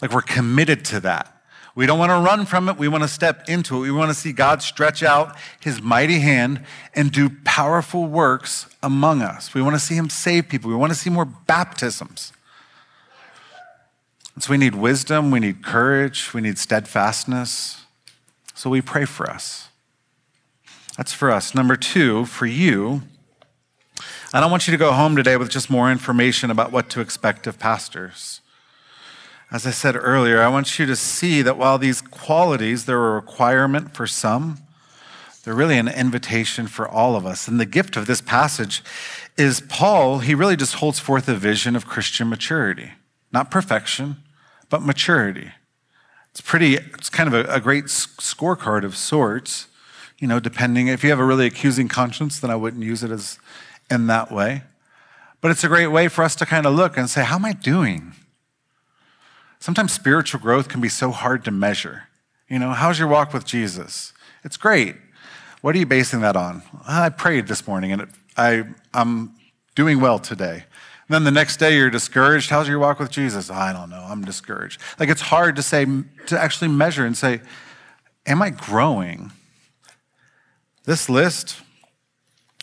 Like 0.00 0.12
we're 0.12 0.22
committed 0.22 0.84
to 0.86 1.00
that. 1.00 1.34
We 1.74 1.86
don't 1.86 1.98
want 1.98 2.10
to 2.10 2.18
run 2.18 2.44
from 2.46 2.68
it. 2.68 2.76
We 2.76 2.88
want 2.88 3.04
to 3.04 3.08
step 3.08 3.48
into 3.48 3.76
it. 3.76 3.80
We 3.80 3.92
want 3.92 4.10
to 4.10 4.14
see 4.14 4.32
God 4.32 4.62
stretch 4.62 5.02
out 5.02 5.36
his 5.60 5.80
mighty 5.80 6.18
hand 6.20 6.64
and 6.94 7.12
do 7.12 7.30
powerful 7.44 8.06
works 8.06 8.66
among 8.82 9.22
us. 9.22 9.54
We 9.54 9.62
want 9.62 9.76
to 9.76 9.80
see 9.80 9.94
him 9.94 10.10
save 10.10 10.48
people. 10.48 10.70
We 10.70 10.76
want 10.76 10.92
to 10.92 10.98
see 10.98 11.10
more 11.10 11.24
baptisms. 11.24 12.32
So 14.40 14.50
we 14.50 14.56
need 14.56 14.74
wisdom, 14.74 15.30
we 15.30 15.40
need 15.40 15.64
courage, 15.64 16.32
we 16.32 16.40
need 16.40 16.58
steadfastness. 16.58 17.84
So 18.54 18.70
we 18.70 18.80
pray 18.80 19.04
for 19.04 19.28
us. 19.28 19.68
That's 20.96 21.12
for 21.12 21.30
us. 21.30 21.54
Number 21.54 21.76
two, 21.76 22.24
for 22.24 22.46
you, 22.46 23.02
I 24.32 24.40
don't 24.40 24.50
want 24.50 24.66
you 24.66 24.72
to 24.72 24.78
go 24.78 24.92
home 24.92 25.16
today 25.16 25.36
with 25.36 25.48
just 25.48 25.70
more 25.70 25.90
information 25.90 26.50
about 26.50 26.72
what 26.72 26.90
to 26.90 27.00
expect 27.00 27.46
of 27.46 27.58
pastors. 27.58 28.40
As 29.50 29.66
I 29.66 29.70
said 29.70 29.96
earlier, 29.96 30.42
I 30.42 30.48
want 30.48 30.78
you 30.78 30.86
to 30.86 30.96
see 30.96 31.40
that 31.42 31.56
while 31.56 31.78
these 31.78 32.00
qualities, 32.00 32.84
they're 32.84 32.96
a 32.96 33.14
requirement 33.14 33.94
for 33.94 34.06
some, 34.06 34.58
they're 35.42 35.54
really 35.54 35.78
an 35.78 35.88
invitation 35.88 36.66
for 36.66 36.86
all 36.86 37.16
of 37.16 37.24
us. 37.24 37.48
And 37.48 37.58
the 37.58 37.64
gift 37.64 37.96
of 37.96 38.06
this 38.06 38.20
passage 38.20 38.84
is 39.38 39.60
Paul, 39.60 40.18
he 40.18 40.34
really 40.34 40.56
just 40.56 40.74
holds 40.74 40.98
forth 40.98 41.28
a 41.28 41.34
vision 41.34 41.74
of 41.74 41.86
Christian 41.86 42.28
maturity. 42.28 42.92
Not 43.32 43.50
perfection, 43.50 44.16
but 44.70 44.82
maturity. 44.82 45.52
It's 46.30 46.40
pretty, 46.40 46.76
it's 46.76 47.10
kind 47.10 47.32
of 47.32 47.34
a, 47.34 47.52
a 47.52 47.60
great 47.60 47.84
scorecard 47.86 48.84
of 48.84 48.96
sorts, 48.96 49.66
you 50.18 50.28
know, 50.28 50.40
depending. 50.40 50.88
If 50.88 51.02
you 51.02 51.10
have 51.10 51.18
a 51.18 51.24
really 51.24 51.46
accusing 51.46 51.88
conscience, 51.88 52.38
then 52.38 52.50
I 52.50 52.56
wouldn't 52.56 52.82
use 52.82 53.02
it 53.02 53.10
as 53.10 53.38
in 53.90 54.06
that 54.08 54.30
way. 54.30 54.62
But 55.40 55.50
it's 55.50 55.64
a 55.64 55.68
great 55.68 55.88
way 55.88 56.08
for 56.08 56.22
us 56.24 56.34
to 56.36 56.46
kind 56.46 56.66
of 56.66 56.74
look 56.74 56.96
and 56.96 57.08
say, 57.08 57.24
how 57.24 57.36
am 57.36 57.44
I 57.44 57.52
doing? 57.52 58.12
Sometimes 59.60 59.92
spiritual 59.92 60.40
growth 60.40 60.68
can 60.68 60.80
be 60.80 60.88
so 60.88 61.10
hard 61.10 61.44
to 61.44 61.50
measure. 61.50 62.04
You 62.48 62.58
know, 62.58 62.70
how's 62.70 62.98
your 62.98 63.08
walk 63.08 63.32
with 63.32 63.44
Jesus? 63.44 64.12
It's 64.44 64.56
great. 64.56 64.96
What 65.60 65.74
are 65.74 65.78
you 65.78 65.86
basing 65.86 66.20
that 66.20 66.36
on? 66.36 66.62
I 66.86 67.08
prayed 67.08 67.48
this 67.48 67.66
morning 67.66 67.92
and 67.92 68.02
it, 68.02 68.08
I, 68.36 68.64
I'm 68.94 69.34
doing 69.74 70.00
well 70.00 70.18
today. 70.18 70.64
Then 71.08 71.24
the 71.24 71.30
next 71.30 71.56
day 71.56 71.76
you're 71.76 71.90
discouraged. 71.90 72.50
How's 72.50 72.68
your 72.68 72.78
walk 72.78 72.98
with 72.98 73.10
Jesus? 73.10 73.50
I 73.50 73.72
don't 73.72 73.88
know. 73.88 74.04
I'm 74.06 74.24
discouraged. 74.24 74.80
Like 74.98 75.08
it's 75.08 75.22
hard 75.22 75.56
to 75.56 75.62
say, 75.62 75.86
to 76.26 76.38
actually 76.38 76.68
measure 76.68 77.06
and 77.06 77.16
say, 77.16 77.40
Am 78.26 78.42
I 78.42 78.50
growing? 78.50 79.32
This 80.84 81.08
list, 81.08 81.62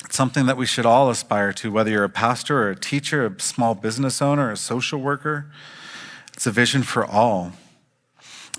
it's 0.03 0.15
something 0.15 0.45
that 0.45 0.57
we 0.57 0.67
should 0.67 0.85
all 0.85 1.09
aspire 1.09 1.51
to, 1.53 1.71
whether 1.71 1.89
you're 1.89 2.03
a 2.03 2.09
pastor 2.09 2.63
or 2.63 2.69
a 2.69 2.75
teacher, 2.75 3.25
a 3.25 3.39
small 3.39 3.73
business 3.73 4.21
owner, 4.21 4.51
a 4.51 4.57
social 4.57 4.99
worker. 4.99 5.51
It's 6.33 6.45
a 6.45 6.51
vision 6.51 6.83
for 6.83 7.03
all. 7.03 7.53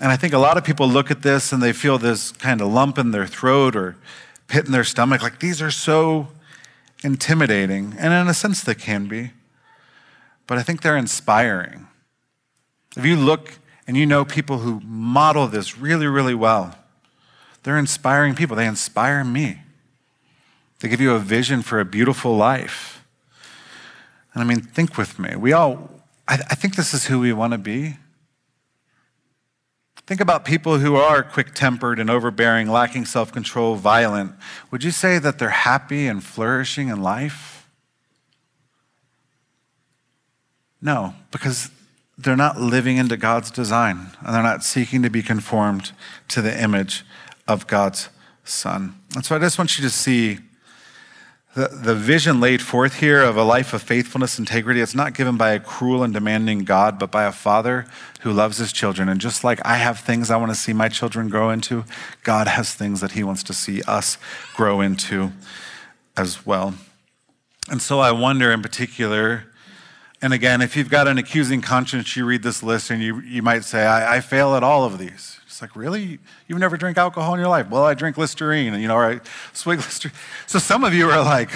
And 0.01 0.11
I 0.11 0.17
think 0.17 0.33
a 0.33 0.37
lot 0.37 0.57
of 0.57 0.65
people 0.65 0.87
look 0.87 1.09
at 1.09 1.21
this 1.21 1.53
and 1.53 1.63
they 1.63 1.71
feel 1.71 1.97
this 1.97 2.31
kind 2.33 2.59
of 2.59 2.67
lump 2.67 2.97
in 2.97 3.11
their 3.11 3.25
throat 3.25 3.75
or 3.75 3.95
pit 4.47 4.65
in 4.65 4.71
their 4.71 4.83
stomach, 4.83 5.21
like 5.21 5.39
these 5.39 5.61
are 5.61 5.71
so 5.71 6.27
intimidating. 7.03 7.95
And 7.97 8.13
in 8.13 8.27
a 8.27 8.33
sense, 8.33 8.63
they 8.63 8.75
can 8.75 9.07
be. 9.07 9.31
But 10.47 10.57
I 10.57 10.63
think 10.63 10.81
they're 10.81 10.97
inspiring. 10.97 11.87
If 12.95 13.05
you 13.05 13.15
look 13.15 13.59
and 13.85 13.95
you 13.95 14.05
know 14.05 14.25
people 14.25 14.59
who 14.59 14.79
model 14.83 15.47
this 15.47 15.77
really, 15.77 16.07
really 16.07 16.33
well, 16.33 16.75
they're 17.63 17.77
inspiring 17.77 18.33
people. 18.33 18.55
They 18.55 18.65
inspire 18.65 19.23
me. 19.23 19.59
They 20.79 20.87
give 20.87 21.01
you 21.01 21.13
a 21.13 21.19
vision 21.19 21.61
for 21.61 21.79
a 21.79 21.85
beautiful 21.85 22.35
life. 22.35 23.05
And 24.33 24.41
I 24.43 24.45
mean, 24.45 24.61
think 24.61 24.97
with 24.97 25.19
me. 25.19 25.35
We 25.35 25.53
all, 25.53 25.89
I, 26.27 26.35
I 26.35 26.55
think 26.55 26.75
this 26.75 26.93
is 26.93 27.07
who 27.07 27.19
we 27.19 27.33
want 27.33 27.53
to 27.53 27.57
be. 27.57 27.97
Think 30.05 30.21
about 30.21 30.45
people 30.45 30.77
who 30.77 30.95
are 30.95 31.21
quick 31.23 31.53
tempered 31.53 31.99
and 31.99 32.09
overbearing, 32.09 32.69
lacking 32.69 33.05
self 33.05 33.33
control, 33.33 33.75
violent. 33.75 34.33
Would 34.71 34.83
you 34.83 34.91
say 34.91 35.19
that 35.19 35.37
they're 35.37 35.49
happy 35.49 36.07
and 36.07 36.23
flourishing 36.23 36.87
in 36.87 37.01
life? 37.01 37.56
No, 40.81 41.13
because 41.31 41.71
they're 42.17 42.35
not 42.35 42.59
living 42.59 42.97
into 42.97 43.17
God's 43.17 43.51
design 43.51 44.11
and 44.21 44.33
they're 44.33 44.43
not 44.43 44.63
seeking 44.63 45.03
to 45.03 45.09
be 45.09 45.21
conformed 45.21 45.91
to 46.29 46.41
the 46.41 46.61
image 46.61 47.05
of 47.47 47.67
God's 47.67 48.09
Son. 48.43 48.95
And 49.15 49.25
so 49.25 49.35
I 49.35 49.39
just 49.39 49.57
want 49.57 49.77
you 49.77 49.83
to 49.83 49.89
see 49.89 50.39
the, 51.57 51.69
the 51.69 51.95
vision 51.95 52.39
laid 52.39 52.61
forth 52.61 52.99
here 52.99 53.23
of 53.23 53.35
a 53.35 53.43
life 53.43 53.73
of 53.73 53.81
faithfulness, 53.81 54.37
integrity, 54.37 54.79
it's 54.79 54.93
not 54.93 55.15
given 55.15 55.37
by 55.37 55.51
a 55.53 55.59
cruel 55.59 56.03
and 56.03 56.13
demanding 56.13 56.59
God, 56.59 56.99
but 56.99 57.09
by 57.09 57.23
a 57.23 57.31
father 57.31 57.87
who 58.21 58.31
loves 58.31 58.57
his 58.57 58.71
children. 58.71 59.09
And 59.09 59.19
just 59.19 59.43
like 59.43 59.59
I 59.65 59.77
have 59.77 59.99
things 59.99 60.29
I 60.29 60.37
want 60.37 60.51
to 60.51 60.55
see 60.55 60.71
my 60.71 60.87
children 60.87 61.29
grow 61.29 61.49
into, 61.49 61.83
God 62.23 62.47
has 62.47 62.75
things 62.75 63.01
that 63.01 63.13
he 63.13 63.23
wants 63.23 63.41
to 63.43 63.53
see 63.53 63.81
us 63.83 64.19
grow 64.55 64.81
into 64.81 65.31
as 66.15 66.45
well. 66.45 66.75
And 67.71 67.81
so 67.81 67.99
I 67.99 68.11
wonder 68.11 68.51
in 68.51 68.61
particular, 68.61 69.45
and 70.21 70.33
again, 70.33 70.61
if 70.61 70.75
you've 70.75 70.89
got 70.89 71.07
an 71.07 71.17
accusing 71.17 71.61
conscience, 71.61 72.15
you 72.15 72.25
read 72.25 72.43
this 72.43 72.63
list 72.63 72.89
and 72.89 73.01
you, 73.01 73.21
you 73.21 73.41
might 73.41 73.63
say, 73.63 73.85
I, 73.85 74.17
I 74.17 74.21
fail 74.21 74.55
at 74.55 74.63
all 74.63 74.83
of 74.83 74.97
these. 74.97 75.39
It's 75.45 75.61
like, 75.61 75.75
really? 75.75 76.19
You've 76.47 76.59
never 76.59 76.77
drank 76.77 76.97
alcohol 76.97 77.33
in 77.33 77.39
your 77.39 77.49
life? 77.49 77.69
Well, 77.69 77.83
I 77.83 77.93
drink 77.93 78.17
Listerine, 78.17 78.79
you 78.79 78.87
know, 78.87 78.97
right? 78.97 79.21
Swig 79.53 79.79
Listerine. 79.79 80.13
So 80.45 80.59
some 80.59 80.83
of 80.83 80.93
you 80.93 81.09
are 81.09 81.23
like, 81.23 81.51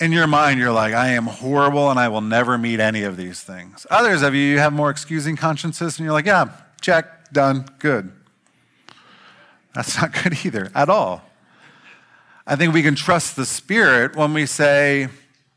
in 0.00 0.10
your 0.10 0.26
mind, 0.26 0.58
you're 0.58 0.72
like, 0.72 0.94
I 0.94 1.10
am 1.10 1.26
horrible 1.26 1.90
and 1.90 1.98
I 1.98 2.08
will 2.08 2.20
never 2.20 2.58
meet 2.58 2.80
any 2.80 3.04
of 3.04 3.16
these 3.16 3.40
things. 3.40 3.86
Others 3.90 4.22
of 4.22 4.34
you, 4.34 4.42
you 4.42 4.58
have 4.58 4.72
more 4.72 4.90
excusing 4.90 5.36
consciences, 5.36 5.98
and 5.98 6.04
you're 6.04 6.12
like, 6.12 6.26
yeah, 6.26 6.50
check, 6.80 7.32
done, 7.32 7.66
good. 7.78 8.12
That's 9.74 10.00
not 10.00 10.12
good 10.22 10.44
either, 10.44 10.70
at 10.74 10.88
all. 10.88 11.22
I 12.46 12.56
think 12.56 12.74
we 12.74 12.82
can 12.82 12.94
trust 12.94 13.36
the 13.36 13.46
Spirit 13.46 14.16
when 14.16 14.34
we 14.34 14.46
say, 14.46 15.08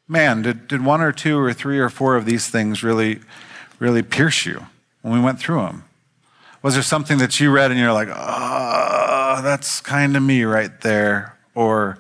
man, 0.07 0.41
did, 0.41 0.67
did 0.67 0.83
one 0.83 1.01
or 1.01 1.11
two 1.11 1.37
or 1.37 1.53
three 1.53 1.79
or 1.79 1.89
four 1.89 2.15
of 2.15 2.25
these 2.25 2.49
things 2.49 2.83
really, 2.83 3.19
really 3.79 4.01
pierce 4.01 4.45
you 4.45 4.67
when 5.01 5.13
we 5.13 5.19
went 5.19 5.39
through 5.39 5.61
them? 5.61 5.83
Was 6.61 6.73
there 6.73 6.83
something 6.83 7.17
that 7.19 7.39
you 7.39 7.51
read 7.51 7.71
and 7.71 7.79
you're 7.79 7.93
like, 7.93 8.09
oh, 8.11 9.41
that's 9.43 9.79
kind 9.81 10.15
of 10.17 10.23
me 10.23 10.43
right 10.43 10.81
there? 10.81 11.37
Or 11.53 11.97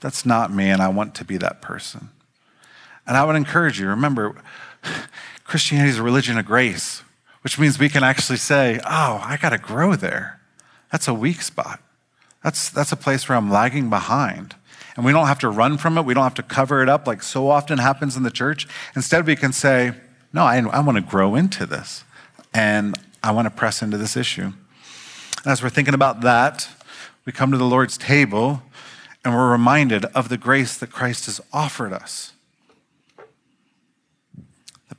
that's 0.00 0.26
not 0.26 0.52
me 0.52 0.68
and 0.68 0.82
I 0.82 0.88
want 0.88 1.14
to 1.16 1.24
be 1.24 1.36
that 1.38 1.62
person? 1.62 2.10
And 3.06 3.16
I 3.16 3.24
would 3.24 3.36
encourage 3.36 3.80
you, 3.80 3.88
remember, 3.88 4.36
Christianity 5.44 5.90
is 5.90 5.98
a 5.98 6.02
religion 6.02 6.38
of 6.38 6.46
grace, 6.46 7.02
which 7.42 7.58
means 7.58 7.78
we 7.78 7.88
can 7.88 8.02
actually 8.02 8.38
say, 8.38 8.80
oh, 8.84 9.20
I 9.24 9.38
got 9.40 9.50
to 9.50 9.58
grow 9.58 9.96
there. 9.96 10.40
That's 10.92 11.08
a 11.08 11.14
weak 11.14 11.42
spot. 11.42 11.80
That's, 12.42 12.70
that's 12.70 12.92
a 12.92 12.96
place 12.96 13.28
where 13.28 13.36
I'm 13.36 13.50
lagging 13.50 13.90
behind. 13.90 14.54
And 15.00 15.06
we 15.06 15.12
don't 15.12 15.28
have 15.28 15.38
to 15.38 15.48
run 15.48 15.78
from 15.78 15.96
it. 15.96 16.04
We 16.04 16.12
don't 16.12 16.24
have 16.24 16.34
to 16.34 16.42
cover 16.42 16.82
it 16.82 16.88
up 16.90 17.06
like 17.06 17.22
so 17.22 17.48
often 17.48 17.78
happens 17.78 18.18
in 18.18 18.22
the 18.22 18.30
church. 18.30 18.68
Instead, 18.94 19.26
we 19.26 19.34
can 19.34 19.50
say, 19.50 19.92
no, 20.30 20.42
I, 20.42 20.58
I 20.58 20.80
want 20.80 20.96
to 20.96 21.00
grow 21.00 21.36
into 21.36 21.64
this. 21.64 22.04
And 22.52 22.98
I 23.22 23.30
want 23.30 23.46
to 23.46 23.50
press 23.50 23.80
into 23.80 23.96
this 23.96 24.14
issue. 24.14 24.52
As 25.46 25.62
we're 25.62 25.70
thinking 25.70 25.94
about 25.94 26.20
that, 26.20 26.68
we 27.24 27.32
come 27.32 27.50
to 27.50 27.56
the 27.56 27.64
Lord's 27.64 27.96
table 27.96 28.62
and 29.24 29.34
we're 29.34 29.50
reminded 29.50 30.04
of 30.04 30.28
the 30.28 30.36
grace 30.36 30.76
that 30.76 30.92
Christ 30.92 31.24
has 31.24 31.40
offered 31.50 31.94
us. 31.94 32.34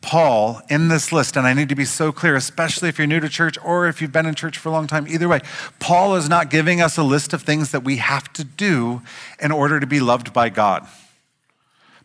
Paul, 0.02 0.62
in 0.68 0.88
this 0.88 1.12
list, 1.12 1.38
and 1.38 1.46
I 1.46 1.54
need 1.54 1.70
to 1.70 1.76
be 1.76 1.86
so 1.86 2.12
clear, 2.12 2.36
especially 2.36 2.90
if 2.90 2.98
you're 2.98 3.08
new 3.08 3.20
to 3.20 3.30
church 3.30 3.58
or 3.64 3.88
if 3.88 4.02
you've 4.02 4.12
been 4.12 4.26
in 4.26 4.34
church 4.34 4.58
for 4.58 4.70
a 4.70 4.72
long 4.72 4.88
time, 4.88 5.08
either 5.08 5.28
way, 5.28 5.42
Paul 5.80 6.16
is 6.16 6.28
not 6.28 6.50
giving 6.50 6.82
us 6.82 6.98
a 6.98 7.04
list 7.04 7.34
of 7.34 7.44
things 7.44 7.72
that 7.72 7.84
we 7.84 7.98
have 7.98 8.34
to 8.34 8.44
do 8.44 9.02
in 9.40 9.52
order 9.52 9.80
to 9.80 9.86
be 9.86 10.00
loved 10.00 10.34
by 10.34 10.50
God. 10.50 10.88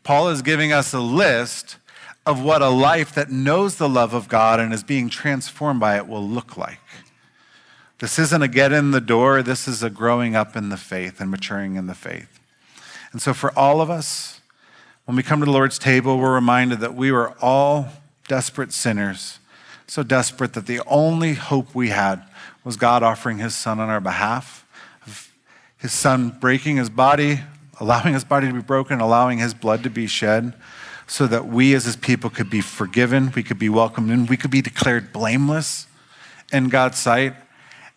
Paul 0.05 0.28
is 0.28 0.42
giving 0.42 0.72
us 0.72 0.92
a 0.92 1.01
list 1.01 1.78
of 2.26 2.42
what 2.42 2.61
a 2.61 2.68
life 2.68 3.14
that 3.14 3.30
knows 3.30 3.76
the 3.76 3.88
love 3.88 4.12
of 4.12 4.28
God 4.28 4.61
and 4.61 4.74
is 4.74 4.82
being 4.82 5.09
transformed 5.09 5.80
by 5.80 5.97
it 5.97 6.07
will 6.07 6.26
look 6.26 6.57
like. 6.57 6.80
This 7.99 8.18
isn't 8.18 8.42
a 8.42 8.49
get 8.49 8.72
in 8.72 8.90
the 8.90 9.01
door, 9.01 9.42
this 9.42 9.66
is 9.66 9.82
a 9.82 9.88
growing 9.88 10.36
up 10.36 10.55
in 10.55 10.68
the 10.68 10.76
faith 10.76 11.20
and 11.20 11.30
maturing 11.30 11.76
in 11.76 11.86
the 11.86 11.94
faith. 11.94 12.40
And 13.12 13.22
so, 13.22 13.32
for 13.32 13.57
all 13.59 13.80
of 13.80 13.88
us, 13.88 14.42
when 15.07 15.14
we 15.14 15.22
come 15.22 15.38
to 15.38 15.46
the 15.46 15.52
Lord's 15.52 15.78
table, 15.78 16.18
we're 16.18 16.34
reminded 16.34 16.80
that 16.80 16.94
we 16.94 17.12
were 17.12 17.32
all 17.40 17.88
desperate 18.26 18.72
sinners, 18.72 19.38
so 19.86 20.02
desperate 20.02 20.52
that 20.54 20.66
the 20.66 20.80
only 20.84 21.34
hope 21.34 21.74
we 21.76 21.90
had 21.90 22.24
was 22.64 22.76
God 22.76 23.04
offering 23.04 23.38
his 23.38 23.54
son 23.54 23.78
on 23.78 23.88
our 23.88 24.00
behalf. 24.00 24.66
his 25.78 25.92
son 25.92 26.36
breaking 26.40 26.76
his 26.76 26.90
body, 26.90 27.40
allowing 27.78 28.14
his 28.14 28.24
body 28.24 28.48
to 28.48 28.52
be 28.52 28.61
broken, 28.61 28.98
allowing 28.98 29.38
his 29.38 29.54
blood 29.54 29.84
to 29.84 29.90
be 29.90 30.09
shed, 30.09 30.54
so 31.07 31.28
that 31.28 31.46
we 31.46 31.72
as 31.74 31.84
his 31.84 31.94
people 31.94 32.28
could 32.28 32.50
be 32.50 32.61
forgiven, 32.61 33.30
we 33.36 33.44
could 33.44 33.61
be 33.61 33.68
welcomed 33.68 34.11
in, 34.11 34.26
we 34.26 34.36
could 34.36 34.50
be 34.50 34.61
declared 34.61 35.12
blameless 35.12 35.86
in 36.52 36.68
God's 36.68 36.98
sight, 36.98 37.34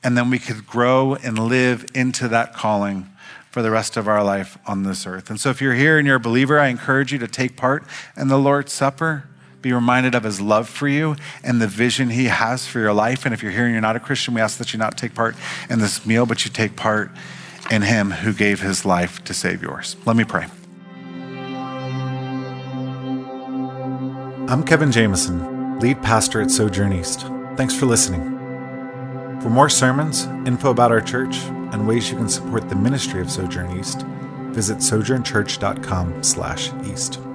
and 0.03 0.15
then 0.15 0.29
we 0.29 0.37
could 0.37 0.67
grow 0.67 1.15
and 1.15 1.39
live 1.39 1.87
into 1.95 2.27
that 2.27 2.53
calling 2.53 3.09
for 3.49 3.61
the 3.61 3.71
rest 3.71 3.97
of 3.97 4.07
our 4.07 4.23
life 4.23 4.57
on 4.65 4.83
this 4.83 5.07
earth. 5.07 5.29
And 5.29 5.39
so 5.39 5.49
if 5.49 5.61
you're 5.61 5.73
here 5.73 5.97
and 5.97 6.05
you're 6.05 6.17
a 6.17 6.19
believer, 6.19 6.59
I 6.59 6.67
encourage 6.67 7.11
you 7.11 7.19
to 7.19 7.27
take 7.27 7.55
part 7.55 7.83
in 8.15 8.27
the 8.27 8.37
Lord's 8.37 8.71
Supper. 8.71 9.25
Be 9.61 9.73
reminded 9.73 10.15
of 10.15 10.23
his 10.23 10.39
love 10.39 10.69
for 10.69 10.87
you 10.87 11.15
and 11.43 11.61
the 11.61 11.67
vision 11.67 12.11
he 12.11 12.25
has 12.25 12.65
for 12.65 12.79
your 12.79 12.93
life. 12.93 13.25
And 13.25 13.33
if 13.33 13.43
you're 13.43 13.51
here 13.51 13.65
and 13.65 13.73
you're 13.73 13.81
not 13.81 13.95
a 13.95 13.99
Christian, 13.99 14.33
we 14.33 14.41
ask 14.41 14.57
that 14.59 14.71
you 14.71 14.79
not 14.79 14.97
take 14.97 15.13
part 15.13 15.35
in 15.69 15.79
this 15.79 16.05
meal, 16.05 16.25
but 16.25 16.45
you 16.45 16.51
take 16.51 16.75
part 16.75 17.11
in 17.69 17.81
him 17.81 18.11
who 18.11 18.31
gave 18.33 18.61
his 18.61 18.85
life 18.85 19.23
to 19.25 19.33
save 19.33 19.61
yours. 19.61 19.97
Let 20.05 20.15
me 20.15 20.23
pray. 20.23 20.47
I'm 24.47 24.63
Kevin 24.63 24.91
Jamison, 24.91 25.79
lead 25.79 26.01
pastor 26.01 26.41
at 26.41 26.49
Sojourn 26.49 26.93
East. 26.93 27.27
Thanks 27.55 27.75
for 27.75 27.85
listening. 27.85 28.21
For 29.41 29.49
more 29.49 29.69
sermons, 29.69 30.25
info 30.47 30.71
about 30.71 30.91
our 30.91 31.01
church, 31.01 31.35
and 31.71 31.87
ways 31.87 32.09
you 32.09 32.17
can 32.17 32.29
support 32.29 32.67
the 32.69 32.75
ministry 32.75 33.21
of 33.21 33.31
Sojourn 33.31 33.77
East, 33.77 34.01
visit 34.53 34.79
sojournchurch.com/east. 34.79 37.28